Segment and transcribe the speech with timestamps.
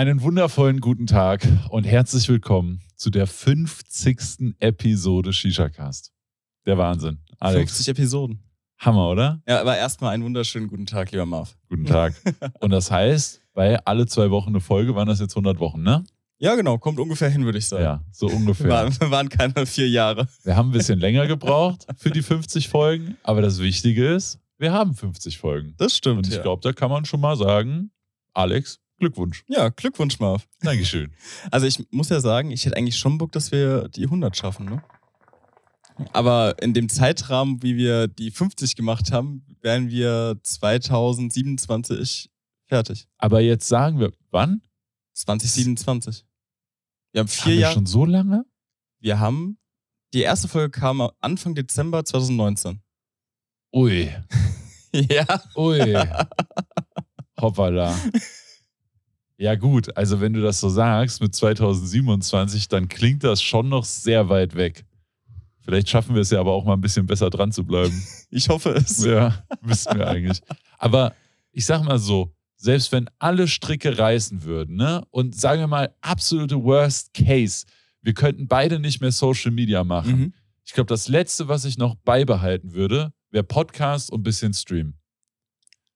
[0.00, 4.56] Einen wundervollen guten Tag und herzlich willkommen zu der 50.
[4.58, 6.10] Episode ShishaCast.
[6.64, 7.18] Der Wahnsinn.
[7.38, 8.42] Alex, 50 Episoden.
[8.78, 9.42] Hammer, oder?
[9.46, 11.54] Ja, aber erstmal einen wunderschönen guten Tag, lieber Marv.
[11.68, 12.14] Guten Tag.
[12.60, 16.02] und das heißt, bei alle zwei Wochen eine Folge waren das jetzt 100 Wochen, ne?
[16.38, 17.84] Ja, genau, kommt ungefähr hin, würde ich sagen.
[17.84, 18.70] Ja, so ungefähr.
[18.70, 20.28] Waren, waren keine vier Jahre.
[20.44, 24.72] Wir haben ein bisschen länger gebraucht für die 50 Folgen, aber das Wichtige ist, wir
[24.72, 25.74] haben 50 Folgen.
[25.76, 26.16] Das stimmt.
[26.16, 26.40] Und ich ja.
[26.40, 27.90] glaube, da kann man schon mal sagen,
[28.32, 29.44] Alex, Glückwunsch.
[29.48, 30.46] ja, Glückwunsch, Marv.
[30.60, 31.12] Dankeschön.
[31.50, 34.66] Also ich muss ja sagen, ich hätte eigentlich schon Bock, dass wir die 100 schaffen,
[34.66, 34.82] ne?
[36.12, 42.30] Aber in dem Zeitrahmen, wie wir die 50 gemacht haben, wären wir 2027
[42.66, 43.06] fertig.
[43.18, 44.62] Aber jetzt sagen wir, wann?
[45.14, 46.24] 2027.
[47.12, 47.74] Wir haben vier Jahre.
[47.74, 48.44] schon so lange?
[49.00, 49.58] Wir haben.
[50.14, 52.80] Die erste Folge kam Anfang Dezember 2019.
[53.74, 54.10] Ui,
[54.92, 55.42] Ja.
[55.56, 55.78] ui.
[57.40, 57.96] Hoppala.
[59.40, 63.86] Ja, gut, also wenn du das so sagst mit 2027, dann klingt das schon noch
[63.86, 64.84] sehr weit weg.
[65.60, 68.04] Vielleicht schaffen wir es ja aber auch mal ein bisschen besser dran zu bleiben.
[68.30, 69.02] Ich hoffe es.
[69.02, 70.42] Ja, wissen wir eigentlich.
[70.78, 71.14] Aber
[71.52, 75.94] ich sag mal so, selbst wenn alle Stricke reißen würden, ne, und sagen wir mal,
[76.02, 77.64] absolute Worst Case,
[78.02, 80.18] wir könnten beide nicht mehr Social Media machen.
[80.18, 80.34] Mhm.
[80.66, 84.94] Ich glaube, das Letzte, was ich noch beibehalten würde, wäre Podcast und ein bisschen Stream.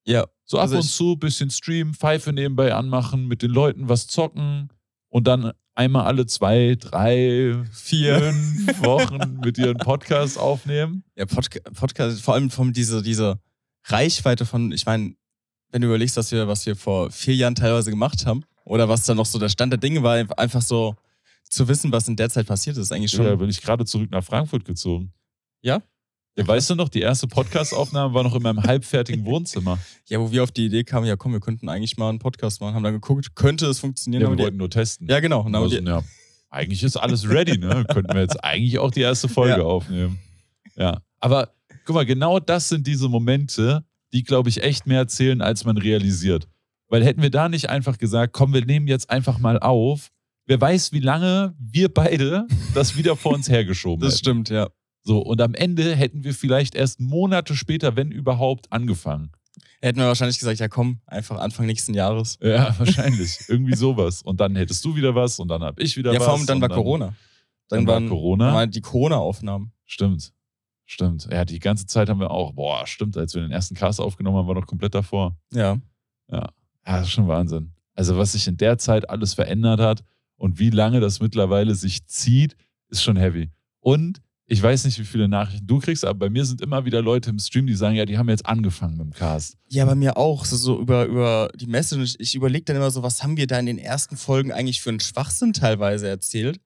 [0.07, 0.25] Ja.
[0.45, 4.07] So ab Also und zu ein bisschen Stream, Pfeife nebenbei anmachen, mit den Leuten was
[4.07, 4.69] zocken
[5.09, 8.35] und dann einmal alle zwei, drei, Vier.
[8.81, 11.05] Wochen mit dir einen Podcast aufnehmen.
[11.17, 13.41] Ja, Podca Podcast, vor allem von dieser diese
[13.87, 15.15] Reichweite von, ich meine,
[15.71, 19.05] wenn du überlegst, was wir, was wir vor vier Jahren teilweise gemacht haben, oder was
[19.05, 20.97] dann noch so der Stand der Dinge war, einfach so
[21.49, 23.27] zu wissen, was in der Zeit passiert ist, ist eigentlich schon.
[23.27, 25.13] Ja, bin ich gerade zurück nach Frankfurt gezogen.
[25.61, 25.83] Ja?
[26.37, 29.79] Ja, weißt du noch, die erste Podcast-Aufnahme war noch in meinem halbfertigen Wohnzimmer.
[30.09, 32.61] Ja, wo wir auf die Idee kamen, ja komm, wir könnten eigentlich mal einen Podcast
[32.61, 34.23] machen, haben dann geguckt, könnte es funktionieren?
[34.23, 35.09] Ja, wir die- wollten nur testen.
[35.09, 35.41] ja genau.
[35.43, 36.03] Und haben Also, die, ja,
[36.51, 37.85] eigentlich ist alles ready, ne?
[37.93, 39.63] Könnten wir jetzt eigentlich auch die erste Folge Ja.
[39.65, 40.19] aufnehmen.
[40.77, 41.01] Ja.
[41.21, 41.53] Aber
[41.85, 45.77] guck mal, genau das sind diese Momente, die, glaube ich, echt mehr erzählen, als man
[45.79, 46.49] realisiert.
[46.89, 50.11] Weil hätten wir da nicht einfach gesagt, komm, wir nehmen jetzt einfach mal auf,
[50.47, 54.19] wer weiß, wie lange wir beide das wieder vor uns hergeschoben das hätten.
[54.19, 54.69] stimmt, ja.
[55.05, 59.31] So, und am Ende hätten wir vielleicht erst Monate später, wenn überhaupt, angefangen.
[59.83, 62.39] Hätten wir wahrscheinlich gesagt, ja komm, einfach Anfang nächsten Jahres.
[62.41, 63.39] Ja, wahrscheinlich.
[63.49, 64.23] Irgendwie sowas.
[64.23, 66.27] Und dann hättest du wieder was und dann hab ich wieder Ja, was.
[66.27, 67.15] vor allem dann war Corona.
[67.69, 68.55] Dann, war waren Corona.
[68.55, 69.73] waren die Corona-Aufnahmen.
[69.85, 70.33] Stimmt.
[70.87, 71.29] Stimmt.
[71.31, 74.39] Ja, die ganze Zeit haben wir auch, boah, stimmt, als wir den ersten Cast aufgenommen
[74.39, 75.37] haben, war noch komplett davor.
[75.53, 75.79] Ja.
[76.31, 76.49] Ja,
[76.85, 77.73] das ist schon Wahnsinn.
[77.95, 80.03] Also, was sich in der Zeit alles verändert hat
[80.37, 82.57] und wie lange das mittlerweile sich zieht,
[82.89, 83.51] ist schon heavy.
[83.81, 87.01] Und ich weiß nicht, wie viele Nachrichten du kriegst, aber bei mir sind immer wieder
[87.01, 89.57] Leute im Stream, die sagen, ja, die haben jetzt angefangen mit dem Cast.
[89.69, 90.45] Ja, bei mir auch.
[90.45, 92.17] So, so über, über die Message.
[92.19, 94.83] Ich, ich überlege dann immer so, was haben wir da in den ersten Folgen eigentlich
[94.83, 96.61] für einen Schwachsinn teilweise erzählt?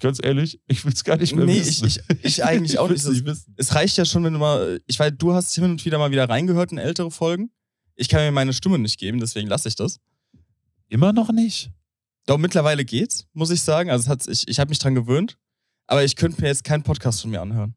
[0.00, 1.86] Ganz ehrlich, ich will es gar nicht mehr Nee, wissen.
[1.86, 3.24] ich- ich- ich eigentlich auch will's nicht.
[3.24, 3.54] nicht wissen.
[3.56, 4.80] Es reicht ja schon, wenn du mal.
[4.86, 7.50] Ich weiß, du hast hin und wieder mal wieder reingehört in ältere Folgen.
[7.94, 9.98] Ich kann mir meine Stimme nicht geben, deswegen lasse ich das.
[10.88, 11.70] Immer noch nicht.
[12.26, 13.90] Doch mittlerweile geht's, muss ich sagen.
[13.90, 15.38] Also hat, ich, ich habe mich dran gewöhnt.
[15.86, 17.74] Aber ich könnte mir jetzt keinen Podcast von mir anhören.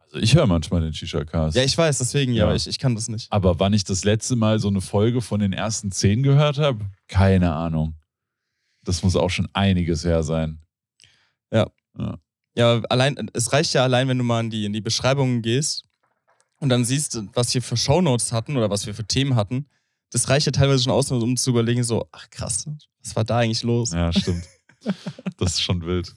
[0.00, 1.54] Also ich höre manchmal den Shisha-Cast.
[1.56, 2.54] Ja, ich weiß, deswegen, ja, Ja.
[2.54, 3.30] ich, ich kann das nicht.
[3.30, 6.86] Aber wann ich das letzte Mal so eine Folge von den ersten zehn gehört habe,
[7.08, 7.94] keine Ahnung.
[8.84, 10.60] Das muss auch schon einiges her sein.
[12.54, 15.84] Ja, allein, es reicht ja allein, wenn du mal in die, in die Beschreibungen gehst
[16.58, 19.66] und dann siehst, was wir für Shownotes hatten oder was wir für Themen hatten.
[20.10, 22.68] Das reicht ja teilweise schon aus, um zu überlegen, so, ach krass,
[23.04, 23.92] was war da eigentlich los?
[23.92, 24.44] Ja, stimmt.
[25.36, 26.12] das ist schon wild.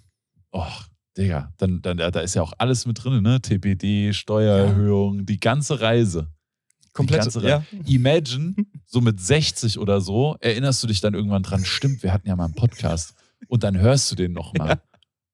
[0.53, 0.85] Och,
[1.17, 3.41] Digga, dann, dann, da ist ja auch alles mit drin, ne?
[3.41, 6.27] TPD, Steuererhöhung, die ganze Reise.
[6.93, 7.63] Komplett, ganze ja.
[7.85, 8.53] Imagine,
[8.85, 12.35] so mit 60 oder so, erinnerst du dich dann irgendwann dran, stimmt, wir hatten ja
[12.35, 13.13] mal einen Podcast.
[13.47, 14.81] Und dann hörst du den nochmal.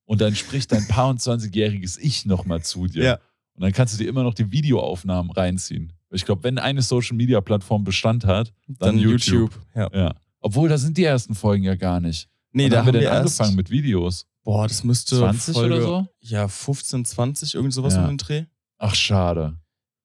[0.05, 3.03] Und dann spricht dein paar und 20-jähriges Ich nochmal zu dir.
[3.03, 3.19] Ja.
[3.53, 5.91] Und dann kannst du dir immer noch die Videoaufnahmen reinziehen.
[6.11, 9.51] Ich glaube, wenn eine Social-Media-Plattform Bestand hat, dann, Dann YouTube.
[9.51, 9.59] YouTube.
[9.75, 9.89] Ja.
[9.93, 10.15] Ja.
[10.39, 12.29] Obwohl, da sind die ersten Folgen ja gar nicht.
[12.53, 14.25] Nee, Wann da haben wir denn erst- angefangen mit Videos?
[14.47, 16.07] Boah, das müsste 20 Folge, oder so?
[16.21, 18.03] Ja, 15, 20, irgend sowas Ja.
[18.03, 18.45] um den Dreh.
[18.77, 19.59] Ach, schade.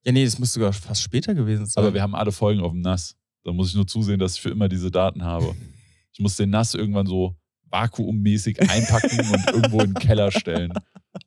[0.04, 1.84] Ja, nee, das müsste sogar fast später gewesen sein.
[1.84, 3.14] Aber wir haben alle Folgen auf dem NAS.
[3.44, 5.54] Da muss ich nur zusehen, dass ich für immer diese Daten habe.
[6.12, 7.36] Ich muss den NAS irgendwann so
[7.70, 10.72] vakuummäßig einpacken und irgendwo in den Keller stellen.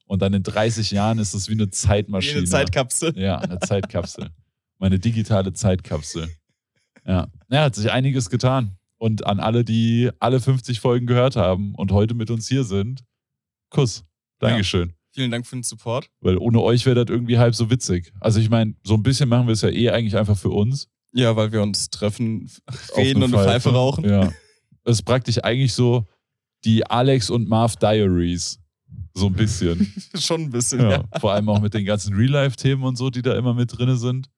[0.08, 2.40] Und dann in 30 Jahren ist es wie eine Wie Zeitmaschine.
[2.40, 3.18] eine Zeitkapsel.
[3.18, 4.30] Ja, eine Zeitkapsel.
[4.78, 6.30] Meine digitale Zeitkapsel.
[7.06, 7.28] Ja.
[7.50, 8.78] ja, hat sich einiges getan.
[8.98, 13.04] Und an alle, die alle 50 Folgen gehört haben und heute mit uns hier sind,
[13.70, 14.06] Kuss.
[14.40, 14.94] Dankeschön.
[15.12, 16.10] Vielen Dank für den Support.
[16.20, 18.12] Weil ohne euch wäre das irgendwie halb so witzig.
[18.20, 20.90] Also ich meine, so ein bisschen machen wir es ja eh eigentlich einfach für uns.
[21.14, 22.50] Ja, weil wir uns treffen,
[22.98, 24.04] reden und eine Pfeife rauchen.
[24.04, 24.34] Ja.
[24.84, 26.06] Das ist praktisch eigentlich so
[26.66, 28.60] die Alex und Marv Diaries.
[29.14, 29.94] So ein bisschen.
[30.16, 31.20] Schon ein bisschen, Ja, ja.
[31.20, 34.30] vor allem auch mit den ganzen Real-Life-Themen und so, die da immer mit drin sind.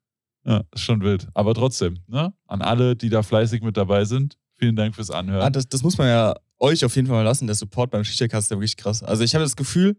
[0.46, 1.28] Ja, ist schon wild.
[1.34, 2.34] Aber trotzdem, ne?
[2.46, 5.42] An alle, die da fleißig mit dabei sind, vielen Dank fürs Anhören.
[5.42, 7.48] Ah, das, das muss man ja euch auf jeden Fall mal lassen.
[7.48, 9.04] Der Support beim Shisha-Cast ist ja wirklich krass.
[9.04, 9.98] Also ich habe das Gefühl,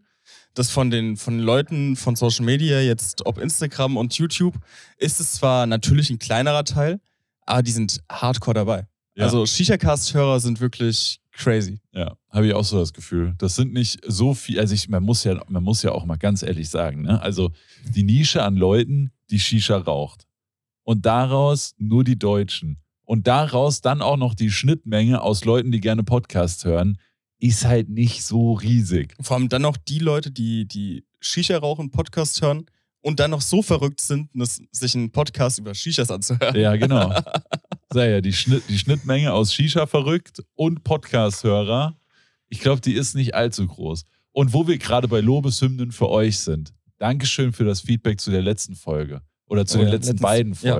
[0.53, 4.55] dass von den, von den Leuten von Social Media, jetzt ob Instagram und YouTube,
[4.97, 6.99] ist es zwar natürlich ein kleinerer Teil,
[7.45, 8.87] aber die sind hardcore dabei.
[9.15, 9.25] Ja.
[9.25, 11.79] Also Shisha-Cast-Hörer sind wirklich crazy.
[11.93, 13.33] Ja, habe ich auch so das Gefühl.
[13.37, 16.17] Das sind nicht so viel, also ich, man muss ja, man muss ja auch mal
[16.17, 17.21] ganz ehrlich sagen, ne?
[17.21, 17.51] Also
[17.95, 20.25] die Nische an Leuten, die Shisha raucht.
[20.83, 22.77] Und daraus nur die Deutschen.
[23.09, 26.99] Und daraus dann auch noch die Schnittmenge aus Leuten, die gerne Podcasts hören,
[27.39, 29.15] ist halt nicht so riesig.
[29.19, 32.67] Vor allem dann noch die Leute, die, die Shisha rauchen, Podcast hören
[33.01, 34.29] und dann noch so verrückt sind,
[34.71, 36.55] sich einen Podcast über Shishas anzuhören.
[36.55, 37.11] Ja, genau.
[37.91, 41.97] Sei ja, die, Schnitt, die Schnittmenge aus Shisha verrückt und Podcast-Hörer,
[42.49, 44.03] ich glaube, die ist nicht allzu groß.
[44.33, 48.43] Und wo wir gerade bei Lobeshymnen für euch sind, Dankeschön für das Feedback zu der
[48.43, 50.75] letzten Folge oder zu Oh den ja, letzten letztens- beiden ja.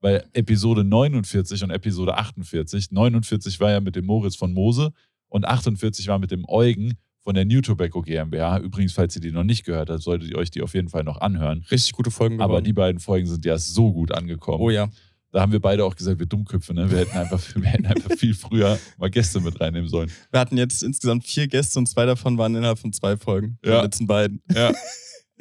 [0.00, 4.92] Weil Episode 49 und Episode 48, 49 war ja mit dem Moritz von Mose
[5.28, 8.58] und 48 war mit dem Eugen von der New Tobacco GmbH.
[8.60, 11.04] Übrigens, falls ihr die noch nicht gehört habt, solltet ihr euch die auf jeden Fall
[11.04, 11.64] noch anhören.
[11.70, 12.64] Richtig gute Folgen Aber geworden.
[12.64, 14.60] die beiden Folgen sind ja so gut angekommen.
[14.60, 14.88] oh ja.
[15.32, 16.90] Da haben wir beide auch gesagt, wir Dummköpfe, ne?
[16.90, 20.10] Wir hätten einfach, wir hätten einfach viel früher mal Gäste mit reinnehmen sollen.
[20.32, 23.56] Wir hatten jetzt insgesamt vier Gäste und zwei davon waren innerhalb von zwei Folgen.
[23.64, 23.76] Ja.
[23.78, 24.42] Die letzten beiden.
[24.52, 24.72] Ja.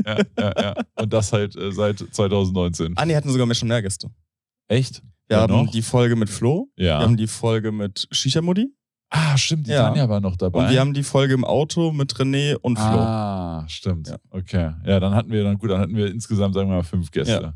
[0.05, 0.75] Ja, ja, ja.
[0.95, 2.93] Und das halt äh, seit 2019.
[2.95, 4.09] Ah, nee, hatten sogar mehr schon mehr Gäste.
[4.69, 5.01] Echt?
[5.27, 5.71] Wir Ja, haben noch?
[5.71, 6.99] die Folge mit Flo, wir Ja.
[7.01, 8.67] haben die Folge mit Shisha Modi
[9.11, 9.87] Ah, stimmt, die Ja.
[9.87, 10.65] Tanja war noch dabei.
[10.65, 12.85] und wir haben die Folge im Auto mit René und Flo.
[12.85, 14.07] Ah, stimmt.
[14.09, 14.17] Ja.
[14.29, 14.71] Okay.
[14.85, 17.55] Ja, dann hatten wir dann gut, dann hatten wir insgesamt, sagen wir mal, fünf Gäste.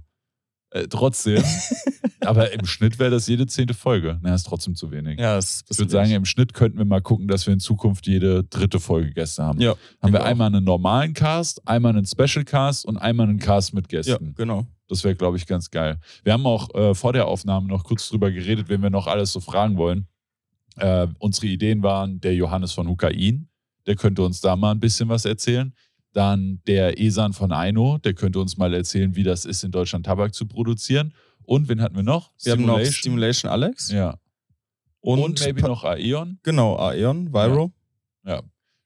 [0.71, 1.43] Äh, trotzdem,
[2.21, 4.17] aber im Schnitt wäre das jede zehnte Folge.
[4.23, 5.19] Na, ist trotzdem zu wenig.
[5.19, 8.07] Ja, ist Ich würde sagen, im Schnitt könnten wir mal gucken, dass wir in Zukunft
[8.07, 9.61] jede dritte Folge Gäste haben.
[9.61, 10.25] Ja, haben wir auch.
[10.25, 14.33] einmal einen normalen Cast, einmal einen Special Cast und einmal einen Cast mit ja, Gästen.
[14.35, 14.65] genau.
[14.87, 15.99] Das wäre, glaube ich, ganz geil.
[16.23, 19.31] Wir haben auch äh, vor der Aufnahme noch kurz drüber geredet, wen wir noch alles
[19.31, 20.07] so fragen wollen.
[20.77, 23.47] Äh, unsere Ideen waren der Johannes von Hukain,
[23.85, 25.73] der könnte uns da mal ein bisschen was erzählen.
[26.13, 30.05] Dann der Esan von Aino, der könnte uns mal erzählen, wie das ist, in Deutschland
[30.05, 31.13] Tabak zu produzieren.
[31.43, 32.31] Und wen hatten wir noch?
[32.43, 34.17] Wir haben noch Stimulation Alex Ja.
[34.99, 36.39] Und, maybe Pa- noch Aeon.
[36.43, 37.71] Genau, Aeon, Viro.
[38.25, 38.41] Ja.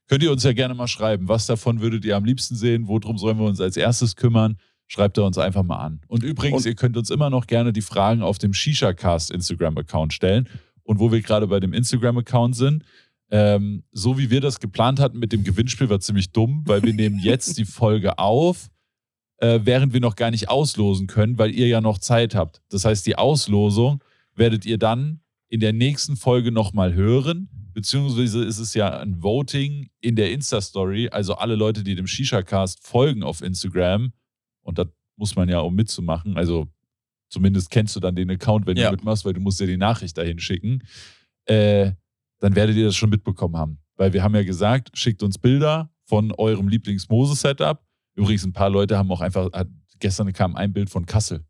[0.07, 3.17] Könnt ihr uns ja gerne mal schreiben, was davon würdet ihr am liebsten sehen, worum
[3.17, 4.57] sollen wir uns als erstes kümmern?
[4.87, 6.01] Schreibt er uns einfach mal an.
[6.07, 10.13] Und übrigens, Und- ihr könnt uns immer noch gerne die Fragen auf dem Shisha-Cast Instagram-Account
[10.13, 10.47] stellen.
[10.83, 12.83] Und wo wir gerade bei dem Instagram-Account sind,
[13.29, 16.93] ähm, so wie wir das geplant hatten mit dem Gewinnspiel, war ziemlich dumm, weil wir
[16.93, 18.69] nehmen jetzt die Folge auf,
[19.39, 22.61] äh, während wir noch gar nicht auslosen können, weil ihr ja noch Zeit habt.
[22.69, 24.01] Das heißt, die Auslosung
[24.33, 25.19] werdet ihr dann
[25.49, 31.09] in der nächsten Folge nochmal hören, beziehungsweise ist es ja ein Voting in der Insta-Story,
[31.09, 34.13] also alle Leute, die dem Shisha-Cast folgen auf Instagram,
[34.67, 36.67] und das muss man ja, um mitzumachen, also
[37.29, 38.89] zumindest kennst du dann den Account, wenn Ja.
[38.89, 40.83] du mitmachst, weil du musst ja die Nachricht dahin schicken,
[41.45, 41.91] äh,
[42.39, 43.79] dann werdet ihr das schon mitbekommen haben.
[43.95, 47.81] Weil wir haben ja gesagt, schickt uns Bilder von eurem Lieblings-Mose-Setup.
[48.15, 49.49] Übrigens, ein paar Leute haben auch einfach,
[49.99, 51.43] gestern kam ein Bild von Kassel.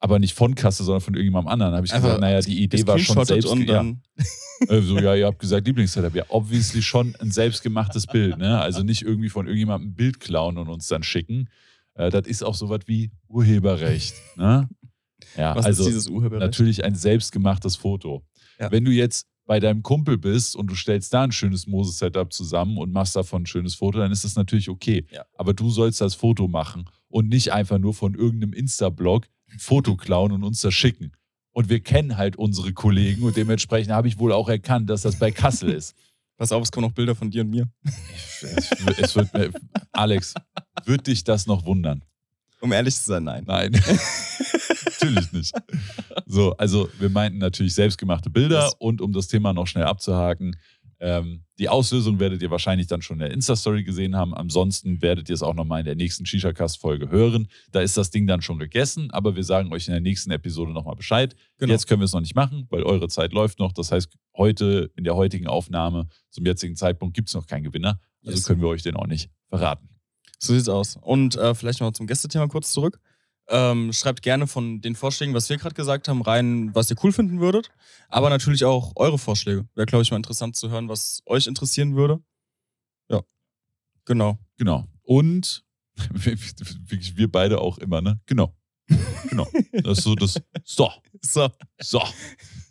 [0.00, 1.72] Aber nicht von Kassel, sondern von irgendjemandem anderen.
[1.72, 4.02] Da habe ich gesagt, naja, die Idee war schon selbst und ja, dann
[4.68, 6.14] äh, so, ja, ihr habt gesagt Lieblingssetup.
[6.14, 8.36] Ja, obviously schon ein selbstgemachtes Bild.
[8.36, 8.60] Ne?
[8.60, 11.48] Also nicht irgendwie von irgendjemandem ein Bild klauen und uns dann schicken.
[11.96, 14.14] Äh, das ist auch sowas wie Urheberrecht.
[14.36, 14.68] Ne?
[15.36, 16.46] Ja, was also ist dieses Urheberrecht?
[16.46, 18.22] natürlich ein selbstgemachtes Foto.
[18.58, 18.70] Ja.
[18.70, 22.76] Wenn du jetzt bei deinem Kumpel bist und du stellst da ein schönes Moses-Setup zusammen
[22.76, 25.06] und machst davon ein schönes Foto, dann ist das natürlich okay.
[25.10, 25.24] Ja.
[25.34, 29.96] Aber du sollst das Foto machen und nicht einfach nur von irgendeinem Insta-Blog ein Foto
[29.96, 31.12] klauen und uns das schicken.
[31.52, 35.18] Und wir kennen halt unsere Kollegen und dementsprechend habe ich wohl auch erkannt, dass das
[35.18, 35.96] bei Kassel ist.
[36.36, 37.66] Pass auf, es kommen noch Bilder von dir und mir.
[38.42, 39.50] Es, es wird mir,
[39.92, 40.34] Alex,
[40.84, 42.04] wird dich das noch wundern?
[42.60, 43.44] Um ehrlich zu sein, nein.
[43.46, 43.72] Nein.
[45.06, 45.54] natürlich nicht.
[46.26, 50.56] So, also wir meinten natürlich selbstgemachte Bilder Das- und um das Thema noch schnell abzuhaken,
[51.00, 54.34] ähm, die Auslösung werdet ihr wahrscheinlich dann schon in der Insta-Story gesehen haben.
[54.34, 57.48] Ansonsten werdet ihr es auch nochmal in der nächsten Shisha-Cast-Folge hören.
[57.72, 60.72] Da ist das Ding dann schon gegessen, aber wir sagen euch in der nächsten Episode
[60.72, 61.34] nochmal Bescheid.
[61.58, 61.72] Genau.
[61.72, 63.72] Jetzt können wir es noch nicht machen, weil eure Zeit läuft noch.
[63.72, 68.00] Das heißt, heute in der heutigen Aufnahme zum jetzigen Zeitpunkt gibt es noch keinen Gewinner.
[68.24, 68.44] Also Yes.
[68.46, 69.88] können wir euch den auch nicht verraten.
[70.38, 70.96] So sieht's aus.
[71.00, 73.00] Und äh, vielleicht noch zum Gästethema kurz zurück.
[73.48, 77.12] Ähm, schreibt gerne von den Vorschlägen, was wir gerade gesagt haben, rein, was ihr cool
[77.12, 77.70] finden würdet.
[78.08, 79.68] Aber natürlich auch eure Vorschläge.
[79.74, 82.20] Wäre, glaube ich, mal interessant zu hören, was euch interessieren würde.
[83.08, 83.22] Ja.
[84.04, 84.38] Genau.
[84.56, 84.86] Genau.
[85.02, 85.64] Und
[85.96, 88.20] wirklich wir beide auch immer, ne?
[88.26, 88.54] Genau.
[89.28, 89.48] Genau.
[89.72, 90.40] Das ist so das.
[90.64, 90.90] So.
[91.22, 91.50] So.
[91.80, 92.02] So.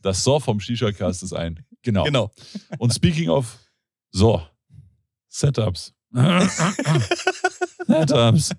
[0.01, 1.65] Das So vom Shisha-Cast ist ein.
[1.82, 2.03] Genau.
[2.03, 2.32] Genau.
[2.77, 3.58] Und speaking of
[4.12, 4.41] So,
[5.27, 5.94] Setups.
[7.88, 8.51] Setups.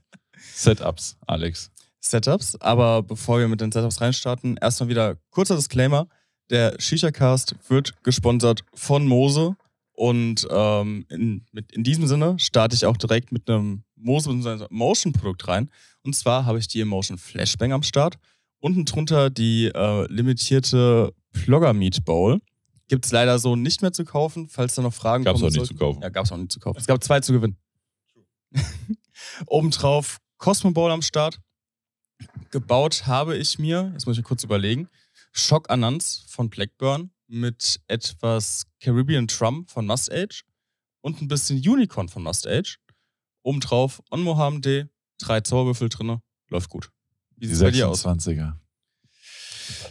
[0.54, 1.70] Setups, Alex.
[2.10, 2.56] Setups.
[2.60, 6.08] Aber bevor wir mit den Setups reinstarten, erstmal wieder kurzer Disclaimer.
[6.50, 9.56] Der Shisha-Cast wird gesponsert von Mose.
[9.92, 14.66] Und ähm, in, mit, in diesem Sinne starte ich auch direkt mit einem Mose bzw.
[14.70, 15.70] Motion-Produkt rein.
[16.02, 18.18] Und zwar habe ich die Emotion Flashbang am Start.
[18.60, 22.40] Unten drunter die äh, limitierte Plogger Meat Bowl.
[22.88, 25.52] Gibt es leider so nicht mehr zu kaufen, falls da noch Fragen Gab's kommen.
[25.52, 26.02] auch nicht zu kaufen.
[26.02, 26.78] Ja, gab es auch nicht zu kaufen.
[26.78, 27.56] Es gab zwei zu gewinnen.
[29.46, 31.40] Obendrauf Cosmo Bowl am Start.
[32.50, 34.88] Gebaut habe ich mir, jetzt muss ich mir kurz überlegen,
[35.32, 40.44] Shock Anans von Blackburn mit etwas Caribbean Trum von Must Age
[41.00, 42.78] und ein bisschen Unicorn von Must Age.
[43.42, 46.18] Obendrauf Onmo HMD, drei Zauberwürfel drin,
[46.48, 46.90] läuft gut.
[47.36, 48.04] Wie Die sieht's bei dir aus?
[48.06, 48.54] 26er.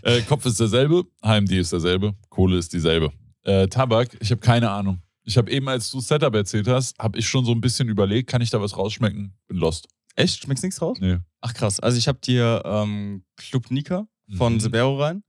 [0.04, 3.12] Äh, Kopf ist derselbe, HMD ist derselbe, Kohle ist dieselbe.
[3.44, 5.02] Äh, Tabak, ich habe keine Ahnung.
[5.24, 8.30] Ich habe eben, als du Setup erzählt hast, habe ich schon so ein bisschen überlegt,
[8.30, 9.38] kann ich da was rausschmecken?
[9.48, 9.88] Bin lost.
[10.16, 10.42] Echt?
[10.44, 10.98] Schmeckt's nichts raus?
[11.00, 11.18] Nee.
[11.48, 11.80] Ach krass.
[11.80, 14.60] Also ich habe dir ähm, Club Nika von Mhm.
[14.60, 15.24] Sebero rein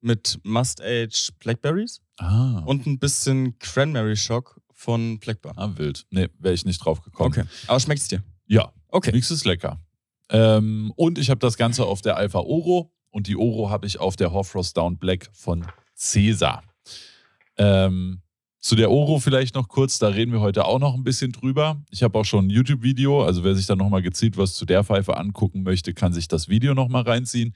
[0.00, 5.54] mit Must Age Blackberries Ah, und ein bisschen Cranberry Shock von Blackburn.
[5.56, 6.06] ah wild.
[6.10, 7.28] Nee, wäre ich nicht drauf gekommen.
[7.32, 7.44] Okay.
[7.68, 8.24] Aber schmeckt's dir?
[8.46, 9.12] Ja, Okay.
[9.12, 9.78] Nix ist lecker.
[10.30, 14.00] Ähm, und ich habe das Ganze auf der Alpha Oro und die Oro habe ich
[14.00, 16.64] auf der Horfrost Down Black von Cäsar.
[17.56, 18.22] Ähm,
[18.60, 21.82] zu der Oro vielleicht noch kurz, da reden wir heute auch noch ein bisschen drüber.
[21.90, 24.84] Ich habe auch schon ein YouTube-Video, also wer sich da nochmal gezielt was zu der
[24.84, 27.54] Pfeife angucken möchte, kann sich das Video nochmal reinziehen.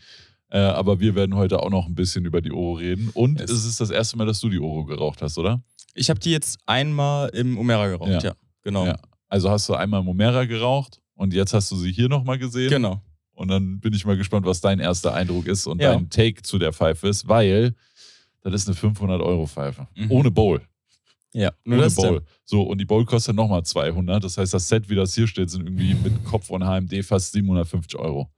[0.51, 3.11] Äh, aber wir werden heute auch noch ein bisschen über die Oro reden.
[3.13, 3.51] Und Yes.
[3.51, 5.63] es ist das erste Mal, dass du die Oro geraucht hast, oder?
[5.95, 8.19] Ich habe die jetzt einmal im Umera geraucht, Ja.
[8.21, 8.33] ja.
[8.63, 8.87] Genau.
[8.87, 8.97] Ja.
[9.29, 12.71] Also hast du einmal Momera geraucht und jetzt hast du sie hier nochmal gesehen.
[12.71, 13.03] Genau.
[13.33, 15.93] Und dann bin ich mal gespannt, was dein erster Eindruck ist und Ja.
[15.93, 17.75] dein Take zu der Pfeife ist, weil
[18.43, 19.89] das ist eine 500-Euro-Pfeife.
[19.97, 20.11] Mhm.
[20.11, 20.63] Ohne Bowl.
[21.35, 21.53] Ja.
[21.65, 22.23] Nur das Bowl.
[22.45, 24.23] So, und die Bowl kostet nochmal 200.
[24.23, 27.33] Das heißt, das Set, wie das hier steht, sind irgendwie mit Kopf und HMD fast
[27.33, 28.31] 750 Euro.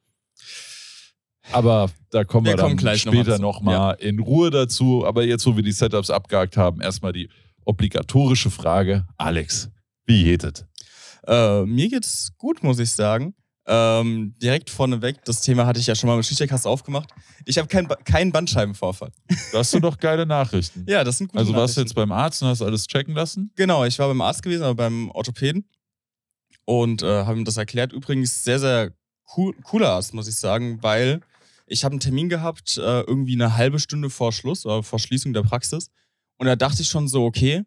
[1.52, 5.06] Aber da kommen wir, Wir dann kommen gleich noch mal später nochmal in Ruhe dazu.
[5.06, 7.28] Aber jetzt, wo wir die Setups abgehakt haben, erstmal die
[7.64, 9.06] obligatorische Frage.
[9.18, 9.70] Alex,
[10.06, 10.64] wie geht es?
[11.26, 13.34] Äh, mir geht's gut, muss ich sagen.
[13.68, 17.10] Ähm, direkt vorneweg, das Thema hatte ich ja schon mal mit Schichterkast aufgemacht.
[17.44, 19.10] Ich habe keinen keinen Bandscheibenvorfall.
[19.52, 20.84] Da hast du doch geile Nachrichten.
[20.88, 23.50] Ja, das sind gute also warst du jetzt beim Arzt und hast alles checken lassen?
[23.56, 25.68] Genau, ich war beim Arzt gewesen, aber beim Orthopäden.
[26.64, 27.92] Und äh, habe ihm das erklärt.
[27.92, 28.92] Übrigens sehr, sehr
[29.36, 31.20] cool, cooler Arzt, muss ich sagen, weil
[31.66, 35.32] ich habe einen Termin gehabt, äh, irgendwie eine halbe Stunde vor Schluss oder vor Schließung
[35.32, 35.90] der Praxis.
[36.38, 37.64] Und da dachte ich schon so, okay,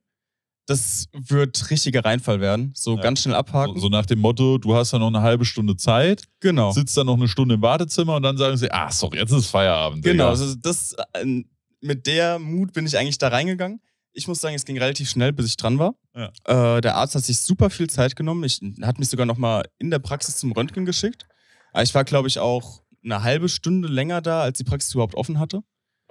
[0.69, 2.71] das wird richtiger Reinfall werden.
[2.75, 3.01] So Ja.
[3.01, 3.75] ganz schnell abhaken.
[3.75, 6.71] So, so nach dem Motto, du hast ja noch eine halbe Stunde Zeit, genau.
[6.71, 9.47] sitzt dann noch eine Stunde im Wartezimmer und dann sagen sie, ah, sorry, jetzt ist
[9.47, 10.03] Feierabend.
[10.03, 11.43] Genau, also das, äh,
[11.81, 13.81] mit der Mut bin ich eigentlich da reingegangen.
[14.13, 15.95] Ich muss sagen, es ging relativ schnell, bis ich dran war.
[16.15, 16.75] Ja.
[16.75, 18.43] Äh, der Arzt hat sich super viel Zeit genommen.
[18.43, 21.25] Ich, hat mich sogar noch mal in der Praxis zum Röntgen geschickt.
[21.81, 25.39] Ich war, glaube ich, auch eine halbe Stunde länger da, als die Praxis überhaupt offen
[25.39, 25.61] hatte.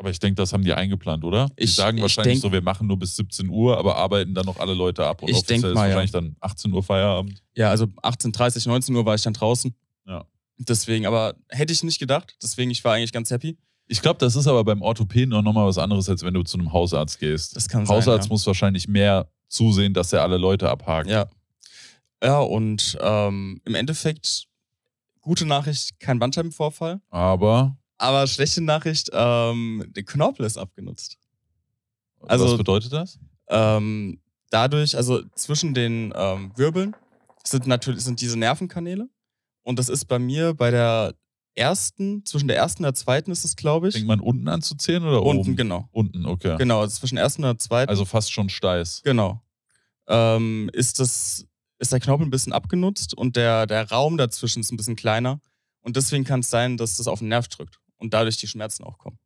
[0.00, 1.48] Aber ich denke, das haben die eingeplant, oder?
[1.58, 4.32] Die Ich- sagen ich wahrscheinlich denk- so, wir machen nur bis 17 Uhr, aber arbeiten
[4.32, 5.22] dann noch alle Leute ab.
[5.22, 5.88] Und Ich offiziell denk ist mal, ja.
[5.96, 7.42] wahrscheinlich dann 18 Uhr Feierabend.
[7.56, 9.74] Ja, also 18.30, 19 Uhr war ich dann draußen.
[10.06, 10.24] Ja.
[10.56, 12.36] Deswegen, aber hätte ich nicht gedacht.
[12.42, 13.58] Deswegen, ich war eigentlich ganz happy.
[13.88, 16.58] Ich glaube, das ist aber beim Orthopäden auch nochmal was anderes, als wenn du zu
[16.58, 17.56] einem Hausarzt gehst.
[17.56, 17.96] Das kann sein.
[17.96, 18.32] Hausarzt ja.
[18.32, 21.08] muss wahrscheinlich mehr zusehen, dass er alle Leute abhakt.
[21.10, 21.26] Ja.
[22.22, 24.46] Ja, und ähm, im Endeffekt,
[25.20, 27.00] gute Nachricht, kein Bandscheibenvorfall.
[27.10, 31.18] Aber Aber schlechte Nachricht, ähm, der Knorpel ist abgenutzt.
[32.26, 33.18] Also- was bedeutet das?
[33.48, 36.94] Ähm, dadurch, also zwischen den ähm, Wirbeln
[37.44, 39.08] sind natürlich sind diese Nervenkanäle.
[39.62, 41.14] Und das ist bei mir bei der
[41.54, 43.94] ersten, zwischen der ersten und der zweiten ist es, glaube ich.
[43.94, 45.56] Fängt man unten an zu zählen oder Unten, oben?
[45.56, 45.88] genau.
[45.92, 46.56] Unten, okay.
[46.56, 47.90] Genau, also zwischen der ersten und der zweiten.
[47.90, 49.02] Also fast schon Steiß.
[49.02, 49.42] Genau.
[50.06, 51.46] Ähm, ist, das,
[51.78, 55.40] ist der Knorpel ein bisschen abgenutzt und der, der Raum dazwischen ist ein bisschen kleiner.
[55.80, 58.84] Und deswegen kann es sein, dass das auf den Nerv drückt und dadurch die Schmerzen
[58.84, 59.18] auch kommen.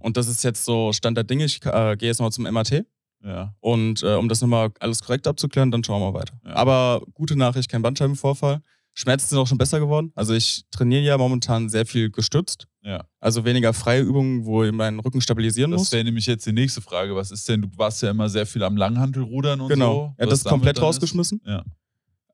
[0.00, 1.44] Und das ist jetzt so Stand der Dinge.
[1.44, 2.84] Ich äh, gehe jetzt nochmal zum MRT
[3.24, 3.54] Ja.
[3.60, 6.34] und äh, um das nochmal alles korrekt abzuklären, dann schauen wir weiter.
[6.44, 6.54] Ja.
[6.54, 8.60] Aber gute Nachricht, kein Bandscheibenvorfall.
[8.94, 10.12] Schmerzen sind auch schon besser geworden.
[10.14, 12.66] Also ich trainiere ja momentan sehr viel gestützt.
[12.82, 13.06] Ja.
[13.20, 15.92] Also weniger freie Übungen, wo ich meinen Rücken stabilisieren Das muss.
[15.92, 17.16] wäre nämlich jetzt die nächste Frage.
[17.16, 19.94] Was ist denn, du warst ja immer sehr viel am Langhantelrudern und Genau.
[19.94, 20.14] so.
[20.18, 21.38] Er hat was das komplett damit dann rausgeschmissen.
[21.38, 21.46] Ist.
[21.46, 21.64] Ja.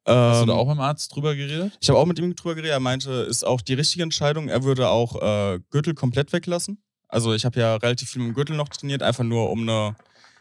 [0.08, 1.76] Hast du da Ähm, auch mit dem Arzt drüber geredet?
[1.80, 2.72] Ich habe auch mit ihm drüber geredet.
[2.72, 4.48] Er meinte, ist auch die richtige Entscheidung.
[4.48, 6.82] Er würde auch äh, Gürtel komplett weglassen.
[7.08, 9.96] Also ich habe ja relativ viel mit dem Gürtel noch trainiert, einfach nur um eine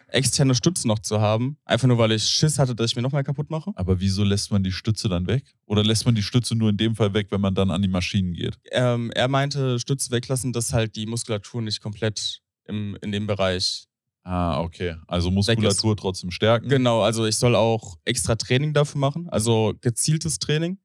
[0.10, 1.58] externe Stütze noch zu haben.
[1.66, 3.72] Einfach nur, weil ich Schiss hatte, dass ich mir noch mal kaputt mache.
[3.76, 5.44] Aber wieso lässt man die Stütze dann weg?
[5.66, 7.88] Oder lässt man die Stütze nur in dem Fall weg, wenn man dann an die
[7.88, 8.58] Maschinen geht?
[8.72, 13.87] Ähm, er meinte, Stütze weglassen, dass halt die Muskulatur nicht komplett im, in dem Bereich.
[14.30, 14.96] Ah, okay.
[15.08, 16.68] Also Muskulatur trotzdem stärken.
[16.68, 20.80] Genau, also ich soll auch extra Training dafür machen, also gezieltes Training.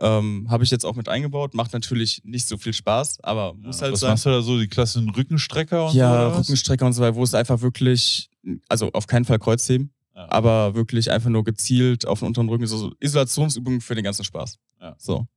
[0.00, 1.54] Ähm, Habe ich jetzt auch mit eingebaut.
[1.54, 4.10] Macht natürlich nicht so viel Spaß, aber muss Ja, halt was sein.
[4.10, 4.58] machst du da so?
[4.58, 6.36] Die klassischen Rückenstrecker und ja, so?
[6.36, 6.48] was?
[6.48, 8.28] Rückenstrecker und so weiter, wo es einfach wirklich,
[8.68, 10.26] also auf keinen Fall Kreuzheben, Ja.
[10.32, 14.24] aber wirklich einfach nur gezielt auf den unteren Rücken, so so Isolationsübungen für den ganzen
[14.24, 14.58] Spaß.
[14.80, 14.96] Ja.
[14.98, 15.28] So.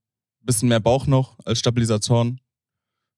[0.42, 2.42] Bisschen mehr Bauch noch als Stabilisatoren.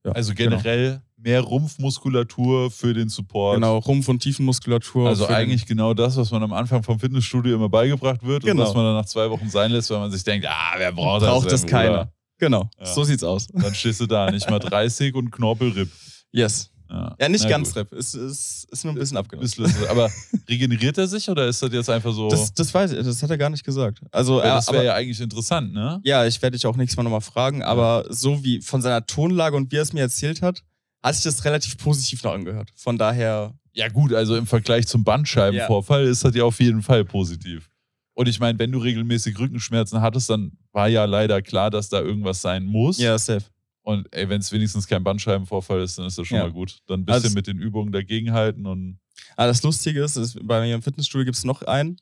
[0.03, 3.55] Ja, Also generell mehr Rumpfmuskulatur für den Support.
[3.55, 5.07] Genau, Rumpf- und Tiefenmuskulatur.
[5.09, 8.63] Also eigentlich genau das, was man am Anfang vom Fitnessstudio immer beigebracht wird und Genau.
[8.63, 11.21] was man dann nach zwei Wochen sein lässt, weil man sich denkt, ah, wer braucht,
[11.21, 12.11] braucht das das denn, keiner.
[12.37, 12.85] Genau, Ja.
[12.85, 13.47] so sieht's aus.
[13.47, 15.89] Dann stehst du da, nicht mal 30 und Knorpelripp.
[16.31, 16.69] Yes.
[16.89, 17.75] Ja, Ja, nicht Na ganz.
[17.75, 17.91] Rap.
[17.93, 19.47] Ist, ist, ist nur ein bisschen abgenommen.
[19.91, 20.09] Aber
[20.49, 22.29] regeneriert er sich oder ist das jetzt einfach so?
[22.29, 24.01] Das, das weiß ich, das hat er gar nicht gesagt.
[24.11, 25.99] Also, Weil er, das aber, wäre ja eigentlich interessant, ne?
[26.03, 29.55] ja, ich werde dich auch nächstes Mal nochmal fragen, aber so wie von seiner Tonlage
[29.55, 30.63] und wie er es mir erzählt hat,
[31.03, 32.69] hat sich das relativ positiv noch angehört.
[32.75, 37.05] Von daher, Ja, gut, also im Vergleich zum Bandscheibenvorfall ist das ja auf jeden Fall
[37.05, 37.69] positiv.
[38.13, 42.01] Und ich meine, wenn du regelmäßig Rückenschmerzen hattest, dann war ja leider klar, dass da
[42.01, 42.97] irgendwas sein muss.
[42.97, 43.45] ja, safe.
[43.81, 46.43] Und ey, wenn es wenigstens kein Bandscheibenvorfall ist, dann ist das schon Ja.
[46.43, 46.79] mal gut.
[46.87, 48.99] Dann ein bisschen Also- mit den Übungen dagegenhalten und
[49.37, 51.97] Aber das Lustige ist, ist bei mir im Fitnessstudio gibt es noch einen,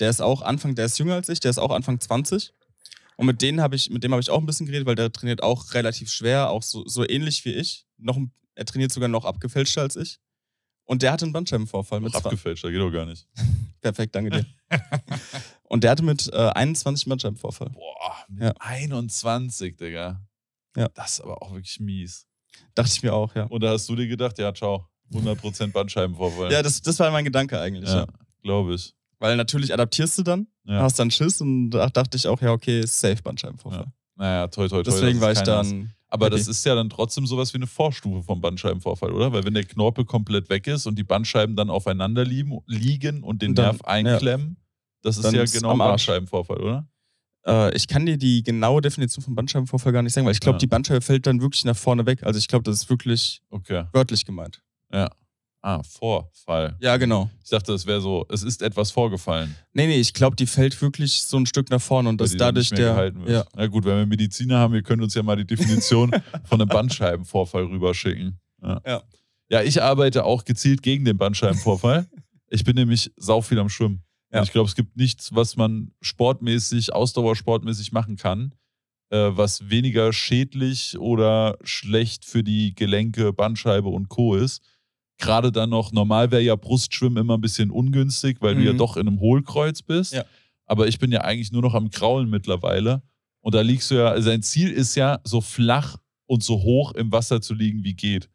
[0.00, 2.52] der ist auch Anfang, der ist jünger als ich, der ist auch Anfang 20.
[3.18, 5.12] Und mit, denen hab ich, mit dem habe ich auch ein bisschen geredet, weil der
[5.12, 7.84] trainiert auch relativ schwer, auch so, so ähnlich wie ich.
[7.96, 8.16] Noch,
[8.54, 10.20] er trainiert sogar noch abgefälschter als ich.
[10.84, 12.26] Und der hatte einen Bandscheibenvorfall mit noch 20.
[12.38, 13.26] abgefälscht, da geht doch gar nicht.
[13.80, 14.46] Perfekt, danke dir.
[15.64, 17.70] und der hatte mit äh, 21 Bandscheibenvorfall.
[17.70, 18.52] Boah, mit Ja.
[18.60, 20.24] 21, Digga.
[20.76, 20.88] Ja.
[20.94, 22.26] Das ist aber auch wirklich mies.
[22.76, 23.44] Dachte ich mir auch, ja.
[23.46, 26.52] Und da hast du dir gedacht, ja, ciao, 100% Bandscheibenvorfall.
[26.52, 27.90] Ja, das, das war mein Gedanke eigentlich.
[27.90, 28.06] ja Ja.
[28.42, 28.94] glaube ich.
[29.20, 30.82] Weil natürlich adaptierst du dann, Ja.
[30.82, 33.86] hast dann Schiss und da dachte ich auch, ja, okay, safe Bandscheibenvorfall.
[34.16, 34.90] Naja, toi, toi, toi.
[34.92, 35.92] Deswegen war ich dann.
[36.10, 36.38] Aber happy.
[36.38, 39.30] das ist ja dann trotzdem sowas wie eine Vorstufe vom Bandscheibenvorfall, oder?
[39.32, 43.42] Weil wenn der Knorpel komplett weg ist und die Bandscheiben dann aufeinander liegen, liegen und
[43.42, 44.56] den Dann- Nerv einklemmen,
[45.02, 45.78] das ist Dann ja ist genau Arsch.
[46.06, 46.88] Bandscheibenvorfall, oder?
[47.46, 50.56] Äh, ich kann dir die genaue Definition von Bandscheibenvorfall gar nicht sagen, weil ich glaube,
[50.56, 50.60] Ja.
[50.60, 52.22] die Bandscheibe fällt dann wirklich nach vorne weg.
[52.22, 53.84] Also ich glaube, das ist wirklich Okay.
[53.92, 54.62] wörtlich gemeint.
[55.68, 56.76] Ah, Vorfall.
[56.80, 57.28] Ja, genau.
[57.44, 59.54] Ich dachte, es wäre so, es ist etwas vorgefallen.
[59.74, 62.38] Nee, nee, ich glaube, die fällt wirklich so ein Stück nach vorne und dass dann
[62.38, 63.12] dadurch der.
[63.26, 66.10] Ja, Na gut, wenn wir Mediziner haben, ihr könnt uns ja mal die Definition
[66.44, 68.40] von einem Bandscheibenvorfall rüberschicken.
[68.62, 68.80] Ja.
[68.86, 69.02] Ja.
[69.50, 72.08] ja, ich arbeite auch gezielt gegen den Bandscheibenvorfall.
[72.48, 74.02] ich bin nämlich sau viel am Schwimmen.
[74.32, 74.38] Ja.
[74.38, 78.54] Und ich glaube, es gibt nichts, was man sportmäßig, ausdauersportmäßig machen kann,
[79.10, 84.34] äh, was weniger schädlich oder schlecht für die Gelenke, Bandscheibe und Co.
[84.34, 84.62] ist.
[85.18, 88.78] Gerade dann noch, normal wäre ja Brustschwimmen immer ein bisschen ungünstig, weil du ja Mhm.
[88.78, 90.12] doch in einem Hohlkreuz bist.
[90.12, 90.24] Ja.
[90.66, 93.02] Aber ich bin ja eigentlich nur noch am Kraulen mittlerweile.
[93.40, 96.92] Und da liegst du ja, also sein Ziel ist ja, so flach und so hoch
[96.94, 98.28] im Wasser zu liegen, wie geht.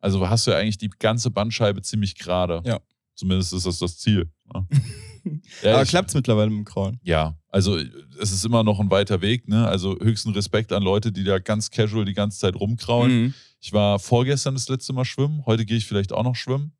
[0.00, 2.62] Also hast du ja eigentlich die ganze Bandscheibe ziemlich gerade.
[2.64, 2.80] Ja.
[3.16, 4.30] Zumindest ist das das Ziel.
[4.54, 4.66] Ja,
[5.62, 6.98] ja, Aber klappt es mittlerweile mit dem Kraulen?
[7.02, 7.76] ja, also
[8.20, 9.46] es ist immer noch ein weiter Weg.
[9.48, 9.66] Ne?
[9.66, 13.22] Also höchsten Respekt an Leute, die da ganz casual die ganze Zeit rumkraulen.
[13.24, 13.34] Mhm.
[13.60, 15.44] Ich war vorgestern das letzte Mal schwimmen.
[15.46, 16.72] Heute gehe ich vielleicht auch noch schwimmen.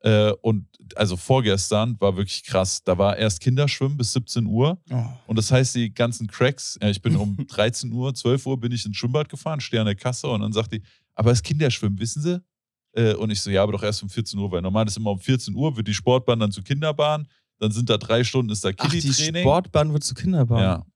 [0.00, 2.82] Äh, und also vorgestern war wirklich krass.
[2.82, 4.78] Da war erst Kinderschwimmen bis 17 Uhr.
[4.90, 5.04] Oh.
[5.26, 8.72] Und das heißt, die ganzen Cracks, ja, ich bin um 13 Uhr, 12 Uhr bin
[8.72, 10.82] ich ins Schwimmbad gefahren, stehe an der Kasse und dann sagt die,
[11.14, 12.40] aber es ist Kinderschwimmen, wissen Sie?
[12.92, 15.10] Äh, Und ich so, ja, aber doch erst um 14 Uhr, weil normal ist immer
[15.10, 17.26] um 14 Uhr, wird die Sportbahn dann zur Kinderbahn,
[17.58, 19.42] dann sind da drei Stunden, ist da Ach, die Kiddie-Training.
[19.42, 20.60] Sportbahn wird zu Kinderbahn.
[20.62, 20.86] Ja.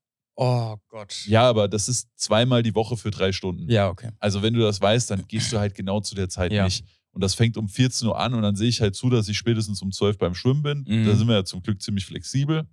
[0.42, 1.26] Oh Gott.
[1.26, 3.70] ja, aber das ist zweimal die Woche für drei Stunden.
[3.70, 4.08] Ja, okay.
[4.20, 6.64] Also wenn du das weißt, dann gehst du halt genau zu der Zeit Ja.
[6.64, 6.84] nicht.
[7.12, 9.36] Und das fängt um 14 Uhr an und dann sehe ich halt zu, dass ich
[9.36, 10.84] spätestens um 12 beim Schwimmen bin.
[10.88, 11.04] Mhm.
[11.06, 12.66] Da sind wir ja zum Glück ziemlich flexibel.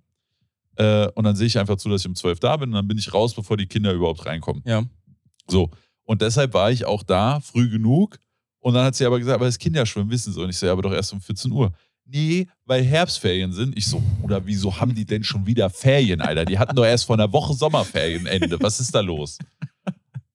[0.76, 2.88] Äh, und dann sehe ich einfach zu, dass ich um 12 da bin und dann
[2.88, 4.62] bin ich raus, bevor die Kinder überhaupt reinkommen.
[4.64, 4.84] Ja.
[5.48, 5.70] So.
[6.04, 8.18] Und deshalb war ich auch da, früh genug.
[8.60, 10.40] Und dann hat sie aber gesagt, aber das Kinderschwimmen, wissen Sie.
[10.40, 11.72] Und ich ja, aber doch erst um 14 Uhr.
[12.10, 13.76] Nee, weil Herbstferien sind.
[13.76, 16.44] Ich so, oder wieso haben die denn schon wieder Ferien, Alter?
[16.46, 18.58] Die hatten doch erst vor einer Woche Sommerferienende.
[18.60, 19.36] Was ist da los?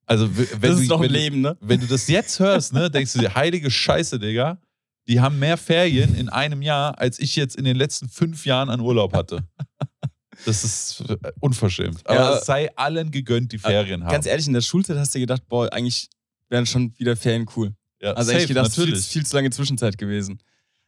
[0.06, 1.58] Also, wenn Das du, ist doch ein wenn, du- Leben, ne?
[1.62, 4.60] wenn du das jetzt hörst, ne, denkst du dir, heilige Scheiße, Digga.
[5.08, 8.70] Die haben mehr Ferien in einem Jahr, als ich jetzt in den letzten fünf Jahren
[8.70, 9.44] an Urlaub hatte.
[10.46, 12.06] Das ist äh, unverschämt.
[12.08, 12.38] Aber Ja.
[12.38, 14.12] es sei allen gegönnt, die Ferien haben.
[14.12, 16.10] Ganz ehrlich, in der Schulzeit hast du gedacht, boah, eigentlich
[16.50, 17.74] wären schon wieder Ferien cool.
[18.02, 19.06] ja, Also safe, eigentlich gedacht, viel, natürlich.
[19.06, 20.40] viel zu lange Zwischenzeit gewesen.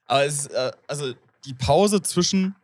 [0.07, 1.13] Aber es äh, also
[1.45, 2.55] die Pause zwischen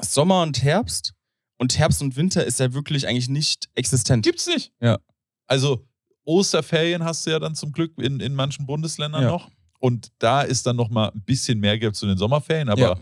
[0.00, 1.14] Sommer und Herbst
[1.58, 4.24] und Herbst und Winter ist ja wirklich eigentlich nicht existent.
[4.24, 4.72] Gibt's nicht.
[4.80, 4.98] Ja.
[5.46, 5.86] Also
[6.24, 9.28] Osterferien hast du ja dann zum Glück in, in manchen Bundesländern Ja.
[9.30, 9.50] noch.
[9.78, 12.68] Und da ist dann noch mal ein bisschen mehr Geld zu den Sommerferien.
[12.68, 12.96] Aber, Ja.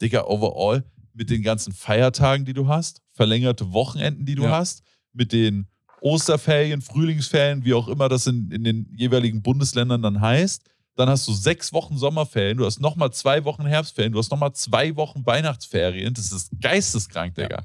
[0.00, 4.50] Digga, overall mit den ganzen Feiertagen, die du hast, verlängerte Wochenenden, die du Ja.
[4.52, 5.66] hast, mit den
[6.00, 10.62] Osterferien, Frühlingsferien, wie auch immer das in, in den jeweiligen Bundesländern dann heißt,
[10.96, 14.52] Dann hast du sechs Wochen Sommerferien, du hast nochmal zwei Wochen Herbstferien, du hast nochmal
[14.52, 16.12] zwei Wochen Weihnachtsferien.
[16.12, 17.64] Das ist geisteskrank, Digga.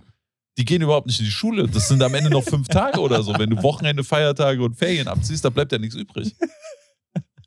[0.57, 1.67] Die gehen überhaupt nicht in die Schule.
[1.67, 3.37] Das sind am Ende noch fünf Tage oder so.
[3.37, 6.33] Wenn du Wochenende, Feiertage und Ferien abziehst, da bleibt ja nichts übrig.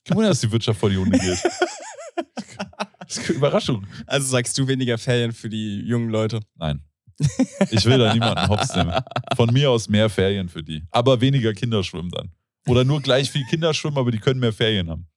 [0.05, 1.43] Kein Wunder, dass die Wirtschaft vor die Hunde geht.
[3.09, 3.87] Das ist eine Überraschung.
[4.07, 6.41] Also sagst du weniger Ferien für die jungen Leute?
[6.57, 6.83] Nein.
[7.71, 8.93] Ich will da niemanden hops nehmen.
[9.35, 10.85] Von mir aus mehr Ferien für die.
[10.91, 12.31] Aber weniger Kinderschwimmen dann.
[12.67, 15.09] Oder nur gleich viel Kinderschwimmen, aber die können mehr Ferien haben.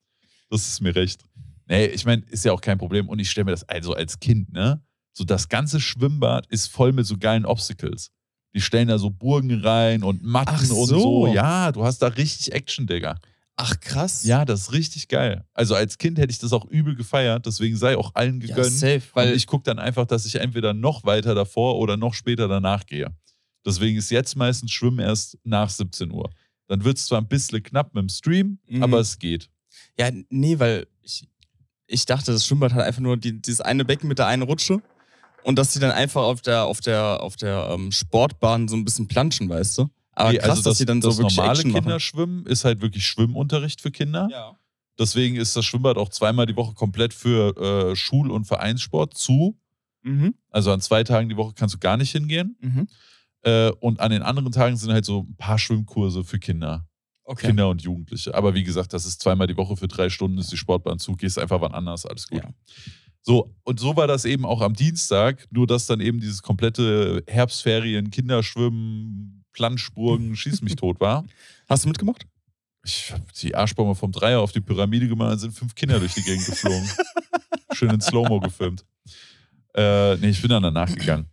[0.51, 1.23] Das ist mir recht.
[1.67, 3.09] Nee, ich meine, ist ja auch kein Problem.
[3.09, 4.83] Und ich stelle mir das also als Kind, ne?
[5.13, 8.11] So das ganze Schwimmbad ist voll mit so geilen Obstacles.
[8.53, 11.25] Die stellen da so Burgen rein und Matten Ach und so.
[11.25, 11.33] so.
[11.33, 13.15] Ja, du hast da richtig Action, Digga.
[13.55, 14.23] Ach krass.
[14.23, 15.45] Ja, das ist richtig geil.
[15.53, 18.71] Also als Kind hätte ich das auch übel gefeiert, deswegen sei auch allen Ja, gegönnt.
[18.73, 19.03] safe.
[19.13, 22.47] Weil und ich gucke dann einfach, dass ich entweder noch weiter davor oder noch später
[22.47, 23.07] danach gehe.
[23.65, 26.29] Deswegen ist jetzt meistens Schwimmen erst nach 17 Uhr.
[26.67, 28.83] Dann wird es zwar ein bisschen knapp mit dem Stream, Mhm.
[28.83, 29.49] aber es geht.
[29.97, 31.27] Ja, nee, weil ich,
[31.87, 34.81] ich dachte, das Schwimmbad hat einfach nur die, dieses eine Becken mit der einen Rutsche
[35.43, 38.85] und dass die dann einfach auf der, auf der, auf der ähm, Sportbahn so ein
[38.85, 39.89] bisschen planschen, weißt du?
[40.13, 41.83] Aber Nee, krass, also dass die dann das so wirklich normale Action machen.
[41.83, 44.27] Kinderschwimmen ist halt wirklich Schwimmunterricht für Kinder.
[44.31, 44.57] Ja.
[44.99, 49.57] Deswegen ist das Schwimmbad auch zweimal die Woche komplett für äh, Schul- und Vereinssport zu.
[50.03, 50.35] Mhm.
[50.49, 52.57] Also an zwei Tagen die Woche kannst du gar nicht hingehen.
[52.59, 52.87] Mhm.
[53.43, 56.87] Äh, und an den anderen Tagen sind halt so ein paar Schwimmkurse für Kinder.
[57.31, 57.47] Okay.
[57.47, 58.35] Kinder und Jugendliche.
[58.35, 61.15] Aber wie gesagt, das ist zweimal die Woche für drei Stunden, ist die Sportbahn zu,
[61.15, 62.43] gehst einfach wann anders, alles gut.
[62.43, 62.49] Ja.
[63.21, 67.23] So, und so war das eben auch am Dienstag, nur dass dann eben dieses komplette
[67.27, 71.23] Herbstferien, Kinderschwimmen, Planschburgen, Schieß mich tot war.
[71.69, 72.27] Hast du mitgemacht?
[72.83, 76.15] Ich habe die Arschbombe vom Dreier auf die Pyramide gemacht, dann sind fünf Kinder durch
[76.15, 76.89] die Gegend geflogen.
[77.71, 78.83] Schön in Slow-Mo gefilmt.
[79.73, 81.29] Äh, nee, ich bin dann danach gegangen.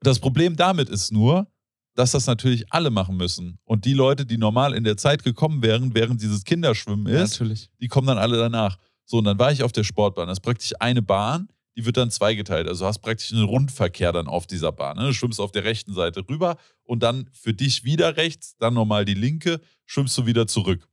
[0.00, 1.46] Das Problem damit ist nur,
[1.94, 3.58] dass das natürlich alle machen müssen.
[3.64, 7.68] Und die Leute, die normal in der Zeit gekommen wären, während dieses Kinderschwimmen ist, natürlich.
[7.80, 8.78] die kommen dann alle danach.
[9.04, 10.28] So, und dann war ich auf der Sportbahn.
[10.28, 12.68] Das ist praktisch eine Bahn, die wird dann zweigeteilt.
[12.68, 14.96] Also du hast praktisch einen Rundverkehr dann auf dieser Bahn.
[14.96, 15.06] Ne?
[15.06, 19.04] Du schwimmst auf der rechten Seite rüber und dann für dich wieder rechts, dann nochmal
[19.04, 20.88] die linke, schwimmst du wieder zurück.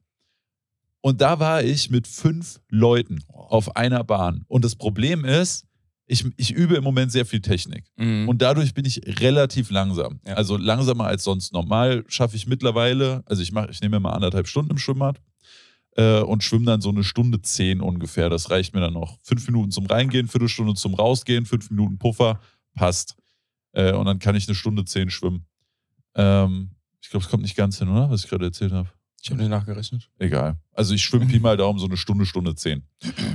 [1.01, 4.45] Und da war ich mit fünf Leuten auf einer Bahn.
[4.47, 5.66] Und das Problem ist,
[6.07, 7.85] ich, ich übe im Moment sehr viel Technik.
[7.97, 8.29] Mhm.
[8.29, 10.19] Und dadurch bin ich relativ langsam.
[10.25, 10.35] Ja.
[10.35, 11.53] Also langsamer als sonst.
[11.53, 15.21] Normal schaffe ich mittlerweile, also ich mache, ich nehme mal anderthalb Stunden im Schwimmbad
[15.97, 18.29] äh, und schwimme dann so eine Stunde zehn ungefähr.
[18.29, 19.17] Das reicht mir dann noch.
[19.23, 22.39] Fünf Minuten zum Reingehen, Viertelstunde zum Rausgehen, fünf Minuten Puffer,
[22.73, 23.17] passt.
[23.73, 25.45] Äh, und dann kann ich eine Stunde zehn schwimmen.
[26.15, 28.09] Ähm, ich glaube, es kommt nicht ganz hin, oder?
[28.09, 28.89] Was ich gerade erzählt habe.
[29.21, 30.09] Ich habe nicht nachgerechnet.
[30.19, 30.57] Egal.
[30.73, 32.83] Also ich schwimme Pi mal Daumen so eine Stunde, Stunde zehn.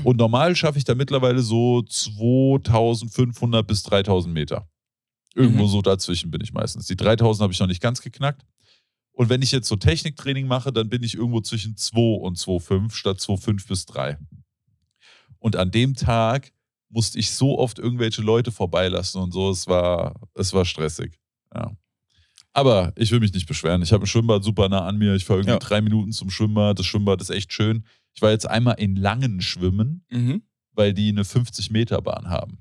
[0.04, 4.68] Und normal schaffe ich da mittlerweile so 2500 bis 3000 Meter.
[5.34, 5.68] Irgendwo Mhm.
[5.68, 6.86] so dazwischen bin ich meistens.
[6.86, 8.44] Die 3000 habe ich noch nicht ganz geknackt.
[9.12, 12.92] Und wenn ich jetzt so Techniktraining mache, dann bin ich irgendwo zwischen 2 und 2,5
[12.94, 14.18] statt 2,5 bis 3.
[15.38, 16.52] Und an dem Tag
[16.88, 19.50] musste ich so oft irgendwelche Leute vorbeilassen und so.
[19.50, 21.18] Es war, es war stressig.
[21.54, 21.72] Ja.
[22.54, 23.80] Aber ich will mich nicht beschweren.
[23.82, 25.14] Ich habe ein Schwimmbad super nah an mir.
[25.14, 25.58] Ich fahre irgendwie Ja.
[25.58, 26.78] drei Minuten zum Schwimmbad.
[26.78, 27.86] Das Schwimmbad ist echt schön.
[28.14, 30.42] Ich war jetzt einmal in Langen schwimmen, Mhm.
[30.72, 32.58] weil die eine 50-Meter-Bahn haben.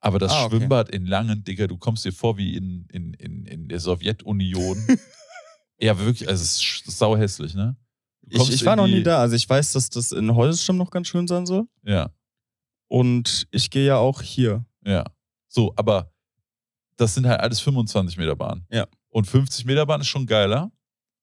[0.00, 0.56] Aber das Ah, okay.
[0.56, 4.76] Schwimmbad in Langen, Digga, du kommst dir vor wie in, in, in, in der Sowjetunion.
[5.78, 7.76] ja, wirklich, also es ist sch- sau hässlich, ne?
[8.28, 9.18] Ich, ich war noch nie da.
[9.20, 11.66] Also ich weiß, dass das in Heusesstamm noch ganz schön sein soll.
[11.84, 12.10] Ja,
[12.88, 14.64] Und ich gehe ja auch hier.
[14.84, 15.04] ja.
[15.52, 16.12] So, aber
[16.96, 18.64] das sind halt alles 25 Meter Bahnen.
[18.70, 18.86] Ja.
[19.10, 20.70] Und 50 Meter Bahn ist schon geiler.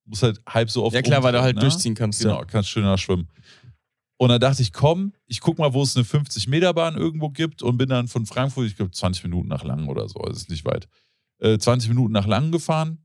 [0.06, 1.62] Muss halt halb so oft Ja klar, weil du halt ne?
[1.62, 2.22] durchziehen kannst.
[2.22, 2.46] Genau, Ja.
[2.46, 3.28] kannst schöner schwimmen.
[4.18, 7.78] Und dann dachte ich, komm, ich guck mal, wo es eine 50-Meter-Bahn irgendwo gibt und
[7.78, 10.66] bin dann von Frankfurt, ich glaube 20 Minuten nach Langen oder so, also ist nicht
[10.66, 10.88] weit,
[11.40, 13.00] äh, 20 Minuten nach Langen gefahren.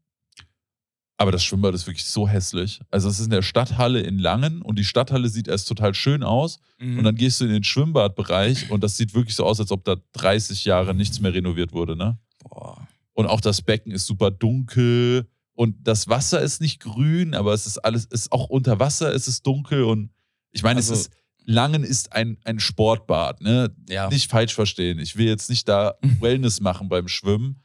[1.19, 2.81] Aber das Schwimmbad ist wirklich so hässlich.
[2.91, 6.23] Also es ist in der Stadthalle in Langen und die Stadthalle sieht erst total schön
[6.23, 6.59] aus.
[6.79, 6.99] Mhm.
[6.99, 9.85] Und dann gehst du in den Schwimmbadbereich und das sieht wirklich so aus, als ob
[9.85, 12.19] da 30 Jahre nichts mehr renoviert wurde, ne?
[12.43, 12.89] Boah.
[13.15, 17.67] Und auch das Becken ist super dunkel und das Wasser ist nicht grün, aber es
[17.67, 20.11] ist alles, es ist auch unter Wasser, es ist dunkel und
[20.51, 21.11] ich meine, Also- es ist,
[21.45, 23.75] Langen ist ein, ein Sportbad, ne?
[23.89, 24.09] Ja.
[24.09, 25.01] Nicht falsch verstehen.
[25.01, 27.61] Ich will jetzt nicht da Wellness machen beim Schwimmen,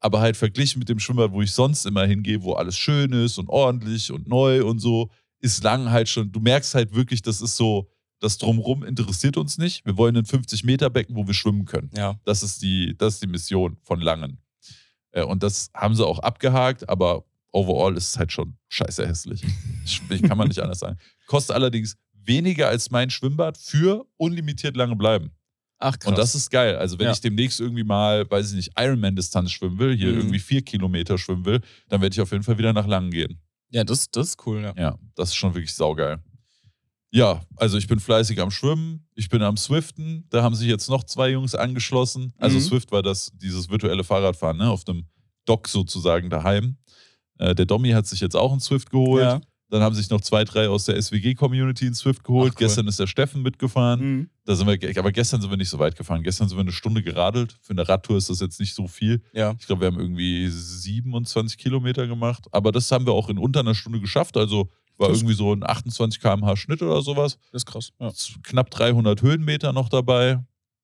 [0.00, 3.38] aber halt verglichen mit dem Schwimmbad, wo ich sonst immer hingehe, wo alles schön ist
[3.38, 5.10] und ordentlich und neu und so,
[5.40, 7.88] ist Langen halt schon, du merkst halt wirklich, das ist so,
[8.20, 9.84] das Drumrum interessiert uns nicht.
[9.86, 11.90] Wir wollen ein 50-Meter-Becken, wo wir schwimmen können.
[11.96, 12.20] Ja.
[12.24, 14.38] Das ist die, das ist die Mission von Langen.
[15.12, 19.42] Äh, Und das haben sie auch abgehakt, aber overall ist es halt schon scheiße hässlich.
[19.84, 20.98] Ich, ich kann man nicht anders sagen.
[21.26, 25.30] Kostet allerdings weniger als mein Schwimmbad für unlimitiert lange bleiben.
[25.78, 26.08] Ach krass.
[26.10, 26.76] Und das ist geil.
[26.76, 27.12] Also, wenn Ja.
[27.12, 30.18] ich demnächst irgendwie mal, weiß ich nicht, Ironman-Distanz schwimmen will, hier Mhm.
[30.18, 33.40] irgendwie vier Kilometer schwimmen will, dann werde ich auf jeden Fall wieder nach Langen gehen.
[33.70, 34.72] ja, das, das ist cool, ja.
[34.76, 36.18] Ja, das ist schon wirklich saugeil.
[37.14, 40.24] Ja, also ich bin fleißig am Schwimmen, ich bin am Swiften.
[40.30, 42.32] Da haben sich jetzt noch zwei Jungs angeschlossen.
[42.38, 42.62] Also Mhm.
[42.62, 44.70] Swift war das, dieses virtuelle Fahrradfahren, ne?
[44.70, 45.04] Auf dem
[45.44, 46.76] Dock sozusagen daheim.
[47.38, 49.22] Äh, der Domi hat sich jetzt auch einen Swift geholt.
[49.24, 49.40] Ja.
[49.68, 52.52] Dann haben sich noch zwei, drei aus der SWG-Community einen Swift geholt.
[52.54, 52.66] Ach, cool.
[52.66, 54.00] Gestern ist der Steffen mitgefahren.
[54.00, 54.30] Mhm.
[54.44, 56.22] Da sind wir, aber gestern sind wir nicht so weit gefahren.
[56.22, 57.56] Gestern sind wir eine Stunde geradelt.
[57.62, 59.22] Für eine Radtour ist das jetzt nicht so viel.
[59.32, 59.54] Ja.
[59.58, 62.46] Ich glaube, wir haben irgendwie 27 Kilometer gemacht.
[62.52, 64.36] Aber das haben wir auch in unter einer Stunde geschafft.
[64.36, 67.38] Also war Das- irgendwie so ein 28 km/h Schnitt oder sowas.
[67.52, 67.92] Das ist krass.
[67.98, 68.12] Ja.
[68.42, 70.38] Knapp 300 Höhenmeter noch dabei.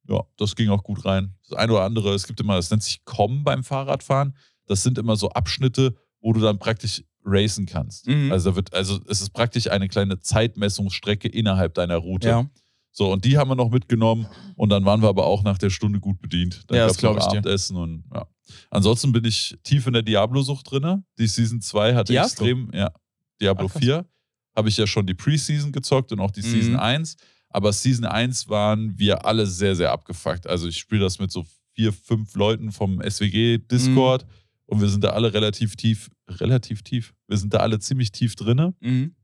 [0.09, 1.35] Ja, das ging auch gut rein.
[1.49, 4.35] Das eine oder andere, es gibt immer, das nennt sich Kommen beim Fahrradfahren.
[4.67, 8.07] Das sind immer so Abschnitte, wo du dann praktisch racen kannst.
[8.07, 8.33] Mhm.
[8.33, 12.29] Also, wird, also es ist praktisch eine kleine Zeitmessungsstrecke innerhalb deiner Route.
[12.29, 12.47] Ja.
[12.91, 15.71] So, und die haben wir noch mitgenommen und dann waren wir aber auch nach der
[15.71, 16.65] Stunde gut bedient.
[16.69, 17.39] Dann Ja, das gab's noch glaub ich dir.
[17.39, 18.27] Abendessen und ja.
[18.71, 21.05] Ansonsten bin ich tief in der Diablo-Sucht drin.
[21.19, 22.27] Die Season 2 hat Diablo?
[22.27, 22.91] extrem, ja,
[23.41, 23.81] Diablo krass.
[23.83, 24.05] 4
[24.57, 26.51] habe ich ja schon die Preseason gezockt und auch die Mhm.
[26.51, 27.17] Season 1.
[27.51, 30.47] Aber Season 1 waren wir alle sehr, sehr abgefuckt.
[30.47, 34.31] Also ich spiele das mit so vier, fünf Leuten vom SWG-Discord Mhm.
[34.67, 37.15] und wir sind da alle relativ tief, relativ tief.
[37.29, 38.75] Wir sind da alle ziemlich tief drinne.
[38.81, 39.15] Mhm.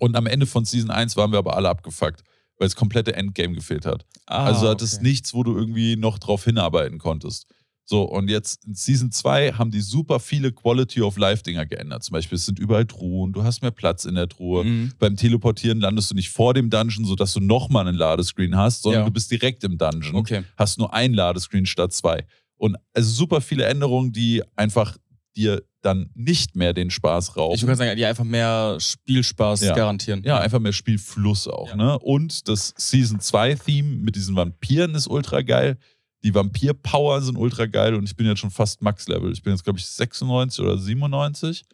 [0.00, 2.22] Und am Ende von Season 1 waren wir aber alle abgefuckt,
[2.58, 4.04] weil es komplette Endgame gefehlt hat.
[4.26, 5.02] Ah, also du hattest okay.
[5.04, 7.46] nichts, wo du irgendwie noch drauf hinarbeiten konntest.
[7.84, 12.04] So, und jetzt in Season 2 haben die super viele Quality of Life-Dinger geändert.
[12.04, 14.64] Zum Beispiel, es sind überall Truhen, du hast mehr Platz in der Truhe.
[14.64, 14.92] Mhm.
[14.98, 19.02] Beim Teleportieren landest du nicht vor dem Dungeon, sodass du nochmal einen Ladescreen hast, sondern
[19.02, 19.06] Ja.
[19.06, 20.14] du bist direkt im Dungeon.
[20.14, 20.44] Okay.
[20.56, 22.24] Hast nur ein Ladescreen statt zwei.
[22.56, 24.96] Und also super viele Änderungen, die einfach
[25.36, 27.56] dir dann nicht mehr den Spaß rauben.
[27.56, 29.74] Ich würde sagen, die einfach mehr Spielspaß Ja.
[29.74, 30.22] garantieren.
[30.24, 31.76] Ja, einfach mehr Spielfluss auch, Ja.
[31.76, 31.98] ne?
[31.98, 35.78] Und das Season 2-Theme mit diesen Vampiren ist ultra geil.
[36.24, 39.32] Die Vampir-Power sind ultra geil und ich bin jetzt schon fast Max-Level.
[39.32, 41.64] Ich bin jetzt, glaube ich, 96 oder 97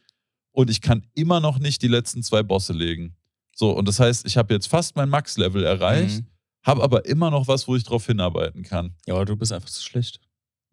[0.52, 3.14] und ich kann immer noch nicht die letzten zwei Bosse legen.
[3.54, 6.26] So, und das heißt, ich habe jetzt fast mein Max-Level erreicht, Mhm.
[6.64, 8.94] habe aber immer noch was, wo ich drauf hinarbeiten kann.
[9.06, 10.20] Ja, aber du bist einfach zu schlecht.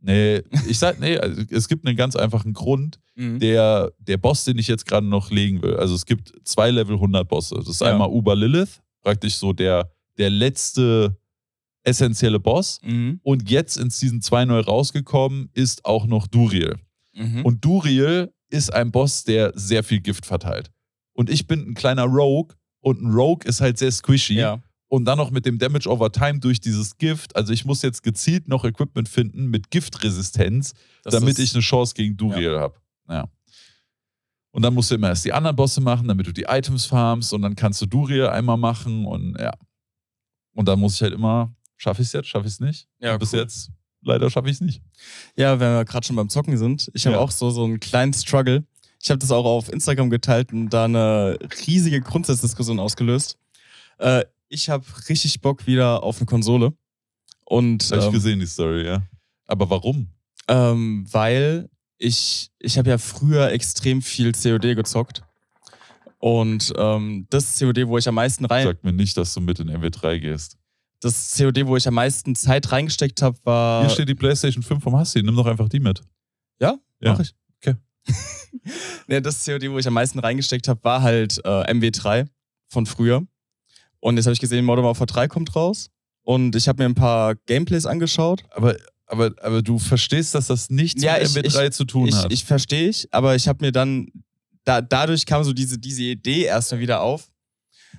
[0.01, 2.99] Nee, ich sag, nee, also es gibt einen ganz einfachen Grund.
[3.15, 3.39] Mhm.
[3.39, 6.95] Der, der Boss, den ich jetzt gerade noch legen will, also es gibt zwei Level
[6.95, 7.55] 100 Bosse.
[7.55, 7.91] Das ist Ja.
[7.91, 11.17] einmal Uber Lilith, praktisch so der, der letzte
[11.85, 12.79] essentielle Boss.
[12.83, 13.19] Mhm.
[13.23, 16.77] Und jetzt in Season 2 neu rausgekommen ist auch noch Duriel.
[17.13, 17.45] Mhm.
[17.45, 20.71] Und Duriel ist ein Boss, der sehr viel Gift verteilt.
[21.13, 24.35] Und ich bin ein kleiner Rogue und ein Rogue ist halt sehr squishy.
[24.35, 24.61] ja.
[24.87, 27.35] Und dann noch mit dem Damage over Time durch dieses Gift.
[27.35, 31.95] Also ich muss jetzt gezielt noch Equipment finden mit Giftresistenz, Das damit ich eine Chance
[31.95, 32.75] gegen Duriel habe.
[33.09, 33.25] Ja.
[34.51, 37.33] Und dann musst du immer erst die anderen Bosse machen, damit du die Items farmst
[37.33, 39.51] und dann kannst du Duriel einmal machen und ja.
[40.53, 42.87] Und dann muss ich halt immer, schaffe ich es jetzt, schaffe ich es nicht?
[42.99, 43.39] Ja, Und bis cool.
[43.39, 44.81] jetzt, leider schaffe ich es nicht.
[45.35, 47.21] Ja, wenn wir gerade schon beim Zocken sind, ich habe Ja.
[47.21, 48.65] auch so, so einen kleinen Struggle.
[49.01, 53.37] Ich habe das auch auf Instagram geteilt und da eine riesige Grundsatzdiskussion ausgelöst.
[53.99, 56.73] Äh, ich habe richtig Bock wieder auf eine Konsole.
[57.43, 59.03] Und Habe ich ähm, gesehen, die Story, ja.
[59.45, 60.09] Aber warum?
[60.47, 65.23] ähm, weil ich, ich habe ja früher extrem viel COD gezockt.
[66.19, 69.59] Und ähm, das COD, wo ich am meisten rein, Sag mir nicht, dass du mit
[69.59, 70.57] in MW3 gehst.
[71.05, 73.81] Das COD, wo ich am meisten Zeit reingesteckt habe, war.
[73.81, 76.01] Hier steht die PlayStation 5 vom Hassi, nimm doch einfach die mit.
[76.59, 77.13] Ja, Ja.
[77.13, 77.33] mach ich.
[77.61, 77.75] Okay.
[79.07, 82.27] nee, das COD, wo ich am meisten reingesteckt habe, war halt äh, MW3
[82.69, 83.25] von früher.
[83.99, 85.89] Und jetzt habe ich gesehen, Modern Warfare 3 kommt raus.
[86.23, 88.43] Und ich habe mir ein paar Gameplays angeschaut.
[88.51, 92.15] Aber, aber, aber du verstehst, dass das nichts Ja, mit ich- MW3 zu tun Ich,
[92.15, 92.31] hat.
[92.33, 94.07] ich verstehe ich, aber ich habe mir dann,
[94.63, 97.29] da, dadurch kam so diese, diese Idee erstmal wieder auf.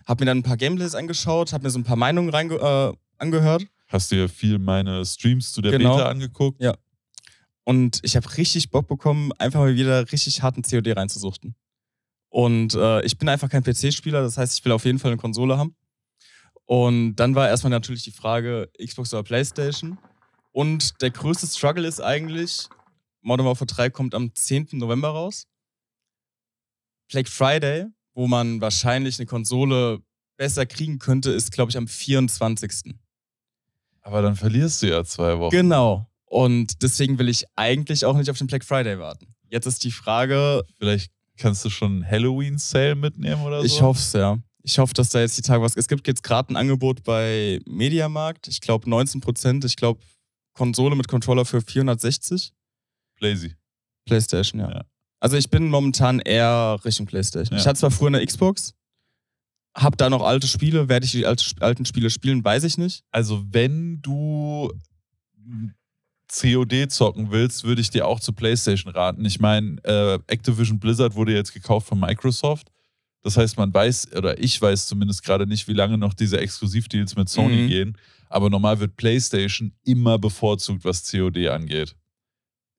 [0.05, 3.67] Habe mir dann ein paar Gameplays angeschaut, habe mir so ein paar Meinungen äh, angehört.
[3.89, 5.97] Hast dir viel meine Streams zu der Genau.
[5.97, 6.61] Beta angeguckt?
[6.61, 6.75] Ja.
[7.65, 11.55] Und ich habe richtig Bock bekommen, einfach mal wieder richtig harten COD reinzusuchten.
[12.29, 15.21] Und äh, ich bin einfach kein PC-Spieler, das heißt, ich will auf jeden Fall eine
[15.21, 15.75] Konsole haben.
[16.65, 19.99] Und dann war erstmal natürlich die Frage, Xbox oder PlayStation.
[20.53, 22.69] Und der größte Struggle ist eigentlich,
[23.23, 24.69] Modern Warfare 3 kommt am 10.
[24.73, 25.47] November raus.
[27.09, 30.01] Black Friday, wo man wahrscheinlich eine Konsole
[30.37, 32.95] besser kriegen könnte, ist, glaube ich, am 24.
[34.01, 35.51] Aber dann verlierst du ja zwei Wochen.
[35.51, 36.07] Genau.
[36.25, 39.35] Und deswegen will ich eigentlich auch nicht auf den Black Friday warten.
[39.51, 43.67] Jetzt ist die Frage, Vielleicht kannst du schon einen Halloween-Sale mitnehmen oder so?
[43.67, 44.39] ich hoffe es ja.
[44.63, 45.77] Ich hoffe, dass da jetzt die Tage was.
[45.77, 48.49] Es gibt jetzt gerade ein Angebot bei Mediamarkt.
[48.49, 49.65] Ich glaube 19 Prozent.
[49.65, 50.01] Ich glaube
[50.55, 52.53] Konsole mit Controller für 460.
[53.21, 53.55] Lazy.
[54.07, 54.71] PlayStation, ja.
[54.71, 54.85] Ja.
[55.21, 57.57] Also ich bin momentan eher Richtung PlayStation.
[57.57, 57.61] Ja.
[57.63, 58.75] Ich hatte zwar früher eine Xbox,
[59.75, 60.89] hab da noch alte Spiele.
[60.89, 63.03] Werde ich die alte, alten Spiele spielen, weiß ich nicht.
[63.11, 64.71] Also, wenn du
[66.29, 69.25] COD zocken willst, würde ich dir auch zu PlayStation raten.
[69.25, 72.69] Ich meine, äh, Activision Blizzard wurde jetzt gekauft von Microsoft.
[73.23, 77.17] Das heißt, man weiß, oder ich weiß zumindest gerade nicht, wie lange noch diese Exklusivdeals
[77.17, 77.69] mit Sony Mhm.
[77.69, 77.99] gehen.
[78.29, 81.95] Aber normal wird PlayStation immer bevorzugt, was COD angeht.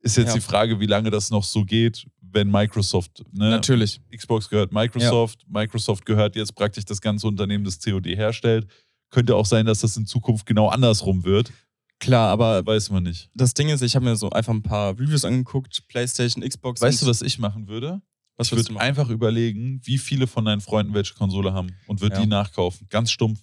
[0.02, 0.34] Ist jetzt Ja.
[0.36, 2.06] die Frage, wie lange das noch so geht,
[2.38, 4.00] wenn Microsoft, ne, Natürlich.
[4.16, 8.68] Xbox gehört Microsoft, Microsoft gehört jetzt praktisch das ganze Unternehmen, das COD herstellt.
[9.10, 11.52] Könnte auch sein, dass das in Zukunft genau andersrum wird.
[12.00, 13.30] Klar, aber Weiß man nicht.
[13.34, 16.80] das Ding ist, ich habe mir so einfach ein paar Reviews angeguckt, PlayStation, Xbox.
[16.82, 18.02] Weißt du, was ich machen würde?
[18.40, 22.02] was Ich würdest würde einfach überlegen, wie viele von deinen Freunden welche Konsole haben und
[22.02, 22.22] würde Ja.
[22.22, 22.86] die nachkaufen.
[22.90, 23.40] Ganz stumpf.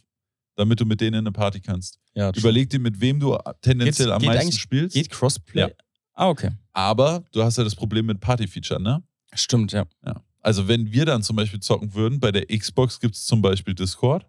[0.57, 1.99] Damit du mit denen in eine Party kannst.
[2.15, 2.31] Ja.
[2.37, 4.95] Überleg dir, mit wem du tendenziell Geht's- am geht meisten spielst.
[4.95, 5.63] Geht Crossplay?
[5.63, 5.69] Ja.
[6.15, 6.51] Ah, okay.
[6.73, 9.03] Aber du hast ja das Problem mit Party-Feature, ne?
[9.33, 9.85] Stimmt, ja.
[10.07, 10.23] Ja.
[10.41, 13.75] Also, wenn wir dann zum Beispiel zocken würden, bei der Xbox gibt es zum Beispiel
[13.75, 14.27] Discord.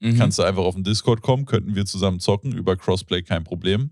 [0.00, 0.16] Mhm.
[0.16, 3.90] Kannst du einfach auf den Discord kommen, könnten wir zusammen zocken, über Crossplay kein Problem.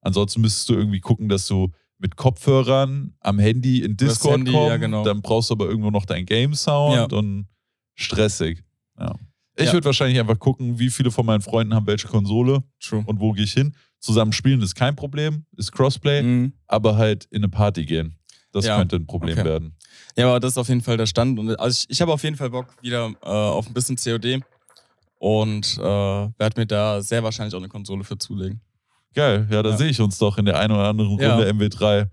[0.00, 4.68] Ansonsten müsstest du irgendwie gucken, dass du mit Kopfhörern am Handy in Discord Handy, kommst.
[4.68, 5.04] ja, genau.
[5.04, 7.18] Dann brauchst du aber irgendwo noch dein Game-Sound Ja.
[7.18, 7.46] und
[7.94, 8.62] stressig.
[8.98, 9.14] Ja.
[9.56, 13.02] Ich würde wahrscheinlich einfach gucken, wie viele von meinen Freunden haben welche Konsole True.
[13.06, 13.74] und wo gehe ich hin.
[14.00, 16.52] Zusammen spielen ist kein Problem, ist Crossplay, Mhm.
[16.66, 18.16] aber halt in eine Party gehen.
[18.52, 19.44] Das Ja, könnte ein Problem okay.
[19.48, 19.76] werden.
[20.16, 21.38] Ja, aber das ist auf jeden Fall der Stand.
[21.38, 24.40] Und also ich, ich habe auf jeden Fall Bock wieder äh, auf ein bisschen COD
[25.18, 28.60] und äh, werde mir da sehr wahrscheinlich auch eine Konsole für zulegen.
[29.14, 29.76] Geil, ja, da Ja.
[29.76, 31.34] sehe ich uns doch in der einen oder anderen Ja.
[31.36, 32.08] Runde MW3.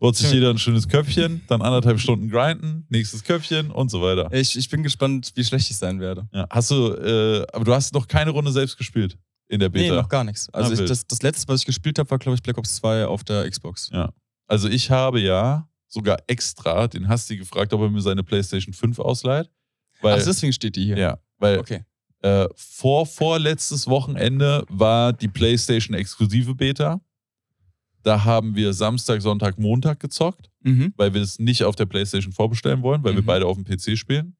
[0.00, 0.34] Holt sich Ja.
[0.34, 4.28] jeder ein schönes Köpfchen, dann anderthalb Stunden grinden, nächstes Köpfchen und so weiter.
[4.32, 6.28] Ich, ich bin gespannt, wie schlecht ich sein werde.
[6.32, 6.46] Ja.
[6.50, 9.16] Hast du, äh, aber du hast noch keine Runde selbst gespielt
[9.48, 9.94] in der Nee, Beta.
[9.96, 10.48] noch gar nichts.
[10.52, 12.76] Also Ah, ich, das, das letzte, was ich gespielt habe, war, glaube ich, Black Ops
[12.76, 13.90] 2 auf der Xbox.
[14.46, 18.98] Also ich habe ja sogar extra den Hasti gefragt, ob er mir seine PlayStation 5
[18.98, 19.50] ausleiht.
[20.00, 20.98] Weil, Ach, deswegen steht die hier.
[20.98, 21.84] ja, weil Okay.
[22.22, 27.00] äh, vor vorletztes Wochenende war die PlayStation exklusive Beta.
[28.02, 30.50] Da haben wir Samstag, Sonntag, Montag gezockt.
[30.66, 30.94] Mhm.
[30.96, 33.26] weil wir es nicht auf der PlayStation vorbestellen wollen, weil wir Mhm.
[33.26, 34.34] beide auf dem PC spielen.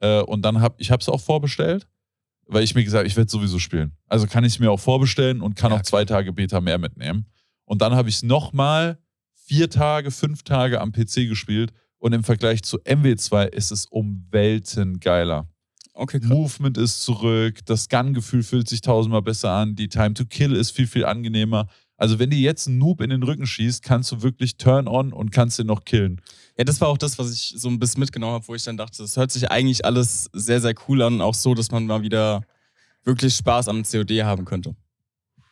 [0.00, 1.86] Äh, und dann habe ich es auch vorbestellt,
[2.50, 3.92] weil ich mir gesagt, ich werde sowieso spielen.
[4.06, 6.78] Also kann ich es mir auch vorbestellen und kann Ja, auch zwei Tage Beta mehr
[6.78, 7.26] mitnehmen.
[7.64, 8.98] Und dann habe ich es nochmal
[9.34, 14.26] vier Tage, fünf Tage am PC gespielt und im Vergleich zu MW2 ist es um
[14.30, 15.48] Welten geiler.
[15.92, 16.28] Okay, krass.
[16.28, 20.70] Movement ist zurück, das Gun-Gefühl fühlt sich tausendmal besser an, die Time to Kill ist
[20.70, 21.68] viel, viel angenehmer.
[22.00, 25.12] Also wenn dir jetzt ein Noob in den Rücken schießt, kannst du wirklich turn on
[25.12, 26.20] und kannst den noch killen.
[26.56, 28.76] Ja, das war auch das, was ich so ein bisschen mitgenommen habe, wo ich dann
[28.78, 31.20] dachte, es hört sich eigentlich alles sehr, sehr cool an.
[31.20, 32.42] Auch so, dass man mal wieder
[33.04, 34.74] wirklich Spaß am COD haben könnte.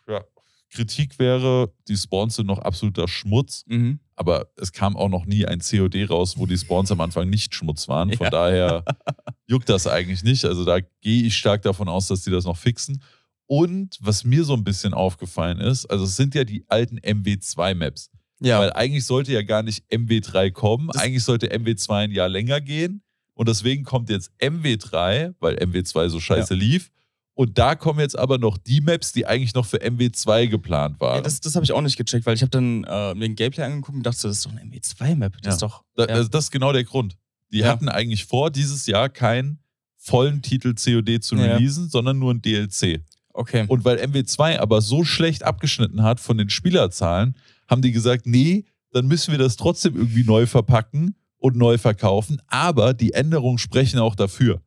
[0.09, 0.23] Ja.
[0.71, 4.01] Kritik wäre, die Spawns sind noch absoluter Schmutz, Mhm.
[4.17, 7.55] aber es kam auch noch nie ein COD raus, wo die Spawns am Anfang nicht
[7.55, 8.13] Schmutz waren.
[8.15, 8.31] Von Ja.
[8.31, 8.85] daher
[9.47, 10.45] juckt das eigentlich nicht.
[10.45, 13.03] Also da gehe ich stark davon aus, dass die das noch fixen.
[13.51, 18.11] Und was mir so ein bisschen aufgefallen ist, also es sind ja die alten MW2-Maps.
[18.41, 18.61] Ja.
[18.61, 20.89] Weil eigentlich sollte ja gar nicht MW3 kommen.
[20.93, 23.03] Das- eigentlich sollte MW2 ein Jahr länger gehen.
[23.35, 26.91] Und deswegen kommt jetzt MW3, weil MW2 so scheiße lief.
[27.35, 31.17] Und da kommen jetzt aber noch die Maps, die eigentlich noch für MW2 geplant waren.
[31.17, 33.37] ja, das das habe ich auch nicht gecheckt, weil ich habe dann äh, mir den
[33.37, 35.35] Gameplay angeguckt und dachte, das ist doch eine MW2-Map.
[35.43, 35.53] Das Ja.
[35.53, 35.85] ist doch.
[35.95, 36.15] Da, ja.
[36.15, 37.17] also das ist genau der Grund.
[37.53, 37.69] Die Ja.
[37.69, 39.61] hatten eigentlich vor, dieses Jahr keinen
[39.97, 41.43] vollen Titel COD zu Ja.
[41.55, 43.03] releasen, sondern nur ein DLC.
[43.38, 43.64] Okay.
[43.68, 47.37] Und weil MW2 aber so schlecht abgeschnitten hat von den Spielerzahlen,
[47.68, 52.40] haben die gesagt, nee, dann müssen wir das trotzdem irgendwie neu verpacken und neu verkaufen.
[52.46, 54.62] Aber die Änderungen sprechen auch dafür.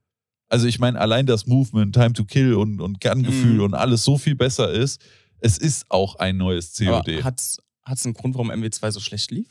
[0.48, 3.62] Also ich meine, allein das Movement, Time to Kill und, und Gun-Gefühl Mhm.
[3.64, 5.02] und alles so viel besser ist.
[5.40, 7.24] Es ist auch ein neues COD.
[7.24, 7.60] hat es
[8.06, 9.48] einen Grund, warum MW2 so schlecht lief?